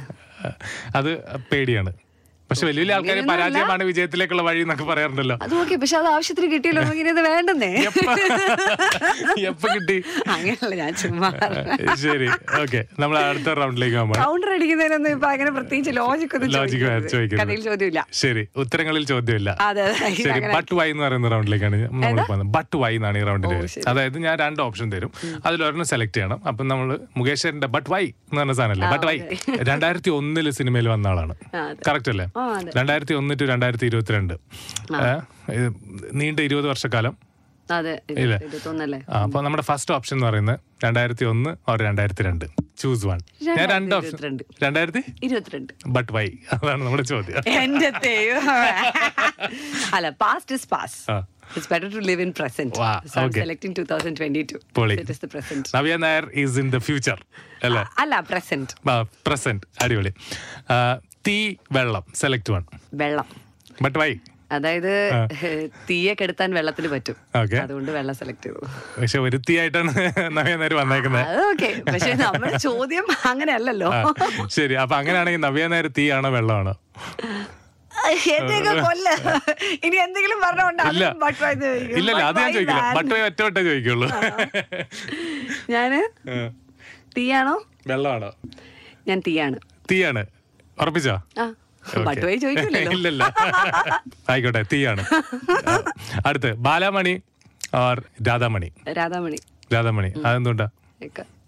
അത് 0.96 1.10
പേടിയാണ്. 1.52 1.92
പക്ഷെ 2.54 2.66
വലിയ 2.68 2.82
വലിയ 2.82 2.96
ആൾക്കാർ 2.96 3.18
പരാജയമാണ് 3.30 3.82
വിജയത്തിലേക്കുള്ള 3.88 4.42
വഴി 4.48 4.60
എന്നൊക്കെ 4.64 4.84
പറയാറുണ്ടല്ലോ. 4.90 5.36
അത് 5.44 5.54
ഓക്കെ 5.60 5.74
പക്ഷെ 5.82 5.96
അത് 6.00 6.08
ആവശ്യത്തിന് 6.14 6.48
കിട്ടിയല്ലോ 6.52 6.82
ഇങ്ങനെ 6.94 7.10
ഇനി 7.12 7.22
വേണ്ടെന്നേ. 7.28 7.70
എപ്പ 9.50 9.64
കിട്ടി? 9.74 9.96
അങ്ങനെയല്ല 10.34 10.74
ഞാൻ 10.82 10.92
ചുമ്മാ 11.02 11.30
ശരി. 12.04 12.28
ഓക്കെ 12.62 12.80
നമ്മൾ 13.02 13.16
അടുത്ത 13.30 13.54
റൗണ്ടിലേക്ക് 13.60 13.96
കൗണ്ടർ 14.20 14.50
അടിക്കുന്നതിനൊന്നും 14.56 15.10
ഇപ്പൊ 15.16 15.28
അങ്ങനെ 15.32 15.50
പ്രത്യേകിച്ച് 15.56 15.94
ലോജിക് 16.00 16.36
ലോജിക്. 16.56 16.86
കഥയിൽ 17.40 17.62
ചോദ്യമില്ല. 17.68 18.00
ശരി 18.22 18.44
ഉത്തരങ്ങളിൽ 18.64 19.04
ചോദ്യമില്ല. 19.12 19.50
ശരി 20.20 20.40
ബട്ട് 20.56 20.72
വൈ 20.80 20.88
എന്ന് 20.94 21.04
പറയുന്ന 21.06 21.32
റൗണ്ടിലേക്കാണ് 21.34 21.80
നമ്മൾ 21.90 22.22
പോകുന്നത്. 22.30 22.52
ബട്ട് 22.58 22.76
വൈ 22.84 22.92
എന്നാണ് 23.00 23.18
ഈ 23.22 23.26
റൗണ്ടിൽ 23.30 23.82
അതായത് 23.92 24.18
ഞാൻ 24.26 24.36
രണ്ട് 24.44 24.62
ഓപ്ഷൻ 24.68 24.86
തരും. 24.94 25.12
അതിൽ 25.46 25.58
ഒരെണ്ണം 25.66 25.88
സെലക്ട് 25.92 26.16
ചെയ്യണം. 26.18 26.40
അപ്പം 26.52 26.64
നമ്മൾ 26.72 26.88
മുകേഷ് 27.18 27.52
ബട്ട് 27.76 27.90
വൈ 27.94 28.04
എന്ന് 28.04 28.40
പറഞ്ഞ 28.40 28.56
സാധനമല്ലേ 28.60 28.90
ബട്ട് 28.94 29.06
വൈ 29.10 29.16
രണ്ടായിരത്തി 29.70 30.10
ഒന്നിൽ 30.18 30.46
സിനിമയിൽ 30.58 30.86
വന്ന 30.94 31.06
ആളാണ്. 31.12 31.34
കറക്റ്റ് 31.88 32.10
അല്ലേ. 32.12 32.26
രണ്ടായിരത്തി 32.78 33.14
ഒന്ന് 33.20 33.34
ടു 33.40 33.46
രണ്ടായിരത്തി 33.52 33.86
ഇരുപത്തിരണ്ട് 33.90 34.34
നീണ്ട 36.20 36.40
ഇരുപത് 36.48 36.68
വർഷക്കാലം. 36.72 37.14
അതെ 37.76 37.92
ഇല്ലേ? 38.22 38.38
അപ്പൊ 39.18 39.38
നമ്മുടെ 39.44 39.64
ഫസ്റ്റ് 39.68 39.92
ഓപ്ഷൻ 39.96 40.14
എന്ന് 40.16 40.26
പറയുന്നത് 40.28 40.58
രണ്ടായിരത്തി 40.84 41.24
ഒന്ന് 41.32 41.50
ഓർ 41.70 41.76
രണ്ടായിരത്തി 41.88 42.22
രണ്ട് 42.26 42.44
ചൂസ് 42.80 43.06
വൺ 43.10 43.20
ഞാൻ 43.46 43.64
രണ്ട് 43.74 43.94
ഓപ്ഷൻ. 43.98 44.34
രണ്ടായിരത്തി? 44.64 45.02
ഇരുപത്തിരണ്ട്. 45.26 45.72
ബട്ട് 45.96 46.10
വൈ 46.16 46.26
അതാണ് 46.56 46.80
നമ്മുടെ 46.86 47.06
ചോദ്യം. 47.12 47.38
എന്റെ. 47.62 47.90
അല്ല 49.98 50.10
past 50.24 50.56
is 50.58 50.68
pass 50.74 50.98
It's 51.56 51.66
better 51.70 51.70
better 51.72 51.88
to 51.94 52.00
live 52.10 52.22
in 52.24 52.30
present 52.38 52.74
So 53.14 53.18
okay. 53.22 53.40
Selecting 53.42 53.74
two 53.78 53.82
thousand 53.90 54.16
twenty 54.20 54.42
two 54.52 54.56
is 54.84 55.00
it 55.16 55.28
present. 55.34 55.64
Navya 55.76 55.96
present 56.04 56.28
is 56.28 56.36
in 56.36 56.40
is 56.44 56.56
in 56.62 56.68
the 56.74 56.78
future 56.86 57.18
അല്ലേ 57.68 57.82
അല്ല 58.02 58.20
present 58.30 58.72
present 59.28 59.66
അടിപൊളി. 59.84 60.12
തീ 61.26 61.36
വെള്ളം 61.76 62.04
സെലക്ട് 62.20 62.52
വൺ 62.54 62.62
വെള്ളം. 63.02 63.26
But 63.84 63.98
why 64.02 64.10
അതായത് 64.54 64.92
തീയെ 65.88 66.12
കെടുത്താൻ 66.18 66.50
വെള്ളത്തിൽ 66.56 66.84
പറ്റും. 66.92 67.16
അതുകൊണ്ട് 67.62 67.90
വെള്ളം 67.96 68.14
സെലക്ട് 68.20 68.44
ചെയ്തു. 68.46 68.60
പക്ഷെ 69.00 69.18
ഒരു 69.26 69.38
തീ 69.48 69.54
ആയിട്ടാണ് 69.62 69.92
നവ്യ 70.36 70.54
നായർ 70.60 70.74
വന്നേക്കുന്നത് 70.80 71.32
ഓക്കെ 71.50 71.70
പക്ഷെ 71.90 72.10
നമ്മുടെ 72.24 72.50
ചോദ്യം 72.66 73.06
അങ്ങനെയല്ലല്ലോ. 73.30 73.90
ശരി. 74.56 74.76
അപ്പൊ 74.82 74.96
അങ്ങനെയാണെങ്കിൽ 75.00 75.42
നവ്യ 75.46 75.66
നായർ 75.74 75.88
തീയാണോ 75.98 76.20
ആണോ 76.20 76.30
വെള്ളമാണോ 76.36 76.74
ഇനി 79.86 79.96
എന്തെങ്കിലും 80.06 80.38
പറഞ്ഞോണ്ട് 80.44 80.82
ഇല്ല. 80.92 81.04
ഇല്ല 81.98 82.10
ഇല്ല 82.12 82.22
അത് 82.30 82.38
ഞാൻ 82.42 82.50
ചോദിക്കില്ല. 82.56 82.82
ബട്ട് 82.96 83.12
വൈ 83.14 83.20
ഒറ്റ 83.28 83.40
വട്ടേ 83.46 83.60
ചോദിക്കുള്ളൂ. 83.68 84.08
ഞാൻ 85.74 85.92
തീയാണോ? 87.16 87.56
വെള്ളമാണോ? 87.90 88.30
ഞാൻ 89.08 89.18
തീയാണ്. 89.26 89.58
തീയാണ്. 89.90 90.22
ഉറപ്പിച്ചോ? 90.80 91.16
ചോദിക്കില്ലല്ലോ. 92.42 92.92
ഇല്ലല്ല. 92.96 93.22
ആയിക്കോട്ടെ 94.30 94.62
തീയാണ്. 94.72 95.04
അടുത്ത് 96.26 96.54
ബാലാമണി 96.54 97.22
ഓർ 97.74 98.02
രാധാമണി? 98.28 98.72
രാധാമണി. 98.92 99.38
രാധാമണി. 99.74 100.12
അതെന്തുകൊണ്ടാ? 100.26 100.66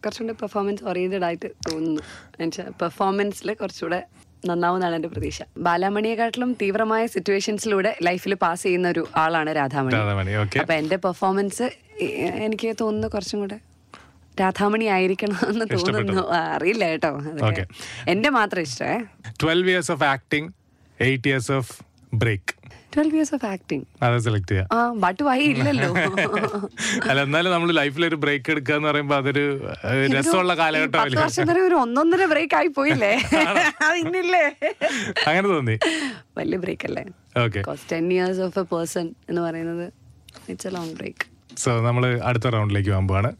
കുറച്ചുകൂടെ 0.04 0.32
പെർഫോമൻസ് 0.32 0.84
ഓറിയന്റഡ് 0.84 1.24
ആയിട്ട് 1.24 1.46
തോന്നുന്നു. 1.46 2.00
എന്നുവെച്ചാൽ 2.26 2.70
പെർഫോമൻസിൽ 2.80 3.54
കുറച്ചുകൂടെ 3.54 4.00
നന്നാവുന്നതാണ് 4.46 4.94
എന്റെ 4.94 5.08
പ്രതീക്ഷ. 5.08 5.42
ബാലാമണിയെക്കാട്ടിലും 5.58 6.52
തീവ്രമായ 6.62 7.06
സിറ്റുവേഷൻസിലൂടെ 7.06 7.96
ലൈഫിൽ 8.02 8.34
പാസ് 8.34 8.62
ചെയ്യുന്ന 8.62 8.88
ഒരു 8.88 9.08
ആളാണ് 9.16 9.56
രാധാമണി. 9.56 10.30
അപ്പൊ 10.58 10.74
എന്റെ 10.74 10.96
പെർഫോമൻസ് 10.96 11.66
എനിക്ക് 12.46 12.76
തോന്നുന്നു 12.80 13.08
കുറച്ചും 13.08 13.40
കൂടെ 13.40 13.58
രാധാമണി 14.40 14.86
ആയിരിക്കണം 14.96 15.38
എന്ന് 15.50 15.66
തോന്നുന്നു. 15.72 16.22
അറിയില്ല 16.54 16.84
കേട്ടോ. 16.92 17.10
എന്റെ 18.14 18.30
മാത്രം 18.38 18.62
ഇഷ്ടമേ. 18.68 18.96
Twelve 19.42 19.70
years 19.72 19.92
of 19.96 20.04
acting 20.14 20.48
eight 21.00 21.28
years 21.30 21.52
of 21.58 21.72
break 22.22 22.52
twelve 22.94 23.16
years 23.16 23.34
of 23.36 23.46
acting 23.46 23.84
അത് 24.02 24.14
സെലക്ട് 24.26 24.50
ചെയ്യാം. 24.50 24.68
ആ 24.74 24.78
ബട്ട് 25.04 25.22
വൈ 25.28 25.38
ഇല്ലല്ലോ. 25.52 25.88
അല്ല 27.10 27.18
എന്നാലും 27.26 27.50
നമ്മൾ 27.52 27.70
ലൈഫിൽ 27.80 28.04
ഒരു 28.08 28.16
ബ്രേക്ക് 28.16 28.50
എടുക്കുക 28.54 28.74
എന്ന് 28.78 28.88
പറയുമ്പോൾ 28.90 29.14
അതൊരു 29.14 29.42
രസമുള്ള 30.14 30.54
വർഷം 31.22 31.46
വരെ 31.50 31.60
ഒരു 31.60 31.74
ഒന്നൊന്നര 31.74 32.24
ബ്രേക്ക് 32.32 32.56
ആയി 32.60 32.70
പോയില്ലേ? 32.78 33.12
അങ്ങനെ 35.28 35.46
തോന്നി. 35.54 35.76
വലിയ 36.40 36.58
ബ്രേക്ക് 36.64 36.86
അല്ലേ? 36.90 37.04
Okay 37.44 37.62
ten 37.92 38.06
years 38.12 38.40
of 38.40 38.58
a 38.58 38.66
person 38.74 39.08
എന്ന് 39.30 39.42
പറയുന്നത് 39.42 39.86
it's 40.52 40.66
a 40.66 40.70
long 40.70 40.94
break 41.00 41.26
so 41.62 41.70
നമ്മൾ 41.86 42.04
അടുത്ത 42.28 42.52
റൗണ്ടിലേക്ക് 42.56 42.90
പോകുമ്പോഴാണ് 42.90 43.30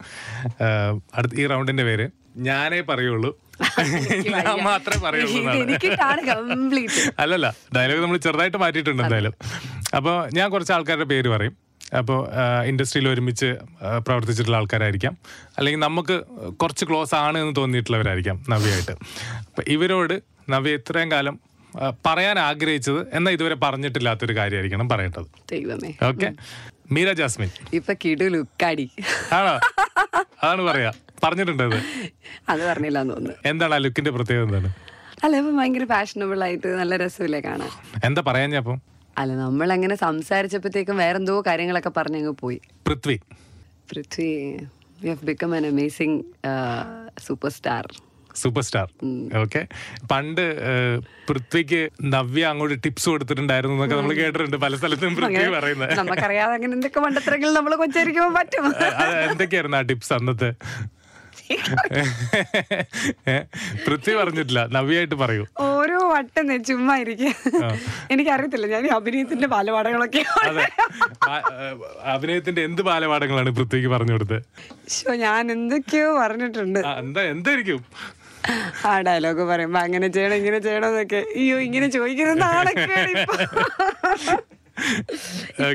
അടുത്ത 1.17 1.33
ഈ 1.43 1.45
റൗണ്ടിന്റെ 1.53 1.85
പേര് 1.89 2.07
ഞാനേ 2.47 2.79
പറയുള്ളൂ. 2.89 3.29
ഞാൻ 4.33 4.57
മാത്രമേ 4.69 4.99
പറയുള്ളൂ 5.05 5.39
അല്ലല്ല 7.23 7.47
ഡയലോഗ് 7.75 8.01
നമ്മൾ 8.03 8.17
ചെറുതായിട്ട് 8.25 8.59
മാറ്റിയിട്ടുണ്ട് 8.63 9.01
എന്തായാലും. 9.03 9.33
അപ്പോൾ 9.97 10.15
ഞാൻ 10.37 10.47
കുറച്ച് 10.55 10.73
ആൾക്കാരുടെ 10.75 11.07
പേര് 11.13 11.29
പറയും. 11.35 11.55
അപ്പോൾ 11.99 12.19
ഇൻഡസ്ട്രിയിൽ 12.69 13.07
ഒരുമിച്ച് 13.13 13.49
പ്രവർത്തിച്ചിട്ടുള്ള 14.05 14.57
ആൾക്കാരായിരിക്കാം. 14.61 15.13
അല്ലെങ്കിൽ 15.57 15.81
നമുക്ക് 15.87 16.15
കുറച്ച് 16.61 16.85
ക്ലോസ് 16.89 17.15
ആണ് 17.25 17.37
എന്ന് 17.43 17.53
തോന്നിയിട്ടുള്ളവരായിരിക്കാം 17.59 18.39
നവ്യയായിട്ട്. 18.53 18.95
അപ്പം 19.49 19.65
ഇവരോട് 19.75 20.15
നവ്യ 20.53 20.79
ഇത്രയും 20.79 21.11
കാലം 21.15 21.37
പറയാൻ 22.05 22.37
ആഗ്രഹിച്ചത് 22.39 23.01
എന്നാൽ 23.17 23.33
ഇതുവരെ 23.37 23.55
പറഞ്ഞിട്ടില്ലാത്തൊരു 23.63 24.33
കാര്യമായിരിക്കണം 24.37 24.89
പറയേണ്ടത്. 24.93 25.27
ഓക്കെ? 26.09 26.29
മീര 26.91 27.11
ജാസ്മിൻ. 27.11 27.49
ഇപ്പൊ 27.73 27.93
കിടു 27.93 28.23
ലുക്കാടി. 28.23 28.89
ആണോ? 29.33 29.55
അതാണ് 30.43 30.61
പറയാ. 30.61 30.91
പറഞ്ഞിട്ടുണ്ട് 31.23 31.63
അത്. 31.63 31.77
അത് 32.49 32.61
പറഞ്ഞില്ല 32.69 32.97
തോന്നുന്നു. 32.99 33.33
എന്താണ് 33.45 33.73
ആ 33.73 33.77
ലുക്കിന്റെ 33.77 34.11
പ്രത്യേകത 34.11 34.43
എന്താണ്? 34.43 34.69
അല്ല 35.23 35.37
ഇപ്പൊ 35.37 35.51
ഭയങ്കര 35.51 35.85
ഫാഷനബിൾ 35.85 36.43
ആയിട്ട് 36.43 36.67
നല്ല 36.67 36.97
രസമില്ലേ 36.97 37.39
കാണാൻ? 37.39 37.69
എന്താ 38.05 38.21
പറയാൻ 38.27 38.49
ഞാൻ 38.49 38.61
അപ്പം? 38.61 38.81
അല്ല 39.17 39.33
നമ്മൾ 39.33 39.73
അങ്ങനെ 39.73 39.95
സംസാരിച്ചപ്പോഴത്തേക്കും 39.95 40.97
വേറെന്തോ 40.97 41.43
കാര്യങ്ങളൊക്കെ 41.47 41.89
പറഞ്ഞങ്ങ് 41.89 42.29
പോയി. 42.29 42.61
Prithvi. 42.87 43.19
Prithvi 43.91 44.29
we 45.01 45.09
have 45.09 45.25
become 45.25 45.55
an 45.55 45.65
amazing 45.67 46.23
superstar 47.49 47.85
superstar 48.67 48.87
okay? 49.43 49.61
പണ്ട് 50.11 50.43
പൃഥ്വിക്ക് 51.29 51.81
നവ്യ 52.15 52.43
അങ്ങോട്ട് 52.51 52.77
ടിപ്സ് 52.85 53.07
കൊടുത്തിട്ടുണ്ടായിരുന്നു 53.13 53.77
എന്നൊക്കെ 53.77 53.97
നമ്മൾ 54.01 54.15
കേട്ടിട്ടുണ്ട് 54.23 54.57
പല 54.65 54.75
സ്ഥലത്തും 54.81 55.15
പൃഥ്വി 55.21 55.47
പറയുന്നത്. 55.57 55.95
നമുക്കറിയാതെ 56.01 56.53
അങ്ങനെ 56.57 56.73
എന്തൊക്കെ 56.79 57.01
മണ്ടത്തരങ്ങൾ 57.07 57.49
നമ്മൾ 57.59 57.75
പറ്റും. 58.39 58.67
എന്തൊക്കെയായിരുന്നു 59.31 59.79
ആ 59.81 59.83
ടിപ്സ് 59.91 60.13
അന്നത്തെ? 60.19 60.51
പൃഥ്വി 63.83 64.13
പറഞ്ഞിട്ടില്ല. 64.19 64.61
നവ്യായിട്ട് 64.75 65.17
പറയൂ. 65.21 65.43
ഓരോ 65.65 65.99
വട്ടം 66.13 66.49
ചുമ്മാ 66.69 66.93
ഇരിക്കുക 67.03 67.31
എനിക്കറിയത്തില്ല 68.13 68.67
ഞാൻ 68.73 68.87
അഭിനയത്തിന്റെ 68.97 69.47
ബാലപാഠങ്ങളൊക്കെ 69.53 70.23
അഭിനയത്തിന്റെ 72.15 72.61
എന്ത് 72.69 72.81
ബാലപാഠങ്ങളാണ് 72.89 73.53
പൃഥ്വിക്ക് 73.59 73.91
പറഞ്ഞു 73.95 74.13
കൊടുത്തത്? 74.15 74.41
ഞാൻ 75.23 75.43
എന്തൊക്കെയോ 75.55 76.09
പറഞ്ഞിട്ടുണ്ട്. 76.21 76.81
എന്താ 77.03 77.23
എന്തായിരിക്കും? 77.33 77.81
ആ 78.85 78.93
ഡയലോഗ് 79.01 79.43
പറയുമ്പോ 79.49 79.79
അങ്ങനെ 79.85 80.07
ചെയ്യണം 80.15 80.37
ഇങ്ങനെ 80.41 80.59
ചെയ്യണം 80.59 80.89
എന്നൊക്കെ. 80.91 81.21
അയ്യോ 81.35 81.57
ഇങ്ങനെ 81.67 81.87
ചോദിക്കുന്ന 81.95 82.33
നാളൊക്കെയാണ് 82.45 83.11
എ 85.59 85.67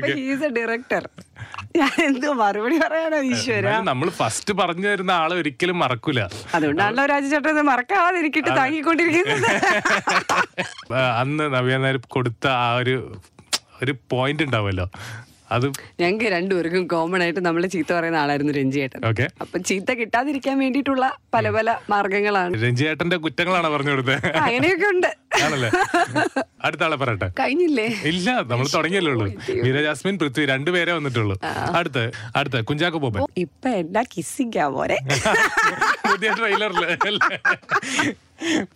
ഡയറക്ടർ 0.57 1.03
ഞാൻ 1.77 1.93
എന്തോ 2.05 2.29
മറുപടി 2.39 2.75
പറയാനോ 2.81 3.19
ഈശ്വര? 3.29 3.67
നമ്മൾ 3.87 4.07
ഫസ്റ്റ് 4.19 4.53
പറഞ്ഞു 4.59 4.87
തരുന്ന 4.87 5.11
ആളെ 5.21 5.35
ഒരിക്കലും 5.41 5.77
മറക്കൂല. 5.83 6.19
അതുകൊണ്ടാണല്ലോ 6.55 7.05
രാജചേട്ടൻ 7.11 7.59
മറക്കാതിരിക്കട്ട് 7.71 8.51
താങ്ങിക്കൊണ്ടിരിക്കുന്നത്. 8.59 9.49
അന്ന് 11.21 11.45
നവ്യ 11.55 11.77
നായർ 11.83 11.97
കൊടുത്ത 12.15 12.45
ആ 12.61 12.69
ഒരു 12.81 12.95
ഒരു 13.81 13.93
പോയിന്റ് 14.11 14.43
ഉണ്ടാവുമല്ലോ 14.47 14.85
അത് 15.55 15.65
ഞങ്ങൾക്ക് 16.01 16.27
രണ്ടുപേർക്കും 16.35 16.83
കോമൺ 16.93 17.21
ആയിട്ട് 17.23 17.41
നമ്മൾ 17.47 17.63
ചീത്ത 17.73 17.91
പറയുന്ന 17.97 18.17
ആളായിരുന്നു 18.23 18.53
രഞ്ജിയേട്ടൻ 18.59 19.01
ഓക്കെ. 19.09 19.25
അപ്പൊ 19.43 19.57
ചീത്ത 19.69 19.91
കിട്ടാതിരിക്കാൻ 19.99 20.55
വേണ്ടിയിട്ടുള്ള 20.63 21.05
പല 21.35 21.49
പല 21.57 21.69
മാർഗങ്ങളാണ്. 21.93 22.53
രഞ്ജിയേട്ടന്റെ 22.65 23.17
കുറ്റങ്ങളാണ് 23.25 23.69
പറഞ്ഞു 23.75 23.91
കൊടുത്തത് 23.93 24.27
അങ്ങനെയൊക്കെ 24.45 24.87
ഉണ്ട്. 24.93 25.09
ആണല്ലേ? 25.45 25.69
അടുത്ത 26.67 26.83
ആളെ 26.87 26.97
പറയട്ടെ. 27.03 27.27
കഴിഞ്ഞില്ലേ? 27.41 27.87
ഇല്ല 28.11 28.27
നമ്മൾ 28.51 28.67
തുടങ്ങിയല്ലേ 28.75 29.11
ഉള്ളൂ. 29.15 29.27
മീര 29.65 29.77
ജാസ്മിൻ 29.87 30.17
പൃഥ്വി 30.21 30.45
രണ്ടുപേരെ 30.53 30.91
വന്നിട്ടുള്ളൂ. 30.97 31.35
അടുത്ത് 31.79 32.03
അടുത്ത് 32.39 32.61
കുഞ്ചാക്കോ 32.71 33.01
ബോബൻ. 33.05 33.21
ഇപ്പൊ 33.45 33.69
എല്ലാ 33.83 34.03
കിസ്സിക്കാ 34.15 34.67
പോരെ 34.77 34.97
പുതിയ 36.07 36.29
ട്രെയിലറിൽ 36.39 37.17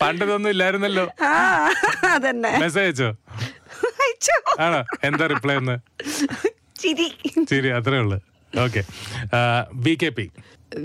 പണ്ടതൊന്നും 0.01 0.49
ഇല്ലായിരുന്നല്ലോ. 0.53 1.05
അതന്നെ. 2.15 2.51
മെസ്സേജ് 2.65 3.07
അയച്ചോ. 4.03 4.37
ആണോ? 4.65 4.79
എന്താ 5.07 5.25
റിപ്ലൈ 5.33 5.55
ഒന്ന് 5.61 5.75
ചിരി. 6.81 7.07
ചിരി 7.51 7.69
അത്രേ 7.77 7.99
ഉള്ളു. 8.05 8.17
Okay 8.53 8.81
V 9.85 9.93
K 10.03 10.09
P 10.17 10.25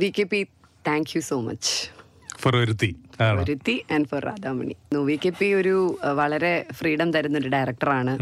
V 0.02 0.08
K 0.18 0.24
P 0.32 0.40
thank 0.88 1.10
you 1.16 1.20
so 1.30 1.36
much 1.48 1.72
for 2.42 2.54
Oruthee. 2.60 2.88
Oruthee 3.40 3.74
and 3.94 4.08
for 4.10 4.22
Radhamani. 4.28 4.74
V 5.08 5.16
K 5.24 5.30
P 5.38 5.48
ഒരു 5.58 5.74
വളരെ 6.20 6.52
ഫ്രീഡം 6.78 7.08
തരുന്ന 7.16 7.36
ഒരു 7.42 7.50
ഡയറക്ടറാണ് 7.54 8.12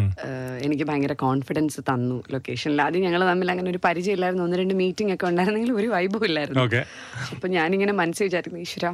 എനിക്ക് 0.66 0.84
ഭയങ്കര 0.90 1.14
കോൺഫിഡൻസ് 1.26 1.80
തന്നു 1.90 2.16
ലൊക്കേഷനിൽ 2.34 2.82
ആദ്യം 2.86 3.04
ഞങ്ങൾ 3.06 3.22
തമ്മിൽ 3.30 3.50
അങ്ങനെ 3.54 3.70
ഒരു 3.74 3.80
പരിചയം 3.86 4.16
ഇല്ലായിരുന്നു. 4.18 4.44
ഒന്ന് 4.48 4.58
രണ്ട് 4.62 4.74
മീറ്റിംഗ് 4.82 5.14
ഒക്കെ 5.16 5.26
ഉണ്ടായിരുന്നെങ്കിൽ 5.30 5.72
ഒരു 5.80 5.88
വൈബും 5.94 6.26
ഇല്ലായിരുന്നു. 6.30 6.64
ഓക്കെ 6.66 6.82
അപ്പൊ 7.32 7.48
ഞാനിങ്ങനെ 7.56 7.94
മനസ്സിൽ 8.02 8.26
വിചാരിക്കുന്നു 8.28 8.66
ഈശ്വര 8.66 8.86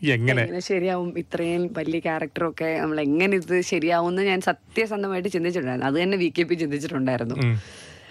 എങ്ങനെ? 0.00 0.40
എങ്ങനെ 0.42 0.62
ശരിയാവും? 0.70 1.10
ഇത്രയും 1.20 1.62
വലിയ 1.76 1.98
ക്യാരക്ടറൊക്കെ 2.06 2.70
നമ്മൾ 2.80 2.98
എങ്ങനെ 3.08 3.34
ഇത് 3.42 3.54
ശരിയാവും 3.72 4.08
എന്ന് 4.12 4.22
ഞാൻ 4.30 4.40
സത്യസന്ധമായിട്ട് 4.48 5.30
ചിന്തിച്ചിട്ടുണ്ടായിരുന്നു. 5.34 5.90
അത് 5.90 5.96
തന്നെ 6.02 6.16
വി 6.22 6.28
കെ 6.38 6.44
പി 6.48 6.54
ചിന്തിച്ചിട്ടുണ്ടായിരുന്നു. 6.62 7.36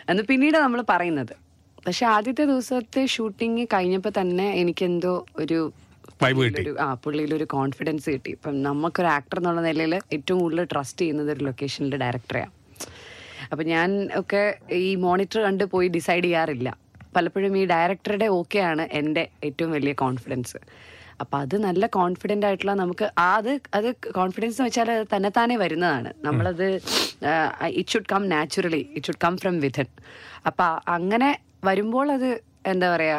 എന്ന് 0.09 0.23
പിന്നീട് 0.23 0.57
നമ്മൾ 0.57 0.83
പറയുന്നത്. 0.89 1.33
പക്ഷെ 1.87 2.05
ആദ്യത്തെ 2.05 2.45
ദിവസത്തെ 2.45 3.05
ഷൂട്ടിങ് 3.05 3.65
കഴിഞ്ഞപ്പോൾ 3.73 4.13
തന്നെ 4.19 4.47
എനിക്കെന്തോ 4.61 5.25
ഒരു 5.37 5.59
ആ 6.85 6.93
പുള്ളിയിൽ 6.93 7.31
ഒരു 7.35 7.43
കോൺഫിഡൻസ് 7.43 8.09
കിട്ടി. 8.09 8.31
ഇപ്പം 8.31 8.63
നമുക്കൊരു 8.63 9.07
ആക്ടർ 9.07 9.37
എന്നുള്ള 9.39 9.61
നിലയിൽ 9.61 9.93
ഏറ്റവും 10.13 10.39
കൂടുതൽ 10.39 10.67
ട്രസ്റ്റ് 10.73 11.01
ചെയ്യുന്നത് 11.01 11.31
ഒരു 11.31 11.43
ലൊക്കേഷനിലെ 11.43 11.97
ഡയറക്ടറെയാണ് 11.97 12.53
അപ്പം 13.51 13.65
ഞാൻ 13.65 13.89
ഒക്കെ 14.15 14.43
ഈ 14.71 14.95
മോണിറ്റർ 14.95 15.39
കണ്ട് 15.41 15.63
പോയി 15.63 15.87
ഡിസൈഡ് 15.87 16.23
ചെയ്യാറില്ല. 16.23 16.69
പലപ്പോഴും 17.15 17.57
ഈ 17.57 17.65
ഡയറക്ടറുടെ 17.65 18.27
ഓക്കെയാണ് 18.37 18.83
എന്റെ 18.91 19.23
ഏറ്റവും 19.43 19.71
വലിയ 19.71 19.93
കോൺഫിഡൻസ് 19.93 20.59
അപ്പം 21.21 21.37
അത് 21.43 21.55
നല്ല 21.65 21.87
കോൺഫിഡന്റ് 21.97 22.45
ആയിട്ടുള്ള 22.47 22.73
നമുക്ക് 22.81 23.05
ആ 23.25 23.27
അത് 23.41 23.51
അത് 23.77 23.87
കോൺഫിഡൻസ് 24.19 24.57
എന്ന് 24.57 24.67
വെച്ചാൽ 24.69 24.91
അത് 24.91 25.35
താനേ 25.37 25.55
വരുന്നതാണ്. 25.63 26.09
നമ്മളത് 26.27 26.67
it 27.79 27.91
should 27.93 28.09
come 28.13 28.23
naturally 28.35 28.83
it 28.97 29.07
should 29.09 29.23
come 29.25 29.35
from 29.43 29.55
within 29.65 29.87
അപ്പം 30.49 30.71
അങ്ങനെ 30.97 31.29
വരുമ്പോൾ 31.69 32.07
അത് 32.17 32.29
എന്താ 32.71 32.87
പറയാ 32.95 33.17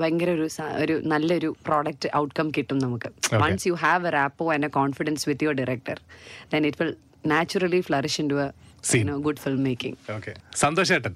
ഭയങ്കര 0.00 0.30
ഒരു 0.36 0.46
ഒരു 0.82 0.94
നല്ലൊരു 1.12 1.50
പ്രോഡക്റ്റ് 1.66 2.08
ഔട്ട്കം 2.20 2.48
കിട്ടും 2.56 2.78
നമുക്ക്. 2.84 3.08
Once 3.42 3.66
you 3.68 3.74
have 3.84 4.06
a 4.10 4.12
rapport 4.18 4.46
and 4.54 4.68
a 4.68 4.72
confidence 4.78 5.24
with 5.28 5.44
your 5.46 5.56
director 5.60 5.98
then 6.54 6.66
it 6.70 6.80
will 6.82 6.92
naturally 7.34 7.80
flourish 7.88 8.18
into. 8.32 8.36
Good 9.26 9.40
film 9.44 9.62
making 9.68 9.96
okay 10.16 10.32
സന്തോഷേട്ടൻ 10.62 11.14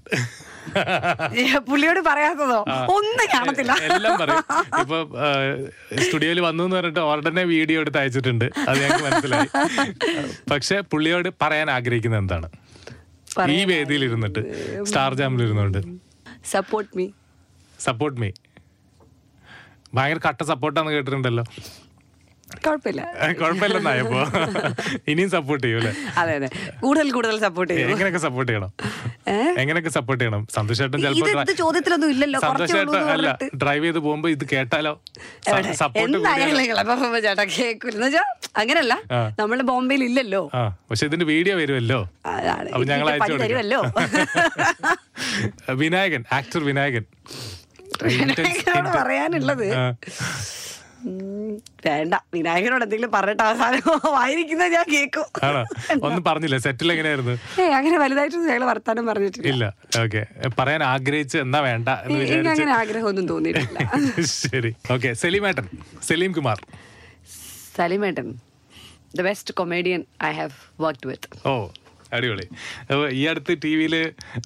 പുള്ളിയോട് 1.68 2.00
പറയാത്തതോ? 2.08 2.58
ഒന്നും 2.96 3.26
കാണത്തില്ല. 3.34 3.72
എല്ലാം 3.86 4.12
പറയും. 4.20 4.44
ഇപ്പൊ 4.82 4.98
സ്റ്റുഡിയോയിൽ 6.04 6.40
വന്നു 6.46 6.62
എന്ന് 6.66 6.76
പറഞ്ഞിട്ട് 6.76 7.02
ഉടനെ 7.12 7.44
വീഡിയോ 7.52 7.78
എടുത്ത് 7.84 7.98
അയച്ചിട്ടുണ്ട്. 8.02 8.46
അത് 8.68 8.76
ഞങ്ങൾക്ക് 8.82 9.04
മനസ്സിലായി. 9.08 9.48
പക്ഷെ 10.52 10.76
പുള്ളിയോട് 10.92 11.28
പറയാൻ 11.42 11.70
ആഗ്രഹിക്കുന്നത് 11.76 12.22
എന്താണ്? 12.24 12.48
ഈ 13.56 13.58
വേദിയിൽ 13.72 14.02
ഇരുന്നിട്ട് 14.08 14.42
സ്റ്റാർ 14.90 15.14
ജാമിൽ 15.20 15.42
ഇരുന്നുകൊണ്ട് 15.46 15.80
സപ്പോർട്ട് 16.54 16.90
മീ 16.98 17.06
സപ്പോർട്ട് 17.86 18.18
മീ 18.22 18.30
ഭയങ്കര 19.96 20.20
കട്ട 20.28 20.42
സപ്പോർട്ടാന്ന് 20.50 20.92
കേട്ടിട്ടുണ്ടല്ലോ. 20.92 21.44
കുഴപ്പമില്ല. 22.66 23.02
കുഴപ്പമില്ലെന്നായപ്പോ. 23.40 24.20
ഇനിയും 25.12 25.30
സപ്പോർട്ട് 25.36 25.64
ചെയ്യൂല്ലേ? 25.66 25.92
അതെ 26.20 26.34
അതെ. 26.38 26.48
കൂടുതൽ 26.82 27.08
കൂടുതൽ 27.16 27.36
സപ്പോർട്ട് 27.46 27.72
ചെയ്യും. 27.72 27.90
എങ്ങനെയൊക്കെ 27.94 28.22
സപ്പോർട്ട് 28.26 28.50
ചെയ്യണം? 28.52 28.72
എങ്ങനെയൊക്കെ 29.62 29.92
സപ്പോർട്ട് 29.96 30.22
ചെയ്യണം? 30.22 30.42
സന്തോഷേട്ടൻ 30.56 31.06
ഇത് 31.20 31.52
ചോദ്യത്തിലൊന്നും 31.62 32.10
ഇല്ലല്ലോ. 32.14 32.40
സന്തോഷേട്ടൻ 32.46 33.10
അല്ല 33.16 33.38
ഡ്രൈവ് 33.62 33.84
ചെയ്ത് 33.84 33.98
പോകുമ്പോ 33.98 34.28
ഇത് 34.34 34.44
കേട്ടാലോ? 34.52 34.94
സപ്പോർട്ട് 35.82 36.18
ചേട്ടാ 37.26 37.44
കേൾക്കൂല 37.58 37.94
എന്ന് 37.98 38.22
അങ്ങനല്ല. 38.62 38.94
നമ്മൾ 39.40 39.58
ബോംബെയിൽ 39.70 40.04
ഇല്ലല്ലോ. 40.04 40.42
പക്ഷെ 40.90 41.06
ഇതിന്റെ 41.06 41.26
വീഡിയോ 41.32 41.54
വരുമല്ലോ. 41.62 42.00
അപ്പൊ 42.72 42.84
ഞങ്ങൾ 42.92 43.08
അയച്ചു 43.10 43.38
തരുമല്ലോ. 43.42 43.80
വിനായകൻ 45.82 46.24
ആക്ടർ 46.38 46.62
വിനായകൻ. 46.70 47.04
വിനായകനോട് 48.04 48.90
പറയാനുള്ളത്. 48.98 49.66
വേണ്ട. 51.86 52.14
വിനായകനോട് 52.34 52.84
എന്തെങ്കിലും 52.84 53.10
പറഞ്ഞിട്ട് 53.12 53.42
അവസാനം 53.42 54.00
വായിരിക്കുന്നത് 54.12 54.72
ഞാൻ 54.72 54.84
കേൾക്കും 54.92 55.24
ഒന്നും 56.04 56.24
പറഞ്ഞില്ല. 56.24 56.58
സെറ്റിൽ 56.58 56.92
എങ്ങനെയായിരുന്നു? 56.92 57.62
ഏ 57.62 57.64
അങ്ങനെ 57.68 57.98
വലുതായിട്ടൊന്നും 57.98 58.50
ഞങ്ങൾ 58.50 58.64
വർത്താനം 58.66 59.06
പറഞ്ഞിട്ടില്ല. 59.06 59.48
ഇല്ല. 59.48 59.64
ഓക്കെ. 60.02 60.26
പറയാൻ 60.58 60.82
ആഗ്രഹിച്ച് 60.84 61.38
എന്നാ 61.38 61.60
വേണ്ട 61.60 61.88
എന്ന് 61.88 62.50
അങ്ങനെ 62.50 62.72
ആഗ്രഹമൊന്നും 62.72 63.28
തോന്നിയിട്ടില്ല. 63.28 63.78
ശരി. 64.22 64.74
ഓക്കെ. 64.92 65.12
സലീമേട്ടൻ. 65.12 65.68
Salim 66.02 66.32
Kumar. 66.32 66.66
സലീമേട്ടൻ. 67.76 68.34
The 69.16 69.22
best 69.22 69.54
comedian 69.54 70.04
I 70.24 70.32
have 70.32 70.82
worked 70.82 71.08
with 71.08 71.48
ഓ. 71.48 71.68
അടിപൊളി. 72.12 72.46
അപ്പൊ 72.90 73.04
ഈ 73.18 73.22
അടുത്ത് 73.26 73.52
ടി 73.64 73.72
വിയിൽ 73.76 73.94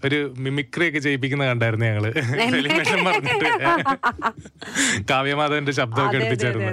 ഒരു 0.04 0.18
മിമിക്രി 0.38 0.88
ഒക്കെ 0.88 0.98
ചെയ്യിപ്പിക്കുന്ന 0.98 1.46
കണ്ടായിരുന്നു 1.50 1.86
ഞങ്ങൾ. 1.86 2.06
സെലിബ്രേഷൻ 2.54 3.00
പറഞ്ഞിട്ട്. 3.08 3.48
കാവ്യമാധവന്റെ 5.10 5.72
ശബ്ദമൊക്കെ 5.80 6.16
എടുപ്പിച്ചായിരുന്നു. 6.16 6.72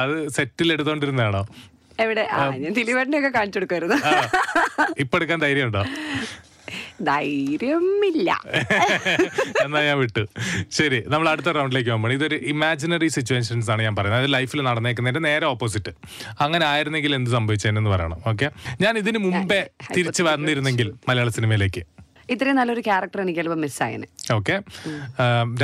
അത്. 0.00 0.16
സെറ്റിൽ 0.36 0.72
എടുത്തോണ്ടിരുന്നാണോ 0.72 1.42
എവിടെ? 2.04 2.24
ദിലീപേട്ടനെ 2.78 3.18
ഒക്കെ 3.18 3.30
കാണിച്ചു 3.38 3.58
കൊടുക്കായിരുന്നു 3.58 3.96
ഇപ്പൊ 5.04 5.18
എടുക്കാൻ 5.18 5.38
ധൈര്യം 5.46 5.72
ഇല്ല 8.10 8.30
എന്നാ 9.64 9.80
ഞാൻ 9.88 9.96
വിട്ടു. 10.02 10.22
ശരി 10.78 10.98
നമ്മൾ 11.12 11.26
അടുത്ത 11.32 11.50
റൗണ്ടിലേക്ക് 11.56 11.90
പോകുമ്പോൾ 11.90 12.12
ഇതൊരു 12.16 12.36
ഇമാജിനറി 12.52 13.08
സിറ്റുവേഷൻസ് 13.16 13.70
ആണ് 13.72 13.82
ഞാൻ 13.86 13.94
പറയുന്നത്. 13.98 14.22
അത് 14.22 14.30
ലൈഫിൽ 14.36 14.62
നടന്നേക്കുന്നതിന്റെ 14.68 15.22
നേരെ 15.28 15.46
ഓപ്പോസിറ്റ് 15.54 15.92
അങ്ങനെ 16.44 16.64
ആയിരുന്നെങ്കിൽ 16.72 17.14
എന്ത് 17.18 17.30
സംഭവിച്ചതെന്ന് 17.36 17.92
പറയണം 17.94 18.20
ഓക്കെ 18.32 18.48
ഞാൻ 18.84 18.94
ഇതിന് 19.02 19.20
മുമ്പേ 19.26 19.60
തിരിച്ചു 19.96 20.24
വന്നിരുന്നെങ്കിൽ 20.30 20.90
മലയാള 21.10 21.30
സിനിമയിലേക്ക്. 21.38 21.82
ഇത്രയും 22.34 22.56
നല്ലൊരു 22.60 22.82
ക്യാരക്ടർ 22.88 23.20
എനിക്ക് 23.24 23.40
ചിലപ്പോൾ 23.40 23.60
മിസ്സായനെ 23.66 24.08
ഓക്കെ 24.38 24.56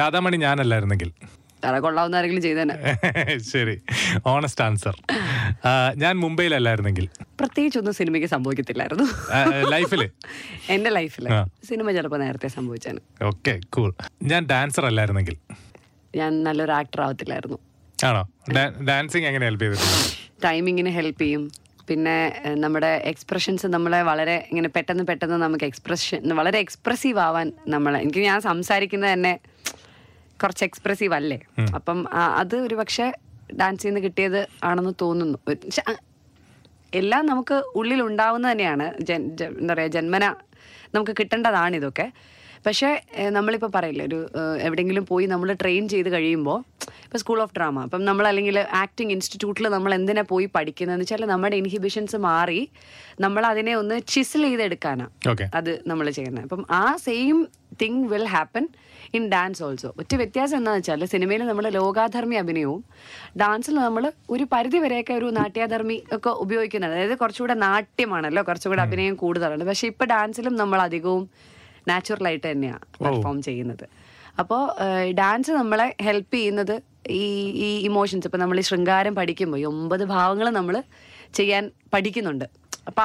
രാധാമണി 0.01 0.39
ഞാനല്ലായിരുന്നെങ്കിൽ. 0.47 1.11
തറ 1.65 1.79
കൊള്ളാവുന്ന 1.79 2.17
ആരെങ്കിലും 2.17 2.43
ചെയ്തേനെ. 2.43 2.75
ശരി. 3.53 3.75
ഓണസ്റ്റ് 4.27 4.65
ആൻസർ 4.65 4.97
ഞാൻ 5.97 6.15
മുംബൈയിലല്ലായിരുന്നെങ്കിൽ. 6.17 7.07
പ്രത്യേകിച്ചൊന്നും 7.41 7.95
സിനിമയ്ക്ക് 7.95 8.29
സംഭവിക്കത്തില്ലായിരുന്നു. 8.29 9.07
ലൈഫിൽ? 9.71 10.03
എന്റെ 10.75 10.91
ലൈഫിൽ. 10.91 11.27
സിനിമ 11.69 11.93
ചിലപ്പോൾ 11.93 12.21
നേരത്തെ 12.21 12.49
സംഭവിച്ചാണ് 12.49 13.01
ഓക്കെ 13.25 13.61
കൂൾ 13.69 13.91
ഞാൻ 14.23 14.47
ഡാൻസർ 14.47 14.87
അല്ലായിരുന്നെങ്കിൽ? 14.87 15.37
ഞാൻ 16.17 16.45
നല്ലൊരു 16.45 16.73
ആക്ടർ 16.73 17.01
ആവത്തില്ലായിരുന്നു. 17.01 17.59
ആണോ? 17.99 18.23
ഡാൻസിങ് 18.89 19.27
എങ്ങനെ 19.27 19.47
ഹെൽപ്പ് 19.47 19.65
ചെയ്തിട്ടുണ്ട് 19.65 20.45
ടൈമിങ്ങിന് 20.45 20.91
ഹെൽപ്പ് 20.91 21.21
ചെയ്യും. 21.21 21.45
പിന്നെ 21.89 22.15
നമ്മുടെ 22.55 22.91
എക്സ്പ്രഷൻസ് 23.05 23.67
നമ്മളെ 23.67 24.03
വളരെ 24.03 24.47
ഇങ്ങനെ 24.51 24.69
പെട്ടെന്ന് 24.69 25.05
പെട്ടെന്ന് 25.05 25.37
നമുക്ക് 25.37 25.65
എക്സ്പ്രഷൻ 25.65 26.37
വളരെ 26.37 26.59
എക്സ്പ്രസീവ് 26.59 27.19
ആവാൻ 27.19 27.53
നമ്മളെ 27.69 27.99
എനിക്ക് 28.01 28.19
ഞാൻ 28.19 28.41
സംസാരിക്കുന്നത് 28.41 29.13
തന്നെ 29.13 29.33
കുറച്ച് 30.43 30.65
എക്സ്പ്രസീവ് 30.69 31.15
അല്ലേ? 31.15 31.39
അപ്പം 31.79 31.99
അത് 32.43 32.57
ഒരു 32.67 32.77
പക്ഷെ 32.81 33.07
ഡാൻസിൽ 33.61 33.89
നിന്ന് 33.89 34.03
കിട്ടിയത് 34.07 34.41
ആണെന്ന് 34.69 34.93
തോന്നുന്നു. 35.03 35.39
എല്ലാം 37.01 37.23
നമുക്ക് 37.27 37.57
ഉള്ളിൽ 37.79 38.01
ഉണ്ടാവുന്ന 38.09 38.47
തന്നെയാണ്. 38.53 38.87
എന്താ 39.17 39.73
പറയുക 39.75 39.91
ജന്മന 39.97 40.25
നമുക്ക് 40.95 41.13
കിട്ടേണ്ടതാണ് 41.21 41.77
ഇതൊക്കെ. 41.77 42.07
പക്ഷേ 42.67 42.91
നമ്മളിപ്പോൾ 43.37 43.71
പറയില്ല 43.75 44.03
ഒരു 44.09 44.19
എവിടെയെങ്കിലും 44.67 45.05
പോയി 45.09 45.27
നമ്മൾ 45.33 45.49
ട്രെയിൻ 45.63 45.85
ചെയ്ത് 45.93 46.09
കഴിയുമ്പോൾ 46.13 46.59
ഇപ്പോൾ 47.05 47.19
സ്കൂൾ 47.23 47.39
ഓഫ് 47.43 47.55
ഡ്രാമ 47.57 47.83
അപ്പം 47.87 48.03
നമ്മൾ 48.05 48.25
അല്ലെങ്കിൽ 48.29 48.57
ആക്ടിങ് 48.83 49.13
ഇൻസ്റ്റിറ്റ്യൂട്ടിൽ 49.15 49.67
നമ്മൾ 49.75 49.91
എന്തിനാ 49.95 50.23
പോയി 50.31 50.47
പഠിക്കുന്നതെന്ന് 50.55 51.05
വെച്ചാൽ 51.05 51.25
നമ്മുടെ 51.33 51.57
ഇൻഹിബിഷൻസ് 51.63 52.19
മാറി 52.29 52.61
നമ്മൾ 53.25 53.43
അതിനെ 53.51 53.75
ഒന്ന് 53.81 53.99
ചിസിൽ 54.13 54.43
ചെയ്തെടുക്കാനാണ് 54.49 55.37
അത് 55.59 55.73
നമ്മൾ 55.87 56.09
ചെയ്യുന്നത്. 56.11 56.45
അപ്പം 56.47 56.63
ആ 56.71 56.85
same 57.07 57.39
thing 57.83 58.03
will 58.13 58.27
happen 58.35 58.67
in 59.17 59.25
dance 59.35 59.63
also 59.67 59.89
ഒറ്റ 60.01 60.13
വ്യത്യാസം 60.21 60.57
എന്താണെന്ന് 60.61 60.83
വെച്ചാൽ 60.83 61.11
സിനിമയിൽ 61.13 61.43
നമ്മൾ 61.51 61.65
ലോകാധർമ്മി 61.79 62.37
അഭിനയവും 62.43 62.81
ഡാൻസിൽ 63.43 63.77
നമ്മൾ 63.87 64.05
ഒരു 64.35 64.45
പരിധി 64.53 64.79
വരെയൊക്കെ 64.85 65.15
ഒരു 65.21 65.29
നാട്യാധർമ്മി 65.39 65.97
ഒക്കെ 66.17 66.31
ഉപയോഗിക്കുന്നുണ്ട് 66.45 66.97
അതായത് 66.97 67.17
കുറച്ചുകൂടെ 67.23 67.57
നാട്യമാണല്ലോ 67.67 68.43
കുറച്ചുകൂടെ 68.49 68.83
അഭിനയം 68.87 69.15
കൂടുതലാണ്. 69.23 69.65
പക്ഷെ 69.71 69.87
ഇപ്പൊ 69.93 70.07
ഡാൻസിലും 70.15 70.57
നമ്മൾ 70.63 70.81
അധികവും 70.89 71.25
നാച്ചുറൽ 71.91 72.27
ആയിട്ട് 72.31 72.47
തന്നെയാണ് 72.51 72.85
പെർഫോം 73.05 73.39
ചെയ്യുന്നത്. 73.49 73.87
അപ്പോൾ 74.43 74.63
ഡാൻസ് 75.21 75.51
നമ്മളെ 75.61 75.89
ഹെൽപ്പ് 76.07 76.35
ചെയ്യുന്നത് 76.37 76.77
ഈ 77.23 77.25
ഈ 77.67 77.69
ഇമോഷൻസ് 77.89 78.27
ഇപ്പം 78.29 78.41
നമ്മൾ 78.43 78.59
ഈ 78.63 78.65
ശൃംഗാരം 78.69 79.15
പഠിക്കുമ്പോൾ 79.19 79.59
ഈ 79.63 79.65
ഒമ്പത് 79.73 80.05
ഭാവങ്ങൾ 80.15 80.47
നമ്മൾ 80.59 80.77
ചെയ്യാൻ 81.39 81.65
പഠിക്കുന്നുണ്ട്. 81.93 82.47
അപ്പം 82.89 83.05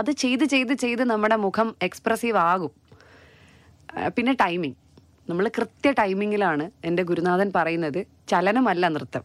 അത് 0.00 0.10
ചെയ്ത് 0.22 0.44
ചെയ്ത് 0.52 0.74
ചെയ്ത് 0.82 1.02
നമ്മുടെ 1.12 1.36
മുഖം 1.46 1.70
എക്സ്പ്രസീവ് 1.86 2.38
ആകും. 2.50 2.72
പിന്നെ 4.16 4.32
ടൈമിംഗ് 4.44 4.78
നമ്മൾ 5.28 5.48
കൃത്യ 5.48 5.90
ടൈമിങ്ങിലാണ് 5.90 6.70
എന്റെ 6.84 7.02
ഗുരുനാഥൻ 7.02 7.52
പറയുന്നത് 7.56 8.06
ചലനമല്ല 8.28 8.88
നൃത്തം 8.88 9.24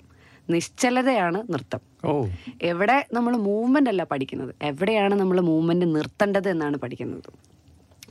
നിശ്ചലതയാണ് 0.49 1.53
നൃത്തം. 1.53 1.81
ഓ. 2.05 2.27
എവിടെ 2.61 3.07
നമ്മൾ 3.13 3.37
മൂവ്മെന്റ് 3.37 3.89
അല്ല 3.89 4.03
പഠിക്കുന്നത് 4.03 4.55
എവിടെയാണ് 4.61 5.15
നമ്മൾ 5.15 5.41
മൂവ്മെന്റ് 5.41 5.95
നിർത്തേണ്ടത് 5.95 6.49
എന്നാണ് 6.49 6.77
പഠിക്കുന്നത്. 6.77 7.29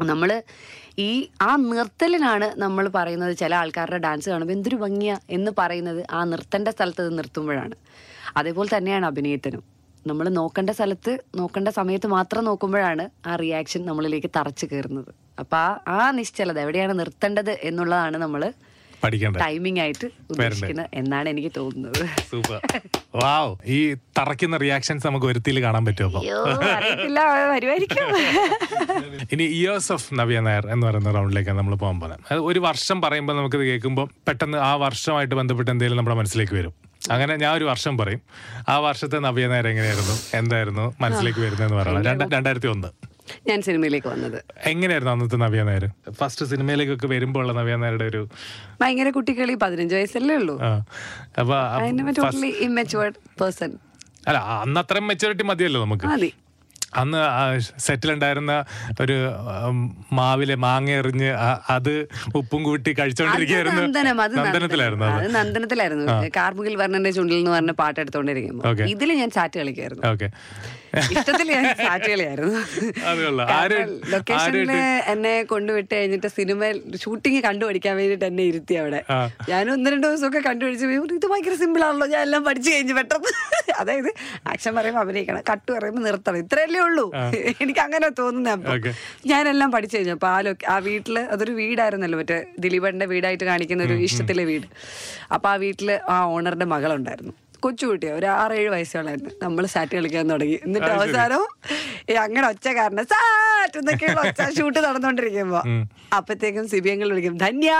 നമ്മൾ 0.02 0.42
ഈ 0.98 1.28
ആ 1.42 1.57
നിർത്തലിനാണ് 1.57 2.61
നമ്മൾ 2.61 2.88
പറയുന്നത് 2.88 3.37
ചില 3.37 3.55
ആൾക്കാരുടെ 3.55 3.98
ഡാൻസ് 3.98 4.31
കാണുമ്പോൾ 4.31 4.55
എന്തൊരു 4.55 4.76
ഭംഗിയാ 4.76 5.18
എന്ന് 5.31 5.50
പറയുന്നത് 5.59 6.07
ആ 6.11 6.24
നിർത്തേണ്ട 6.24 6.68
സ്ഥലത്ത് 6.68 7.18
നിർത്തുമ്പോഴാണ്. 7.18 7.74
അതേപോലെ 8.37 8.76
തന്നെയാണ് 8.76 9.07
അഭിനയത്തിനും. 9.07 9.71
നമ്മൾ 10.06 10.28
നോക്കേണ്ട 10.28 10.70
സ്ഥലത്ത് 10.70 11.18
നോക്കേണ്ട 11.36 11.68
സമയത്ത് 11.68 12.06
മാത്രം 12.06 12.44
നോക്കുമ്പോഴാണ് 12.44 13.28
ആ 13.28 13.36
റിയാക്ഷൻ 13.36 13.86
നമ്മളിലേക്ക് 13.86 14.30
തറച്ചു 14.36 14.66
കയറുന്നത് 14.66 15.14
അപ്പൊ 15.38 15.56
ആ 15.56 15.78
ആ 15.88 16.10
നിശ്ചലത 16.10 16.58
എവിടെയാണ് 16.58 16.98
നിർത്തേണ്ടത് 16.98 17.50
എന്നുള്ളതാണ് 17.50 18.16
നമ്മൾ 18.16 18.52
ടൈമിംഗ് 19.42 19.80
ആയിട്ട് 19.80 20.06
ഉദ്ദേശിക്കുന്നത് 20.30 20.90
എന്നാണ് 20.94 21.28
എനിക്ക് 21.28 21.52
തോന്നുന്നത്. 21.56 22.02
സൂപ്പർ. 22.30 22.60
വാവ്. 23.16 23.56
ഈ 23.66 23.94
തറയ്ക്കുന്ന 23.94 24.56
റിയാക്ഷൻസ് 24.56 25.06
നമുക്ക് 25.06 25.26
ഒരുത്തിൽ 25.26 25.62
കാണാൻ 25.62 25.84
പറ്റും 25.84 26.06
അപ്പൊ? 26.06 26.20
അയ്യോ 26.20 26.42
അറിയത്തില്ല. 26.76 27.20
വരുമായിരിക്കും. 27.54 28.06
ഇനി 29.32 29.42
ഇയേഴ്സ് 29.42 29.92
ഓഫ് 29.92 30.14
നവ്യ 30.14 30.40
നായർ 30.40 30.66
എന്ന് 30.66 30.86
പറയുന്ന 30.86 31.10
റൗണ്ടിലേക്കാണ് 31.10 31.58
നമ്മൾ 31.58 31.74
പോകാൻ 31.74 32.00
പോകുന്നത്. 32.00 32.40
ഒരു 32.40 32.60
വർഷം 32.60 33.00
പറയുമ്പോൾ 33.00 33.36
നമുക്കിത് 33.36 33.60
കേൾക്കുമ്പോൾ 33.60 34.08
പെട്ടെന്ന് 34.28 34.58
ആ 34.58 34.74
വർഷമായിട്ട് 34.74 35.34
ബന്ധപ്പെട്ട് 35.34 35.70
എന്തെങ്കിലും 35.70 35.96
നമ്മുടെ 35.96 36.16
മനസ്സിലേക്ക് 36.16 36.54
വരും. 36.54 36.74
അങ്ങനെ 37.10 37.36
ഞാൻ 37.36 37.56
ഒരു 37.56 37.64
വർഷം 37.64 37.98
പറയും. 37.98 38.20
ആ 38.68 38.78
വർഷത്തെ 38.78 39.18
നവ്യ 39.18 39.46
നേരം 39.46 39.70
എങ്ങനെയായിരുന്നു? 39.70 40.14
എന്തായിരുന്നു? 40.34 40.94
മനസ്സിലേക്ക് 41.00 41.40
വരുന്നതെന്ന് 41.40 41.76
പറയണം. 41.76 42.04
രണ്ട് 42.04 42.34
രണ്ടായിരത്തി 42.34 42.66
ഒന്ന് 42.66 42.90
ഞാൻ 43.48 43.62
സിനിമയിലേക്ക് 43.62 44.08
വന്നത്. 44.08 44.44
എങ്ങനെയായിരുന്നു 44.64 45.12
അന്നത്തെ 45.12 45.36
നവ്യ 45.36 45.62
നായർ 45.62 45.84
ഫസ്റ്റ് 46.10 46.46
സിനിമയിലേക്കൊക്കെ 46.46 47.06
വരുമ്പോൾ 47.06 47.40
ഉള്ള 47.40 47.52
നവ്യ 47.52 47.76
നായരുടെ 47.76 48.04
ഒരു 48.04 48.28
ഭയങ്കര 48.80 49.10
കുട്ടികളി 49.10 49.54
പതിനഞ്ച് 49.54 49.94
വയസ്സല്ലേ 49.94 50.36
ഉള്ളൂ. 50.36 50.56
അപ്പൊ 51.40 51.54
അല്ല 54.28 54.38
അന്ന് 54.38 54.80
അത്രയും 54.80 55.06
മെച്ചൂരിറ്റി 55.08 55.42
മതിയല്ലോ 55.42 55.84
നമുക്ക്. 55.84 56.06
അന്ന് 56.96 57.20
സെറ്റിൽ 57.78 58.12
ഉണ്ടായിരുന്ന 58.12 58.64
ഒരു 59.00 59.16
മാവിലെ 60.12 60.55
മാങ്ങ 60.55 60.90
എറിഞ്ഞ് 60.90 61.31
അത് 61.70 62.09
ഉപ്പും 62.35 62.62
കൂട്ടി 62.62 62.94
കഴിച്ചോണ്ടിരിക്കുന്നു 62.98 63.83
നന്ദനത്തിലായിരുന്നു 64.42 65.07
നന്ദനം. 65.07 65.20
അത് 65.20 65.26
അത്. 65.26 65.35
നന്ദനത്തിലായിരുന്നു. 65.35 66.31
കാർമുകിൽ 66.37 66.76
വർണന്റെ 66.76 67.11
ചുണ്ടിൽ 67.11 67.35
എന്ന് 67.35 67.50
പറഞ്ഞ 67.50 67.70
പാട്ട് 67.72 68.00
എടുത്തോണ്ടിരിക്കുന്നു 68.00 68.64
ഇതിൽ 68.85 69.12
ഞാൻ 69.12 69.31
ചാറ്റ് 69.31 69.59
കളിക്കായിരുന്നു. 69.59 70.07
ഓക്കെ. 70.09 70.28
ഇഷ്ടത്തിൽ 70.96 71.52
ഞാൻ 71.52 71.74
സാറ്റ് 71.76 72.11
കളിയായിരുന്നു 72.11 72.59
അത് 73.07 73.24
കൊള്ളാം. 73.24 73.48
ലൊക്കേഷനിൽ 74.11 74.70
എന്നെ 75.07 75.42
കൊണ്ടുവിട്ട് 75.42 75.94
കഴിഞ്ഞിട്ട് 75.94 76.26
സിനിമ 76.26 76.72
ഷൂട്ടിങ് 76.96 77.42
കണ്ടുപഠിക്കാൻ 77.42 77.96
വേണ്ടിട്ട് 77.96 78.24
എന്നെ 78.24 78.42
ഇരുത്തി 78.42 78.74
അവിടെ. 78.74 79.05
ഞാൻ 79.48 79.70
ഒന്ന് 79.70 79.90
രണ്ട് 79.90 80.07
ദിവസമൊക്കെ 80.07 80.38
കണ്ടുപിടിച്ച് 80.38 80.87
ഇത് 80.87 81.26
ഭയങ്കര 81.26 81.55
സിമ്പിൾ 81.55 81.85
ആണല്ലോ. 81.85 82.07
ഞാൻ 82.07 82.22
എല്ലാം 82.22 82.44
പഠിച്ചു 82.44 82.70
കഴിഞ്ഞു 82.70 82.94
പെട്ടെന്ന്. 82.94 83.33
അതായത് 83.81 84.09
ആക്ഷൻ 84.46 84.74
പറയുമ്പോൾ 84.74 85.00
അഭിനയിക്കണം. 85.00 85.42
കട്ട് 85.52 85.72
പറയുമ്പോൾ 85.72 86.02
നിർത്തണം. 86.02 86.38
ഇത്രയല്ലേ 86.38 86.81
ഉള്ളൂ. 86.81 87.12
എനിക്ക് 87.61 87.81
അങ്ങനെ 87.81 88.09
തോന്നുന്ന 88.09 88.48
അപ്പൊ. 88.50 88.72
ഞാനെല്ലാം 89.26 89.72
പഠിച്ചു 89.72 89.96
കഴിഞ്ഞു. 89.96 90.12
അപ്പൊ 90.12 90.28
ആ 90.28 90.40
ലൊക്കെ 90.40 90.66
ആ 90.66 90.78
വീട്ടിൽ 90.78 91.18
അതൊരു 91.18 91.52
വീടായിരുന്നല്ലോ. 91.52 92.18
മറ്റേ 92.18 92.44
ദിലീപന്റെ 92.59 93.07
വീടായിട്ട് 93.07 93.44
കാണിക്കുന്ന 93.44 93.83
ഒരു 93.83 93.92
ഇഷ്ടത്തിലെ 93.92 94.44
വീട്. 94.44 94.66
അപ്പൊ 95.33 95.48
ആ 95.48 95.55
വീട്ടിൽ 95.55 95.98
ആ 96.09 96.24
ഓണറിന്റെ 96.24 96.66
മകളുണ്ടായിരുന്നു. 96.66 97.33
കൊച്ചുകുട്ടിയാ 97.62 98.12
ഒരു 98.14 98.29
ആറേഴ് 98.35 98.68
വയസ്സുകളായിരുന്നു 98.70 99.33
നമ്മൾ 99.42 99.64
സാറ്റ് 99.66 99.94
കളിക്കാൻ 99.96 100.31
തുടങ്ങി. 100.31 100.57
എന്നിട്ട് 100.64 100.90
അവസാനം 100.96 101.42
ഈ 102.11 102.16
അങ്ങനെ 102.22 102.46
ഒച്ച 102.48 102.68
കാരണം 102.79 103.05
സാറ്റ് 103.07 103.79
എന്നൊക്കെയുള്ള 103.79 104.20
ഒച്ച 104.22 104.42
ഷൂട്ട് 104.57 104.79
നടന്നുകൊണ്ടിരിക്കുമ്പോ 104.79 105.61
അപ്പത്തേക്കും 106.16 106.64
സിബിയങ്ങൾ 106.68 107.09
വിളിക്കും 107.12 107.37
ധന്യ 107.38 107.72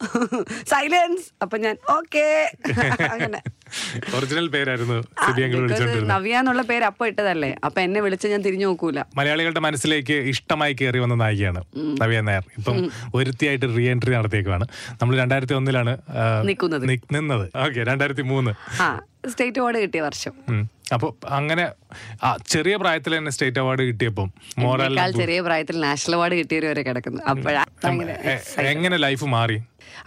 സൈലൻസ് 0.72 1.26
അപ്പൊ 1.42 1.56
ഞാൻ 1.58 1.76
ഓക്കേ. 1.90 2.26
അങ്ങനെ. 3.14 3.40
ഒറിജിനൽ 4.16 4.46
പേരായിരുന്നു 4.54 4.98
നവ്യ 6.12 6.38
എന്നുള്ള 6.42 6.62
പേര് 6.70 6.84
അപ്പൊ 6.90 7.06
ഇട്ടതല്ലേ? 7.10 7.50
അപ്പൊ 7.66 7.78
എന്നെ 7.86 8.00
വിളിച്ച് 8.06 8.26
ഞാൻ 8.34 8.42
തിരിഞ്ഞു 8.46 8.66
നോക്കൂല. 8.70 9.02
മലയാളികളുടെ 9.18 9.62
മനസ്സിലേക്ക് 9.66 10.16
ഇഷ്ടമായി 10.32 10.76
കയറി 10.80 11.00
വന്ന 11.04 11.16
നായികയാണ് 11.24 11.62
നവ്യ 12.02 12.20
നായർ. 12.30 12.46
ഇപ്പം 12.58 12.78
ഒരുത്തിയായിട്ട് 13.18 13.66
റീ 13.76 13.86
എൻട്രി 13.92 14.14
നടത്തിയേക്കുവാണ്. 14.18 14.66
നമ്മൾ 15.02 15.14
രണ്ടായിരത്തി 15.22 15.56
ഒന്നിലാണ് 15.60 15.94
നിൽക്കുന്നത്. 16.50 16.86
നിന്നത്. 17.18 17.46
ഓക്കെ 17.66 17.80
രണ്ടായിരത്തി 17.90 18.26
മൂന്ന് 18.32 18.54
സ്റ്റേറ്റ് 19.30 19.60
അവാർഡ് 19.60 19.78
കിട്ടിയ 19.84 20.00
വർഷം. 20.08 20.34
അപ്പോൾ 20.94 21.08
അപ്പൊ 21.08 21.28
അങ്ങനെ 21.36 21.64
ചെറിയ 22.52 22.74
പ്രായത്തിൽ 22.82 23.12
തന്നെ 23.16 23.30
സ്റ്റേറ്റ് 23.34 23.60
അവാർഡ് 23.62 23.82
കിട്ടിയപ്പം 23.88 24.28
മോറൽ 24.64 24.94
ചെറിയ 25.18 25.38
പ്രായത്തിൽ 25.46 25.76
നാഷണൽ 25.80 26.14
അവാർഡ് 26.18 26.36
കിട്ടിയവരെ 26.40 26.82
കിടക്കുന്നു. 26.88 27.20
അപ്പോഴാണ് 27.32 28.66
എങ്ങനെ 28.72 28.96
ലൈഫ് 29.06 29.26
മാറി? 29.34 29.58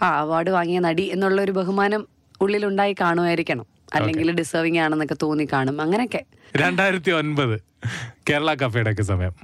ആ 0.02 0.06
അവാർഡ് 0.22 0.50
വാങ്ങിയ 0.56 0.78
നടി 0.86 1.04
എന്നുള്ള 1.14 1.38
ഒരു 1.46 1.52
ബഹുമാനം 1.58 2.02
ഉള്ളിലുണ്ടായി 2.42 2.94
കാണുമായിരിക്കണം. 3.00 3.66
അല്ലെങ്കിൽ 3.94 4.30
ഡിസേർവിംഗ് 4.32 4.78
ആണെന്നൊക്കെ 4.78 5.16
തോന്നി 5.22 5.44
കാണും. 5.52 5.80
അങ്ങനെയൊക്കെ. 5.80 6.22
രണ്ടായിരത്തി 6.56 7.10
ഒൻപത് 7.10 7.56
കേരള 8.30 8.54
കഫേയുടെ 8.54 9.02
സമയം. 9.02 9.34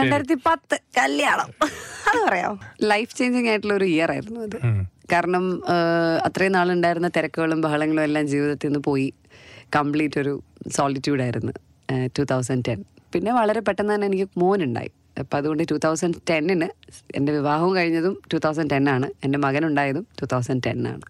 രണ്ടായിരത്തി 0.00 0.36
പത്ത് 0.46 0.76
കല്യാണം. 0.98 1.48
അത് 2.08 2.18
പറയാം 2.28 2.54
ലൈഫ് 2.82 3.16
ചേഞ്ചിങ് 3.16 3.48
ആയിട്ടുള്ള 3.48 3.74
ഒരു 3.74 3.84
ഇയർ 3.84 4.10
ആയിരുന്നു 4.10 4.40
അത്. 4.40 4.58
കാരണം 5.12 5.44
അത്രയും 6.24 6.52
നാളുണ്ടായിരുന്ന 6.52 7.08
തിരക്കുകളും 7.08 7.60
ബഹളങ്ങളും 7.60 8.02
എല്ലാം 8.02 8.26
ജീവിതത്തിൽ 8.26 8.68
നിന്ന് 8.68 8.80
പോയി. 8.80 9.08
കംപ്ലീറ്റ് 9.76 10.20
ഒരു 10.20 10.32
സോളിറ്റ്യൂഡായിരുന്നു 10.68 11.52
ടു 11.92 12.08
ടൂ 12.18 12.24
തൗസൻഡ് 12.24 12.64
ടെൻ 12.68 12.84
പിന്നെ 13.12 13.32
വളരെ 13.32 13.60
പെട്ടെന്ന് 13.60 13.92
തന്നെ 13.94 14.06
എനിക്ക് 14.06 14.28
മോനുണ്ടായി. 14.38 14.90
അപ്പം 15.22 15.36
അതുകൊണ്ട് 15.38 15.62
ടു 15.70 15.76
തൗസൻഡ് 15.84 16.18
ടെന്നിന് 16.30 16.68
എന്റെ 17.18 17.30
വിവാഹവും 17.36 17.72
കഴിഞ്ഞതും 17.78 18.14
ടു 18.32 18.38
തൗസൻഡ് 18.44 18.70
ടെൻ 18.72 18.84
ആണ് 18.94 19.06
എന്റെ 19.24 19.38
മകനുണ്ടായതും 19.44 20.04
ടു 20.20 20.26
തൗസൻഡ് 20.32 20.62
ടെൻ 20.66 20.80
ആണ് 20.92 21.04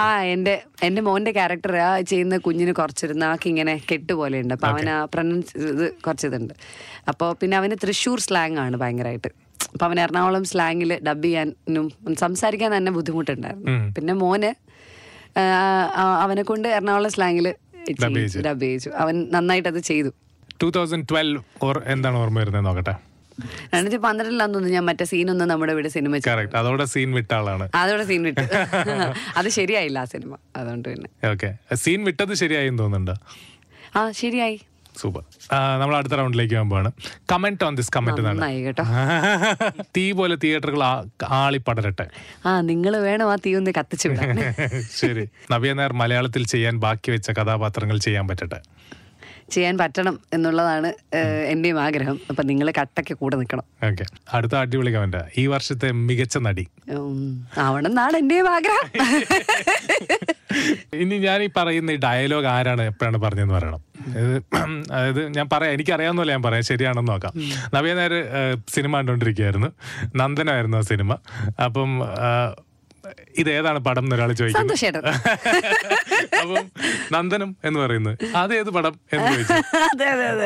ആ 0.00 0.02
എന്റെ 0.32 0.54
എന്റെ 0.88 1.02
മോന്റെ 1.08 1.32
ക്യാരക്ടർ 1.38 1.74
ആ 1.86 1.90
ചെയ്യുന്ന 2.10 2.38
കുഞ്ഞിന് 2.46 2.74
കുറച്ചൊരു 2.80 3.16
നാക്ക് 3.24 3.46
ഇങ്ങനെ 3.52 3.74
കെട്ട് 3.90 4.12
പോലെയുണ്ട് 4.20 4.54
അപ്പം 4.56 4.68
അവൻ 4.72 4.88
ആ 4.96 4.98
പ്രനൻസ് 5.14 5.52
ഇത് 5.72 5.86
കുറച്ചിതുണ്ട്. 6.06 6.54
അപ്പോൾ 7.12 7.30
പിന്നെ 7.42 7.56
അവന് 7.60 7.76
തൃശ്ശൂർ 7.84 8.20
സ്ലാങ് 8.26 8.58
ആണ് 8.64 8.76
ഭയങ്കരമായിട്ട് 8.82 9.30
അപ്പം 9.72 9.86
അവൻ 9.88 9.98
എറണാകുളം 10.04 10.44
സ്ലാങ്ങിൽ 10.52 10.90
ഡബ് 11.08 11.24
ചെയ്യാനും 11.26 11.86
സംസാരിക്കാൻ 12.24 12.70
തന്നെ 12.76 12.92
ബുദ്ധിമുട്ടുണ്ടായിരുന്നു. 12.98 13.72
പിന്നെ 13.96 14.14
മോന് 14.24 14.50
അവനെ 16.24 16.42
കൊണ്ട് 16.50 16.68
എറണാകുളം 16.76 17.12
സ്ലാങ്ങിൽ 17.16 17.46
ഡബ് 18.46 18.60
ചെയ്തു 18.66 18.90
അവൻ 19.04 19.14
നന്നായിട്ട് 19.36 19.68
അത് 19.72 19.80
ചെയ്തു. 19.90 20.10
ടൂ 20.60 20.70
തൗസൻഡ് 20.70 21.06
ട്വൽവ് 21.10 21.40
ഓർ 21.62 21.76
എന്താണ് 21.86 22.16
ഓർമ്മ 22.16 22.38
വരുന്നത് 22.40 22.66
നോക്കട്ടെ? 22.66 22.94
രണ്ടായിരത്തി 23.72 23.96
പന്ത്രണ്ടിലാന്ന് 23.96 24.54
തോന്നുന്നു 24.54 24.76
ഞാൻ 24.76 24.84
മറ്റേ 24.84 25.04
സീനൊന്നും 25.04 25.48
നമ്മുടെ 25.48 25.72
ഇവിടെ 25.72 25.88
സിനിമ 25.88 26.18
കറക്റ്റ് 26.26 26.56
അതോടെ 26.56 26.84
സീൻ 26.84 27.10
വിട്ട 27.14 27.32
ആളാണ്. 27.34 27.64
അതോടെ 27.74 28.04
സീൻ 28.04 28.22
വിട്ടു. 28.22 28.44
അത് 29.38 29.48
ശരിയായില്ല 29.48 29.98
ആ 29.98 30.04
സിനിമ. 30.04 30.32
അതുകൊണ്ട് 30.56 30.88
പിന്നെ. 30.88 31.08
ഓക്കെ 31.32 31.50
സീൻ 31.74 32.04
വിട്ടത് 32.04 32.34
ശരിയായി 32.34 32.68
തോന്നുന്നുണ്ട്? 32.68 33.14
ആ 33.96 34.10
ശരിയായി. 34.20 34.58
സൂപ്പർ 35.00 35.22
നമ്മൾ 35.80 35.96
അടുത്ത 35.96 36.14
റൗണ്ടിലേക്ക് 36.14 36.54
പോകുമ്പോഴാണ് 36.54 36.90
കമന്റ് 37.32 37.64
ഓൺ 37.64 37.74
ദിസ് 37.74 37.92
കമന്റ് 37.96 38.22
തീ 39.96 40.12
പോലെ 40.12 40.36
തിയേറ്ററുകൾ 40.36 40.82
ആളി 41.40 41.58
പടരട്ടെ. 41.58 42.06
ആ 42.46 42.60
നിങ്ങൾ 42.60 42.96
വേണം 43.08 43.32
ആ 43.32 43.36
തീ 43.46 43.52
ഒന്ന് 43.54 43.70
കത്തിച്ചു 43.78 44.08
ശരി. 45.00 45.24
നവ്യ 45.50 45.72
നായർ 45.72 45.92
മലയാളത്തിൽ 45.92 46.46
ചെയ്യാൻ 46.46 46.76
ബാക്കി 46.78 47.10
വെച്ച 47.10 47.30
കഥാപാത്രങ്ങൾ 47.30 47.98
ചെയ്യാൻ 47.98 48.28
പറ്റട്ടെ. 48.28 48.60
ചെയ്യാൻ 49.50 49.78
പറ്റണം 49.78 50.20
എന്നുള്ളതാണ് 50.32 50.94
എന്റെയും 51.46 51.80
ആഗ്രഹം. 51.80 52.20
അപ്പൊ 52.30 52.42
നിങ്ങൾ 52.42 52.72
കട്ടയ്ക്ക് 52.80 53.14
കൂടെ 53.14 53.36
നിൽക്കണം 53.36 53.64
ഓക്കെ. 53.84 54.04
അടുത്ത 54.34 54.54
അടിപൊളി 54.54 54.90
കമന്റ്. 54.90 55.16
ഈ 55.38 55.46
വർഷത്തെ 55.46 55.92
മികച്ച 55.92 56.38
നടി. 56.38 56.66
ആവണം 57.58 57.86
എന്നാണ് 57.86 58.16
എന്റെയും 58.16 58.50
ആഗ്രഹം. 58.50 58.86
ഇനി 60.94 61.18
ഞാൻ 61.18 61.42
ഈ 61.42 61.48
പറയുന്ന 61.56 61.90
ഈ 61.90 61.96
ഡയലോഗ് 61.96 62.46
ആരാണ് 62.46 62.82
എപ്പോഴാണ് 62.82 63.18
പറഞ്ഞതെന്ന് 63.18 63.54
പറയണം. 63.54 63.80
അതായത് 64.92 65.36
ഞാൻ 65.36 65.48
പറയാം 65.52 65.72
എനിക്കറിയാവുന്നല്ല 65.72 66.32
ഞാൻ 66.32 66.42
പറയാം. 66.42 66.62
ശരിയാണെന്ന് 66.62 67.12
നോക്കാം. 67.12 67.32
നവ്യ 67.74 67.94
നേരെ 67.94 68.24
സിനിമ 68.68 68.96
കണ്ടുകൊണ്ടിരിക്കുകയായിരുന്നു 68.96 69.68
നന്ദനായിരുന്നു 70.16 70.78
ആ 70.78 70.80
സിനിമ. 70.80 71.12
അപ്പം 71.64 71.90
ഇത് 73.38 73.50
ഏതാണ് 73.50 73.78
പടം 73.78 74.04
എന്നൊരാൾ 74.04 74.32
ചോദിക്കുന്നു. 74.32 74.74
സന്തോഷേട്ടൻ. 74.74 75.02
അപ്പം 76.44 76.66
നന്ദനം 77.12 77.50
എന്ന് 77.64 77.80
പറയുന്നത്. 77.80 78.16
അത് 78.36 78.54
ഏത് 78.54 78.70
പടം 78.76 78.94
എന്ന് 79.12 79.28
ചോദിച്ചു. 79.32 79.52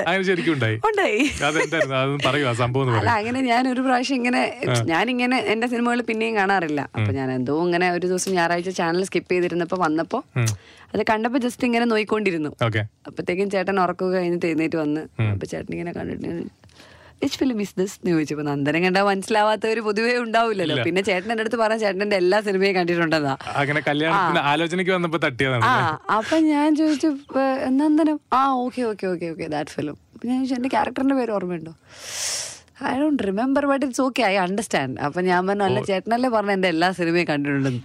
അങ്ങനെ 0.09 0.23
ശരിക്കും 0.23 0.53
ഉണ്ടായി. 0.53 0.77
ഉണ്ടായി. 0.91 1.21
അതെന്തായിരുന്നു? 1.49 1.97
അതൊന്ന് 1.97 2.47
ആ 2.49 2.53
സംഭവം 2.53 2.95
അല്ല 2.99 3.11
അങ്ങനെ 3.11 3.41
ഞാൻ 3.41 3.69
ഒരു 3.73 3.81
പ്രാവശ്യം 3.81 4.17
ഇങ്ങനെ 4.17 4.43
ഞാനിങ്ങനെ 4.85 5.39
എന്റെ 5.55 5.67
സിനിമകൾ 5.67 6.01
പിന്നെയും 6.01 6.37
കാണാറില്ല. 6.37 6.81
അപ്പൊ 6.97 7.11
ഞാൻ 7.13 7.33
എന്തോ 7.33 7.57
ഇങ്ങനെ 7.67 7.89
ഒരു 7.93 8.07
ദിവസം 8.07 8.33
ഞായറാഴ്ച 8.33 8.71
ചാനൽ 8.81 9.05
സ്കിപ്പ് 9.05 9.33
ചെയ്തിരുന്നപ്പോ 9.33 9.79
വന്നപ്പോ 9.85 10.21
അത് 10.95 11.03
കണ്ടപ്പോ 11.11 11.39
ജസ്റ്റ് 11.39 11.65
ഇങ്ങനെ 11.65 11.85
നോയിക്കൊണ്ടിരുന്നു. 11.85 12.51
അപ്പത്തേക്കും 13.07 13.51
ചേട്ടൻ 13.51 13.81
ഉറക്കുക 13.81 14.11
കഴിഞ്ഞ് 14.13 14.47
എഴുന്നേറ്റ് 14.47 14.77
വന്ന്. 14.77 15.03
അപ്പൊ 15.33 15.47
ചേട്ടൻ 15.47 15.73
ഇങ്ങനെ 15.73 15.93
കണ്ടിട്ട് 15.93 16.58
വിച്ച് 17.22 17.38
ഫിലിം 17.40 17.59
ഇസ് 17.62 17.74
ദിസ് 17.76 17.94
എന്ന് 17.96 18.11
ചോദിച്ചപ്പോ 18.12 18.44
നന്ദനം 18.44 18.81
കണ്ടാൽ 18.85 19.04
മനസ്സിലാവാത്തവര് 19.09 19.81
പൊതുവേ 19.87 20.12
ഉണ്ടാവില്ലല്ലോ. 20.18 20.83
പിന്നെ 20.85 21.02
ചേട്ടൻ 21.02 21.31
എന്റെ 21.33 21.44
അടുത്ത് 21.44 21.59
പറഞ്ഞ 21.62 21.78
ചേട്ടന്റെ 21.83 22.16
എല്ലാ 22.16 22.38
സിനിമയും 22.46 22.74
കണ്ടിട്ടുണ്ടെന്നാ. 22.76 23.33
അങ്ങനെ 23.54 23.81
കല്യാണത്തിന് 23.83 24.42
ആലോചനയ്ക്ക് 24.50 24.92
വന്നപ്പോ 24.96 25.20
തട്ടിയതാണ് 25.24 25.66
ആ 25.68 25.74
അപ്പൊ 26.16 26.37
ഞാൻ 26.48 26.68
ചോദിച്ചു 26.76 27.11
"ഏ, 27.37 27.44
നന്ദനം? 27.78 28.18
ആ 28.35 28.42
okay 28.61 28.83
okay 28.85 29.07
okay 29.07 29.28
okay 29.33 29.48
that 29.54 29.74
film 29.76 29.96
ഞാൻ 30.24 30.37
ചോദിച്ചു 30.38 30.57
എന്റെ 30.57 30.68
ക്യാരക്ടറിന്റെ 30.68 31.16
പേര് 31.16 31.33
ഓർമ്മയുണ്ടോ? 31.33 31.72
I 32.87 32.94
don't 32.98 33.22
remember 33.26 33.64
but 33.66 33.85
it's 33.87 34.02
okay 34.02 34.22
I 34.24 34.35
understand 34.42 34.98
അപ്പൊ 35.00 35.20
ഞാൻ 35.28 35.40
പറഞ്ഞു 35.46 35.64
അല്ല 35.64 35.81
ചേട്ടനല്ലേ 35.87 36.28
പറഞ്ഞ 36.31 36.52
എന്റെ 36.52 36.68
എല്ലാ 36.68 36.90
സിനിമയും 36.92 37.26
കണ്ടിട്ടുണ്ടെന്ന്. 37.31 37.83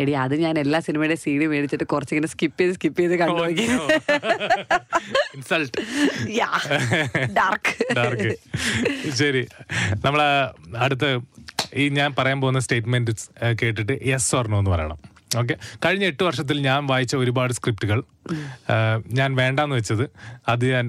എടി 0.00 0.12
അത് 0.24 0.34
ഞാൻ 0.44 0.54
എല്ലാ 0.62 0.78
സിനിമയുടെ 0.86 1.16
സീഡി 1.22 1.46
മേടിച്ചിട്ട് 1.52 1.86
കുറച്ചിങ്ങനെ 1.92 2.28
സ്കിപ്പ് 2.32 2.58
ചെയ്ത് 2.60 2.74
സ്കിപ്പ് 2.78 2.98
ചെയ്ത് 3.00 3.14
കണ്ടു 3.22 3.42
ഇൻസൾട്ട് 5.36 5.78
ഡാർക്ക് 7.38 7.74
ഡാർക്ക് 7.98 8.34
ശരി. 9.20 9.42
നമ്മളെ 10.04 10.28
അടുത്ത് 10.86 11.10
ഈ 11.82 11.84
ഞാൻ 11.98 12.10
പറയാൻ 12.18 12.38
പോകുന്ന 12.42 12.60
സ്റ്റേറ്റ്മെന്റ് 12.66 13.12
കേട്ടിട്ട് 13.60 13.94
യെസ് 14.10 14.30
ഓർണോ 14.38 14.58
എന്ന് 14.62 14.72
പറയണം. 14.74 14.98
ഓക്കെ 15.40 15.54
കഴിഞ്ഞ 15.84 16.04
എട്ട് 16.12 16.22
വർഷത്തിൽ 16.28 16.56
ഞാൻ 16.68 16.80
വായിച്ച 16.92 17.14
ഒരുപാട് 17.22 17.52
സ്ക്രിപ്റ്റുകൾ 17.58 18.00
ഞാൻ 19.20 19.30
വേണ്ടാന്ന് 19.40 19.76
വെച്ചത് 19.80 20.04
അത് 20.52 20.64
ഞാൻ 20.74 20.86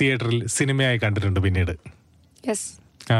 തിയേറ്ററിൽ 0.00 0.38
സിനിമയായി 0.56 0.98
കണ്ടിട്ടുണ്ട് 1.04 1.40
പിന്നീട്. 1.46 1.74
ആ 3.14 3.16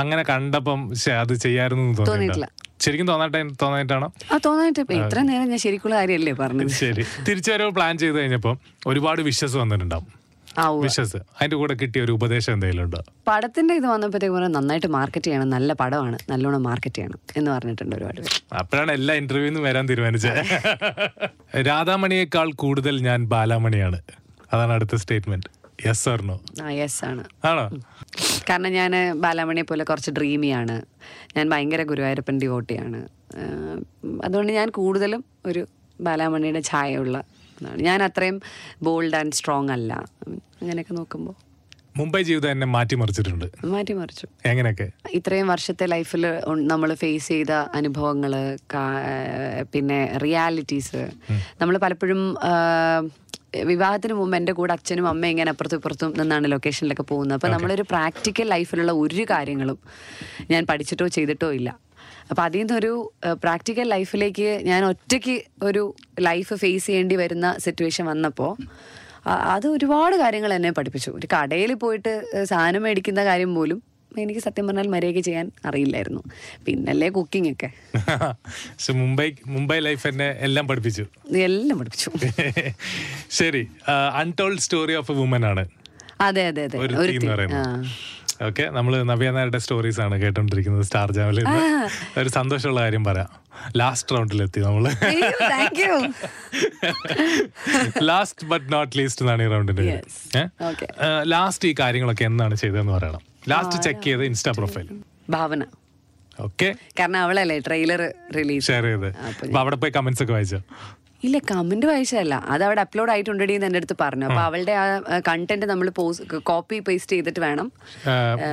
അങ്ങനെ 0.00 0.22
കണ്ടപ്പം 0.30 0.80
അത് 1.22 1.34
ചെയ്യായിരുന്നു 1.44 1.84
തോന്നിയിട്ടില്ല 1.84 2.08
തോന്നിയിട്ടില്ല. 2.10 2.48
ശരിക്കും 2.80 3.08
തോന്നട്ടെ 3.08 3.42
തോന്നായിട്ടാണോ? 3.62 4.12
ആ 4.34 4.38
തോന്നായിട്ട് 4.46 4.80
ഇപ്പൊ 4.80 4.94
ഇത്ര 4.94 5.18
നേരം 5.20 5.48
ഞാൻ 5.48 5.58
ശരിക്കുള്ള 5.58 5.94
കാര്യമല്ലേ 5.96 6.32
പറഞ്ഞത്. 6.32 6.68
ശരി. 6.68 7.04
തിരിച്ചുവരവ് 7.28 7.70
പ്ലാൻ 7.70 7.98
ചെയ്ത് 7.98 8.18
കഴിഞ്ഞപ്പോൾ 8.18 8.58
ഒരുപാട് 8.86 9.22
വിശ്വസ് 9.22 9.56
വന്നിട്ടുണ്ടാവും. 9.56 10.06
വിശ്വസ് 10.82 11.16
അതിന്റെ 11.16 11.56
കൂടെ 11.56 11.74
കിട്ടിയ 11.74 12.02
ഒരു 12.02 12.12
ഉപദേശം 12.12 12.52
എന്തെങ്കിലും 12.52 12.82
ഉണ്ടോ? 12.82 13.00
പടത്തിന്റെ 13.28 13.74
ഇത് 13.74 13.86
വന്നപ്പോഴത്തേക്ക് 13.86 14.34
പറഞ്ഞാൽ 14.34 14.52
നന്നായിട്ട് 14.52 14.86
മാർക്കറ്റ് 14.86 15.24
ചെയ്യണം 15.24 15.50
നല്ല 15.50 15.72
പടമാണ് 15.72 16.18
നല്ലോണം 16.30 16.62
മാർക്കറ്റ് 16.62 16.94
ചെയ്യണം 16.94 17.18
എന്ന് 17.36 17.50
പറഞ്ഞിട്ടുണ്ട് 17.50 17.96
ഒരുപാട് 17.96 18.20
അപ്പോഴാണ് 18.54 18.92
എല്ലാ 18.92 19.14
ഇന്റർവ്യൂന്ന് 19.14 19.60
വരാൻ 19.60 19.88
തീരുമാനിച്ചത്. 19.88 20.40
രാധാമണിയേക്കാൾ 21.68 22.52
കൂടുതൽ 22.52 23.02
ഞാൻ 23.02 23.24
ബാലാമണിയാണ്. 23.24 24.00
അതാണ് 24.52 24.72
അടുത്ത 24.72 24.96
സ്റ്റേറ്റ്മെന്റ് 24.96 25.48
യെസ് 25.86 26.08
ആണോ 26.08 26.40
യെസ് 26.70 27.04
ആണ്. 27.04 27.24
ആണോ? 27.44 27.64
കാരണം 28.50 28.72
ഞാൻ 28.72 28.92
ബാലാമണിയെ 29.20 29.62
പോലെ 29.62 29.84
കുറച്ച് 29.84 30.10
ഡ്രീമിയാണ് 30.10 30.76
ഞാൻ 31.36 31.48
ഭയങ്കര 31.50 31.82
ഗുരുവായൂരപ്പൻ 31.82 32.36
ഡിവോട്ടിയാണ് 32.40 33.00
അതുകൊണ്ട് 34.24 34.52
ഞാൻ 34.52 34.68
കൂടുതലും 34.70 35.24
ഒരു 35.46 35.62
ബാലാമണിയുടെ 36.00 36.62
ഛായയുള്ള 36.70 37.16
ഇതാണ് 37.58 37.82
ഞാൻ 37.82 38.02
അത്രയും 38.02 38.36
ബോൾഡ് 38.82 39.16
ആൻഡ് 39.16 39.32
സ്ട്രോങ് 39.32 39.72
അല്ല. 39.76 39.92
അങ്ങനെയൊക്കെ 40.62 40.94
നോക്കുമ്പോൾ 40.94 41.36
മുംബൈ 41.98 42.20
ജീവിതം 42.22 42.50
എന്നെ 42.50 42.66
മാറ്റിമറിച്ചിട്ടുണ്ട്. 42.66 43.46
മാറ്റിമറിച്ചു. 43.66 44.26
എങ്ങനെയൊക്കെ? 44.46 44.86
ഇത്രയും 45.18 45.46
വർഷത്തെ 45.48 45.86
ലൈഫിൽ 45.86 46.24
നമ്മൾ 46.72 46.94
ഫേസ് 46.94 47.28
ചെയ്ത 47.28 47.52
അനുഭവങ്ങൾ 47.78 48.32
പിന്നെ 49.72 49.98
റിയാലിറ്റീസ് 50.24 51.00
നമ്മൾ 51.60 51.76
പലപ്പോഴും 51.78 52.20
വിവാഹത്തിന് 53.54 54.12
മുമ്പ് 54.12 54.36
എന്റെ 54.36 54.52
കൂടെ 54.52 54.72
അച്ഛനും 54.72 55.08
അമ്മയും 55.08 55.30
ഇങ്ങനെ 55.30 55.50
അപ്പുറത്തും 55.50 55.76
ഇപ്പുറത്തും 55.76 56.14
നിന്നാണ് 56.16 56.52
ലൊക്കേഷനിലൊക്കെ 56.52 57.02
പോകുന്നത്. 57.02 57.36
അപ്പോൾ 57.36 57.48
നമ്മളൊരു 57.48 57.82
പ്രാക്ടിക്കൽ 57.82 58.48
ലൈഫിലുള്ള 58.48 58.92
ഒരു 58.92 59.26
കാര്യങ്ങളും 59.30 59.78
ഞാൻ 60.50 60.66
പഠിച്ചിട്ടോ 60.66 61.06
ചെയ്തിട്ടോ 61.06 61.52
ഇല്ല. 61.52 61.78
അപ്പോൾ 62.30 62.42
അതിൽ 62.42 62.58
നിന്നൊരു 62.58 63.12
പ്രാക്ടിക്കൽ 63.42 63.88
ലൈഫിലേക്ക് 63.88 64.60
ഞാൻ 64.64 64.84
ഒറ്റയ്ക്ക് 64.84 65.42
ഒരു 65.62 65.94
ലൈഫ് 66.20 66.54
ഫേസ് 66.54 66.86
ചെയ്യേണ്ടി 66.86 67.16
വരുന്ന 67.16 67.56
സിറ്റുവേഷൻ 67.58 68.06
വന്നപ്പോൾ 68.06 68.56
അത് 69.26 69.66
ഒരുപാട് 69.66 70.16
കാര്യങ്ങൾ 70.16 70.54
എന്നെ 70.54 70.70
പഠിപ്പിച്ചു. 70.70 71.10
ഒരു 71.10 71.28
കടയിൽ 71.34 71.74
പോയിട്ട് 71.74 72.24
സാധനം 72.44 72.82
മേടിക്കുന്ന 72.82 73.24
കാര്യം 73.24 73.54
പോലും 73.54 73.82
എനിക്ക് 74.18 74.40
സത്യം 74.40 74.66
പറഞ്ഞാൽ 74.66 74.88
മര്യാദയ്ക്ക് 74.88 75.20
ചെയ്യാൻ 75.20 75.50
അറിയില്ലായിരുന്നു. 75.64 76.22
പിന്നല്ലേ 76.66 77.08
കുക്കിംഗ് 77.08 77.52
ഒക്കെ. 77.52 77.70
മുംബൈ 78.92 79.32
മുംബൈ 79.46 79.78
ലൈഫ് 79.78 80.06
എന്നെ 80.06 80.30
എല്ലാം 80.30 80.68
പഠിപ്പിച്ചു. 80.68 81.06
എല്ലാം 81.36 81.78
പഠിപ്പിച്ചു. 81.78 82.10
ശരി 83.30 83.68
untold 84.14 84.58
story 84.58 84.94
of 84.94 85.12
a 85.12 85.14
woman 85.14 85.46
ആണ്. 85.46 85.68
അതെ 86.20 86.46
അതെ 86.46 86.62
അതെ. 86.62 86.78
ഒരു. 86.78 86.94
ഓക്കെ 88.46 88.62
നമ്മൾ 88.62 89.02
നവ്യനായരുടെ 89.02 89.58
സ്റ്റോറീസ് 89.58 90.00
ആണ് 90.00 90.22
കേട്ടോണ്ടിരിക്കുന്നത് 90.22 90.84
സ്റ്റാർ 90.84 91.12
ജാമിൽ 91.12 91.44
ഒരു 92.18 92.28
സന്തോഷമുള്ള 92.28 92.80
കാര്യം 92.80 93.04
പറയാം. 93.04 93.30
ലാസ്റ്റ് 93.76 94.16
റൗണ്ടിലെത്തി 94.16 94.60
നമ്മൾ. 94.60 94.88
അയ്യോ, 94.88 95.30
thank 95.54 95.78
last 98.02 98.46
but 98.46 98.72
not 98.72 98.98
least 98.98 99.22
എന്നാണ് 99.22 99.42
ഈ 99.42 99.46
റൗണ്ടിന്റെ. 99.46 100.02
ലാസ്റ്റ് 101.22 101.68
ഈ 101.68 101.74
കാര്യങ്ങളൊക്കെ 101.80 102.24
എന്നാണ് 102.24 102.54
ചെയ്തതെന്ന് 102.54 102.92
പറയണം. 102.92 103.20
ലാസ്റ്റ് 103.52 103.80
ചെക്ക് 103.86 104.04
ചെയ്ത് 104.08 104.24
ഇൻസ്റ്റാ 104.30 104.54
പ്രൊഫൈൽ 104.60 104.86
ഭാവന. 105.36 105.62
ഓക്കെ 106.46 106.68
കാരണം 106.98 107.20
അവളല്ലേ 107.24 107.58
ട്രെയിലർ 107.66 108.02
റിലീസ് 108.38 108.66
ഷെയർ 108.70 108.86
ചെയ്ത്. 108.90 109.08
അപ്പൊ 109.28 109.58
അവിടെ 109.64 109.78
പോയി 109.82 109.92
കമന്റ്സ് 109.98 110.22
ഒക്കെ 110.24 110.34
വായിച്ചോ? 110.38 110.60
ഇല്ല 111.26 111.36
കമന്റ് 111.50 111.86
വായിച്ചതല്ല. 111.90 112.34
അത് 112.54 112.62
അവിടെ 112.66 112.80
അപ്ലോഡ് 112.84 113.10
ആയിട്ടുണ്ടെടി 113.12 113.54
എന്ന് 113.56 113.66
എന്റെ 113.68 113.78
അടുത്ത് 113.80 113.96
പറഞ്ഞു. 114.02 114.26
അപ്പൊ 114.28 114.42
അവളുടെ 114.48 114.74
ആ 114.82 114.84
കണ്ടന്റ് 115.28 115.66
നമ്മൾ 115.70 115.88
കോപ്പി 116.50 116.76
പേസ്റ്റ് 116.88 117.14
ചെയ്തിട്ട് 117.16 117.40
വേണം. 117.46 117.68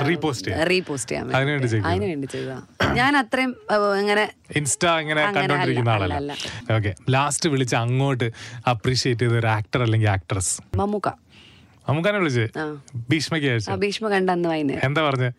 റീപോസ്റ്റ് 0.08 0.56
റീപോസ്റ്റ് 0.72 1.10
ചെയ്യാൻ. 1.12 1.30
അതിനു 1.36 2.06
വേണ്ടി 2.12 2.40
ഞാൻ 2.98 3.12
അത്രയും 3.20 3.52
അങ്ങനെ 4.00 4.24
ഇൻസ്റ്റാ 4.60 4.94
ഇങ്ങനെ 5.04 5.22
കണ്ടോണ്ടിരിക്കുന്ന 5.36 5.92
ആളല്ല. 5.96 6.34
ഓക്കെ 6.76 6.92
ലാസ്റ്റ് 7.16 7.50
വിളിച്ച് 7.54 7.76
അങ്ങോട്ട് 7.84 8.28
അപ്രീഷിയേറ്റ് 8.74 9.24
ചെയ്ത 9.26 9.38
ഒരു 9.42 9.50
ആക്ടർ 9.56 9.82
അല്ലെങ്കിൽ 9.86 10.10
ആക്ട്രസ് 10.16 10.52
മമ്മൂക്ക. 10.82 11.12
നമുക്കാനെ 11.88 12.18
വിളിച്ച്. 12.18 12.58
ആ. 12.58 12.80
ഭീഷ്മയ്ക്ക് 13.10 13.74
ഭീഷ്മ 13.74 14.08
കണ്ട 14.08 14.30
അന്ന് 14.30 14.48
വൈകുന്നേരം. 14.48 14.80
എന്താ 14.84 15.08
പറഞ്ഞ? 15.08 15.30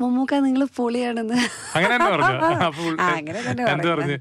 മമ്മൂക്ക 0.00 0.34
നിങ്ങൾ 0.34 0.68
പൊളിയാണെന്ന്. 0.76 1.34
അങ്ങനെ 1.76 1.94
അങ്ങനെ 1.94 3.94
പറഞ്ഞു? 3.94 4.18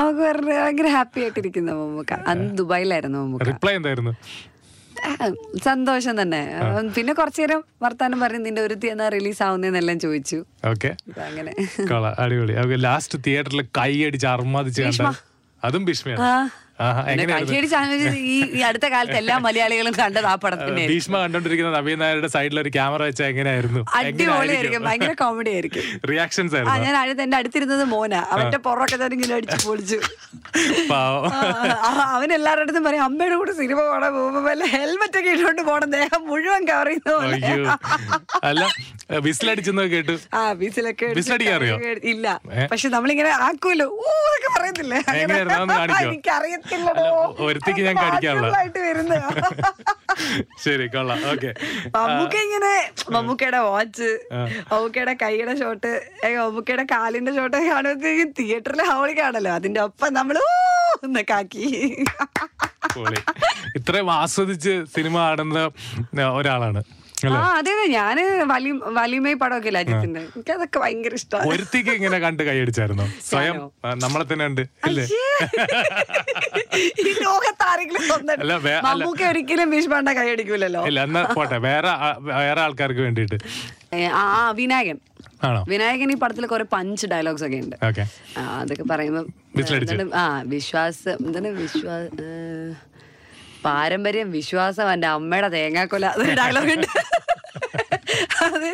അവക്ക് 0.00 0.20
പറഞ്ഞു 0.20 0.50
ഭയങ്കര 0.50 0.86
ഹാപ്പി 0.86 1.20
ആയിട്ടിരിക്കുന്ന 1.20 1.72
മമ്മൂക്ക. 1.72 2.12
അന്ന് 2.12 2.58
ദുബായിലായിരുന്നു 2.58 3.18
മമ്മൂക്ക. 3.18 3.42
റിപ്ലൈ 3.42 3.74
എന്തായിരുന്നു? 3.74 4.16
സന്തോഷം 5.64 6.22
തന്നെ. 6.22 6.50
പിന്നെ 6.96 7.12
കുറച്ചു 7.12 7.40
നേരം 7.40 7.64
വർത്താനം 7.82 8.20
പറഞ്ഞു 8.20 8.38
നിന്റെ 8.38 8.62
ഒരു 8.62 8.86
എന്നാ 8.86 9.08
റിലീസ് 9.08 9.42
ആവുന്നതെന്നെല്ലാം 9.42 10.00
ചോദിച്ചു. 10.00 10.44
ഓക്കെ 10.68 10.96
അങ്ങനെ. 11.24 11.54
അടിപൊളി. 12.18 12.76
ലാസ്റ്റ് 12.76 13.18
തിയേറ്ററിൽ 13.26 13.62
കൈ 13.62 14.04
അടിച്ച് 14.04 14.26
അർമാദിച്ച് 14.26 15.02
അതും 15.64 15.84
ഭീഷ്മയാണ്. 15.84 16.50
ഈ 18.32 18.60
അടുത്ത 18.68 18.86
കാലത്ത് 18.92 19.16
എല്ലാ 19.20 19.36
മലയാളികളും 19.46 19.94
കണ്ടത് 20.00 20.26
ആ 20.32 20.34
പടത്തിന്റെ 20.42 20.82
ഭീഷ്മ 20.90 21.14
കണ്ടോണ്ടിരിക്കുന്ന 21.22 21.70
നവീൻ 21.76 21.98
നായരുടെ 22.02 22.28
സൈഡിൽ 22.34 22.58
ഒരു 22.62 22.70
ക്യാമറ 22.76 23.00
വെച്ച 23.08 23.22
എങ്ങനെയായിരുന്നു? 23.30 23.80
അടിപൊളിയായിരിക്കും 24.00 24.84
ഭയങ്കര 24.88 25.12
കോമഡി 25.22 25.50
ആയിരിക്കും. 25.54 25.84
റിയാക്ഷൻസ് 26.10 26.54
ആയിരുന്നു. 26.56 26.84
ഞാൻ 26.86 26.96
അടുത്ത് 27.02 27.22
എന്റെ 27.26 27.36
അടുത്തിരുന്നത് 27.40 27.84
മോന. 27.94 28.14
അവന്റെ 28.34 28.60
പൊറൊക്കെ 28.66 28.96
തന്നെ 29.02 29.14
ഇങ്ങനെ 29.18 29.34
അടിച്ചു 29.38 29.58
പൊളിച്ചു. 29.66 29.98
അവൻ 32.16 32.28
എല്ലാവരുടെ 32.38 32.64
അടുത്തും 32.66 32.84
പറയും 32.88 33.04
അമ്മയുടെ 33.08 33.38
കൂടെ 33.42 33.52
സിനിമ 33.62 33.78
പോണ 33.90 34.04
വല്ല 34.48 34.64
ഹെൽമെറ്റ് 34.76 35.18
ഒക്കെ 35.20 35.30
ഇട്ടുകൊണ്ട് 35.34 35.62
പോണം. 35.70 35.90
ദേഹം 35.98 36.22
മുഴുവൻ 36.30 36.64
കവർ 36.70 36.90
അല്ല 38.50 38.64
വിസിലടിച്ചെന്നൊക്കെ 39.26 39.92
കേട്ടു. 39.96 40.16
ആ 40.38 40.40
അറിയോ? 41.58 41.76
ഇല്ല? 42.14 42.26
പക്ഷെ 42.72 42.88
നമ്മളിങ്ങനെ 42.96 43.30
ആക്കുമല്ലോ. 43.48 43.86
ഊ 44.00 44.08
എന്നൊക്കെ 44.28 44.50
പറയത്തില്ലേ 44.58 44.98
അങ്ങനെ. 45.12 45.36
ഒരുത്തിക്ക് 47.40 47.82
ഞാൻ 47.82 47.96
വരുന്നതാ. 48.80 49.28
ശരി 50.64 50.86
കൊള്ളാം. 50.86 51.18
ഓക്കെ. 51.32 51.50
മമ്മൂക്ക 51.96 52.36
ഇങ്ങനെ 52.46 52.72
മമ്മൂക്കയുടെ 53.12 53.60
വാച്ച് 53.68 54.08
മമ്മൂക്കയുടെ 54.70 55.14
കൈയുടെ 55.22 55.54
ഷോട്ട് 55.60 55.90
മമ്മൂക്കയുടെ 56.38 56.84
കാലിന്റെ 56.92 57.32
ഷോട്ട് 57.34 57.56
കാണുമ്പോഴത്തേക്ക് 57.68 58.26
തിയേറ്ററിൽ 58.38 58.82
ഹൗളി 58.90 59.14
കാണല്ലോ. 59.18 59.52
അതിന്റെ 59.52 59.80
ഒപ്പം 59.80 60.12
നമ്മൾ 60.14 60.36
കാക്കി. 60.42 61.04
എന്നൊക്കെ 61.04 61.34
ആക്കി 61.34 61.66
ഇത്രയും 63.78 64.08
ആസ്വദിച്ച് 64.12 64.72
സിനിമ 64.94 65.18
ആടുന്ന 65.26 65.58
ഒരാളാണ്. 66.32 66.80
ആ 67.28 67.38
അതെ 67.52 67.70
അതെ. 67.74 67.84
ഞാൻ 67.94 68.16
വലിയമേ 68.96 69.32
പടമൊക്കെ 69.40 69.68
ഇല്ല 69.70 69.78
അജിത്തിന്റെ 69.82 70.20
എനിക്ക് 70.28 70.52
അതൊക്കെ 70.54 70.78
ഭയങ്കര 70.82 71.14
ഇഷ്ടമാണ് 71.18 71.48
ഒരുത്തിക്ക് 71.50 71.92
ഇങ്ങനെ 71.98 72.18
കണ്ട് 72.24 72.42
കൈയടിച്ചായിരുന്നു 72.48 73.06
സ്വയം 73.28 73.56
നമ്മളെ 73.98 74.24
തന്നെ 74.30 74.46
ഉണ്ട് 74.46 74.62
ഈ 77.02 77.12
ലോകത്ത് 77.20 77.64
ആരെങ്കിലും 77.68 78.02
ഒരിക്കലും 79.30 79.68
ഭീഷ്മണ്ട 79.72 80.10
കൈയടിക്കൂലല്ലോ 80.18 80.82
ഇല്ല 80.88 81.00
എന്നാ 81.06 81.22
പോട്ടെ. 81.32 81.58
വേറെ 81.66 81.92
വേറെ 82.30 82.60
ആൾക്കാർക്ക് 82.64 83.02
വേണ്ടിയിട്ട്. 83.06 83.38
ആ 84.16 84.24
വിനായകൻ. 84.58 84.98
വിനായകൻ 85.68 86.08
ഈ 86.12 86.18
പടത്തിൽ 86.22 86.46
കുറെ 86.46 86.64
പഞ്ച് 86.72 87.06
ഡയലോഗ്സ് 87.12 87.44
ഒക്കെ 87.46 87.58
ഉണ്ട്. 87.64 87.76
അതൊക്കെ 88.54 88.84
പറയുമ്പോ 88.90 89.22
ആ 90.18 90.24
വിശ്വാസം 90.54 91.16
എന്താണ് 91.20 91.50
വിശ്വാസ 91.58 92.08
പാരമ്പര്യം 93.66 94.28
വിശ്വാസം 94.38 94.88
എന്റെ 94.94 95.08
അമ്മയുടെ 95.16 95.50
തേങ്ങാക്കൊല 95.56 96.06
ഡയലോഗ് 96.40 96.74
ഉണ്ട്. 96.76 96.90
അത് 98.46 98.68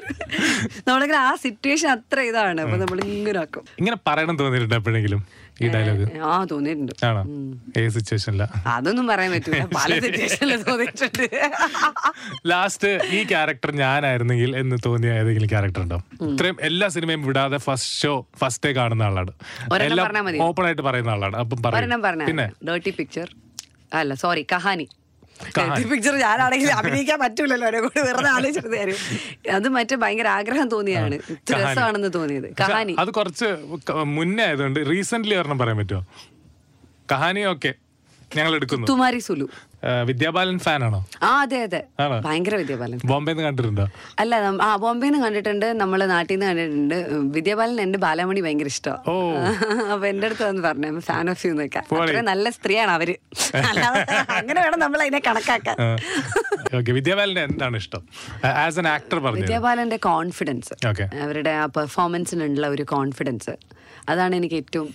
നമ്മളിങ്ങനെ 0.88 1.18
ആ 1.26 1.30
സിറ്റുവേഷൻ 1.44 1.88
അത്ര 1.94 2.18
ഇതാണ്. 2.30 2.60
അപ്പൊ 2.64 2.76
നമ്മൾ 2.82 2.98
ഇങ്ങനെ 3.06 3.38
ആക്കും 3.42 3.64
ഇങ്ങനെ 3.80 3.96
പറയണം 4.08 4.36
തോന്നിയിട്ടുണ്ട് 4.40 4.76
എപ്പോഴെങ്കിലും 4.78 5.20
ഈ 5.62 5.66
ഡയലോഗ് 5.74 6.04
ആ 6.28 6.32
തോന്നിയിട്ടുണ്ട്. 6.52 6.92
ആണോ? 7.08 7.22
ഏത് 7.80 7.90
സിറ്റുവേഷനില്ല 7.96 8.44
അതൊന്നും 8.74 9.06
പറയാൻ 9.10 9.32
പറ്റില്ല 9.34 9.60
പല 9.78 9.98
സിറ്റുവേഷനിലും 10.04 10.62
തോന്നിയിട്ടുണ്ട്. 10.68 11.24
ലാസ്റ്റ് 12.52 12.90
ഈ 13.16 13.20
ക്യാരക്ടർ 13.32 13.72
ഞാനായിരുന്നെങ്കിൽ 13.82 14.50
എന്ന് 14.62 14.78
തോന്നിയ 14.86 15.12
ഏതെങ്കിലും 15.20 15.50
ക്യാരക്ടർ 15.54 15.82
ഉണ്ടോ? 15.86 15.98
ഇത്രയും 16.32 16.58
എല്ലാ 16.70 16.88
സിനിമയും 16.96 17.22
വിടാതെ 17.28 17.60
ഫസ്റ്റ് 17.68 17.94
ഷോ 18.02 18.14
ഫസ്റ്റ് 18.42 18.64
ഡേ 18.66 18.72
കാണുന്ന 18.80 19.08
ആളാണ്. 19.10 19.34
എല്ലാം 19.88 20.06
ഓപ്പൺ 20.48 20.66
ആയിട്ട് 20.68 20.84
പറയുന്ന 20.90 21.12
ആളാണ്. 21.16 21.36
അപ്പം 21.44 21.58
പിന്നെ? 22.30 22.48
ഡേർട്ടി 22.70 22.92
പിക്ചർ 23.00 23.28
അല്ല 23.94 24.14
സോറി 24.14 24.46
കഹാനി. 24.52 24.88
പിക്ചർ 25.90 26.14
ഞാനാണെങ്കിൽ 26.16 26.70
അഭിനയിക്കാൻ 26.70 27.18
പറ്റൂലല്ലോ 27.18 27.66
അവരെ 27.66 27.80
കൂടെ 27.80 28.00
വെറുതെ 28.00 28.30
ആലോചിച്ചിട്ട് 28.30 28.76
കാര്യം. 28.76 28.98
അത് 29.54 29.68
മറ്റേ 29.68 29.96
ഭയങ്കര 29.96 30.28
ആഗ്രഹം 30.28 30.68
തോന്നിയാണ്. 30.68 31.16
രസമാണെന്ന് 31.52 32.10
തോന്നിയത്. 32.14 32.48
കഹാനി. 32.60 32.96
അത് 32.98 33.10
കുറച്ച് 33.10 33.48
മുന്നേ 34.18 34.44
ആയതുകൊണ്ട് 34.44 34.80
റീസെന്റ് 34.90 35.34
ഒരെണ്ണം 35.34 35.58
പറയാൻ 35.58 35.78
പറ്റുമോ? 35.78 36.02
കഹാനി 37.12 37.42
ഓക്കെ 37.44 37.74
ഞങ്ങൾ 38.36 38.54
എടുക്കുന്നു. 38.54 38.86
തുമാരി 38.86 39.18
സുലു. 39.18 39.48
വിദ്യാബാലൻ 40.08 40.58
ഫാനാണോ? 40.58 41.06
ആ 41.22 41.40
അതെ 41.40 41.62
അതെ? 41.62 41.80
ഭയങ്കര 42.24 42.54
വിദ്യാബാലൻ 42.54 42.98
ബോംബെ 43.04 43.32
കണ്ടിട്ടുണ്ടോ? 43.32 43.86
അല്ല 44.18 44.34
ആ 44.62 44.76
ബോംബെ 44.76 45.06
നിന്ന് 45.06 45.20
കണ്ടിട്ടുണ്ട് 45.24 45.66
നമ്മൾ 45.80 46.04
നാട്ടിൽ 46.04 46.34
നിന്ന് 46.34 46.46
കണ്ടിട്ടുണ്ട്. 46.46 46.94
വിദ്യാബാലൻ 47.36 47.80
എന്റെ 47.80 47.98
ബാലമണി 47.98 48.40
ഭയങ്കര 48.40 48.66
ഇഷ്ടം. 48.66 48.98
അപ്പൊ 49.92 50.06
എന്റെ 50.06 50.26
അടുത്ത് 50.26 50.44
വന്ന് 50.48 50.62
പറഞ്ഞു 50.62 51.00
ഫാൻ 51.00 51.30
ഓഫ് 51.30 51.46
യു 51.46 51.50
എന്നൊക്കെ. 51.50 51.82
നല്ല 52.20 52.50
സ്ത്രീയാണ് 52.50 52.90
അവർ. 52.90 53.10
അങ്ങനെ 54.38 54.60
വേണം 54.60 54.78
നമ്മൾ 54.80 55.00
അതിനെ 55.02 55.18
കണക്കാക്കാൻ 55.18 55.76
വിദ്യാബാലന്റെ 56.92 57.40
എന്താണ് 57.40 57.76
ഇഷ്ടം? 57.76 58.02
ആസ് 58.64 58.78
എൻ 58.78 58.88
ആക്ടർ 58.88 59.18
പറഞ്ഞു? 59.18 59.42
വിദ്യാബാലന്റെ 59.42 59.96
കോൺഫിഡൻസ് 59.96 60.72
Okay. 60.86 61.06
അവരുടെ 61.22 61.50
ആ 61.50 61.66
പെർഫോമൻസിനുള്ള 61.66 62.68
ഒരു 62.68 62.82
കോൺഫിഡൻസ് 62.82 63.54
അതാണ് 64.08 64.36
എനിക്ക് 64.36 64.54
ഏറ്റവും 64.54 64.94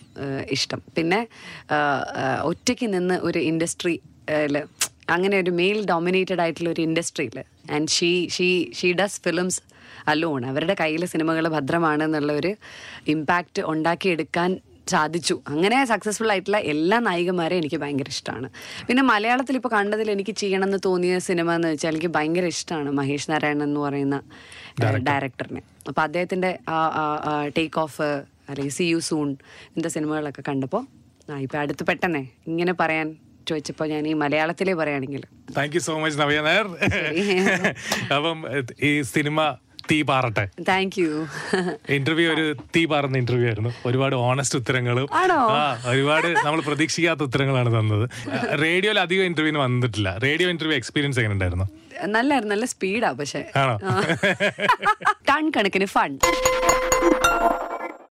ഇഷ്ടം. 0.49 0.81
പിന്നെ 0.97 1.27
ഒറ്റയ്ക്ക് 2.43 2.93
നിന്ന് 2.93 3.15
ഒരു 3.23 3.39
ഇൻഡസ്ട്രിയിൽ 3.39 4.55
അങ്ങനെ 5.15 5.35
ഒരു 5.43 5.51
മെയിൽ 5.59 5.79
ഡോമിനേറ്റഡ് 5.91 6.41
ആയിട്ടുള്ള 6.43 6.69
ഒരു 6.75 6.81
ഇൻഡസ്ട്രിയിൽ 6.87 7.37
and 7.75 7.89
she 7.97 8.11
she 8.35 8.49
she 8.79 8.89
does 9.01 9.19
films 9.25 9.59
alone 10.11 10.41
അവരുടെ 10.51 10.75
കയ്യിലെ 10.81 11.07
സിനിമകൾ 11.13 11.45
ഭദ്രമാണ് 11.55 12.03
എന്നുള്ള 12.07 12.33
ഒരു 12.41 12.51
ഇമ്പാക്റ്റ് 13.13 13.61
ഉണ്ടാക്കിയെടുക്കാൻ 13.73 14.49
സാധിച്ചു. 14.93 15.35
അങ്ങനെ 15.53 15.77
സക്സസ്ഫുൾ 15.91 16.29
ആയിട്ടുള്ള 16.33 16.59
എല്ലാ 16.73 16.97
നായികമാരെയും 17.07 17.61
എനിക്ക് 17.61 17.77
ഭയങ്കര 17.81 18.09
ഇഷ്ടമാണ്. 18.15 18.47
പിന്നെ 18.87 19.01
മലയാളത്തിൽ 19.09 19.55
ഇപ്പോൾ 19.59 19.71
കണ്ടതിൽ 19.75 20.07
എനിക്ക് 20.15 20.33
ചെയ്യണം 20.41 20.67
എന്ന് 20.67 20.79
തോന്നിയ 20.87 21.17
സിനിമ 21.27 21.55
എന്ന് 21.57 21.69
വെച്ചാൽ 21.73 21.93
എനിക്ക് 21.95 22.11
ഭയങ്കര 22.17 22.45
ഇഷ്ടമാണ് 22.55 22.91
മഹേഷ് 22.99 23.29
നാരായണൻ 23.31 23.63
എന്ന് 23.67 23.81
പറയുന്ന 23.85 24.17
ഡയറക്ടറിനെ. 25.09 25.61
അപ്പോൾ 25.89 26.03
അദ്ദേഹത്തിന്റെ 26.07 26.51
ആ 26.75 26.77
ടേക്ക് 27.57 27.79
ഓഫ് 27.85 28.07
അല്ലെങ്കിൽ 28.49 28.75
സി 28.79 28.85
യു 28.93 28.99
സൂൺ 29.09 29.29
ഇങ്ങനത്തെ 29.69 29.93
സിനിമകളൊക്കെ 29.97 30.43
കണ്ടപ്പോൾ 30.49 30.83
ആ 31.31 31.37
ഇപ്പം 31.45 31.59
അടുത്ത് 31.63 31.83
പെട്ടെന്നേ 31.89 32.23
ഇങ്ങനെ 32.51 32.73
പറയാൻ 32.81 33.09
ചോദിച്ചപ്പോൾ 33.49 33.87
ഞാൻ 33.93 34.03
ഈ 34.07 34.13
മലയാളത്തിലേ 34.23 34.73
പറയുകയാണെങ്കിൽ. 34.81 35.23
Thank 35.57 35.75
you 35.77 35.81
so 35.87 35.95
much 36.03 36.19
Navya 36.21 36.41
Nair. 36.47 36.67
അപ്പം 38.17 38.37
ഈ 38.83 38.91
സിനിമ 39.13 39.39
തീ 39.91 39.97
പാറട്ടെ. 40.09 40.43
താങ്ക് 40.69 40.95
യു 41.01 41.11
ഇന്റർവ്യൂ 41.89 42.27
ഒരു 42.33 42.43
തീ 42.75 42.81
പാറുന്ന 42.85 43.17
ഇന്റർവ്യൂ 43.17 43.47
ആയിരുന്നു. 43.47 43.71
ഒരുപാട് 43.85 44.15
ഓണസ്റ്റ് 44.25 44.57
ഉത്തരങ്ങളും. 44.59 45.07
ഒരുപാട് 45.93 46.27
നമ്മൾ 46.45 46.59
പ്രതീക്ഷിക്കാത്ത 46.67 47.21
ഉത്തരങ്ങളാണ് 47.27 47.71
തന്നത്. 47.77 48.05
റേഡിയോയിൽ 48.63 48.99
അധികം 49.05 49.27
ഇന്റർവ്യൂവിന് 49.31 49.61
വന്നിട്ടില്ല. 49.65 50.09
റേഡിയോ 50.25 50.49
ഇന്റർവ്യൂ 50.55 50.77
എക്സ്പീരിയൻസ് 50.81 51.19
എങ്ങനെ 51.21 51.35
ഉണ്ടായിരുന്നു 51.37 51.67
നല്ലായിരുന്നു 52.15 52.51
നല്ല 52.55 52.65
സ്പീഡാ 52.73 53.11
പക്ഷെ. 53.11 53.41
ആണോ? 53.61 53.73
ടൺ 55.29 55.45
കണക്കിന് 55.57 55.87
ഫണ്ട് 55.95 56.25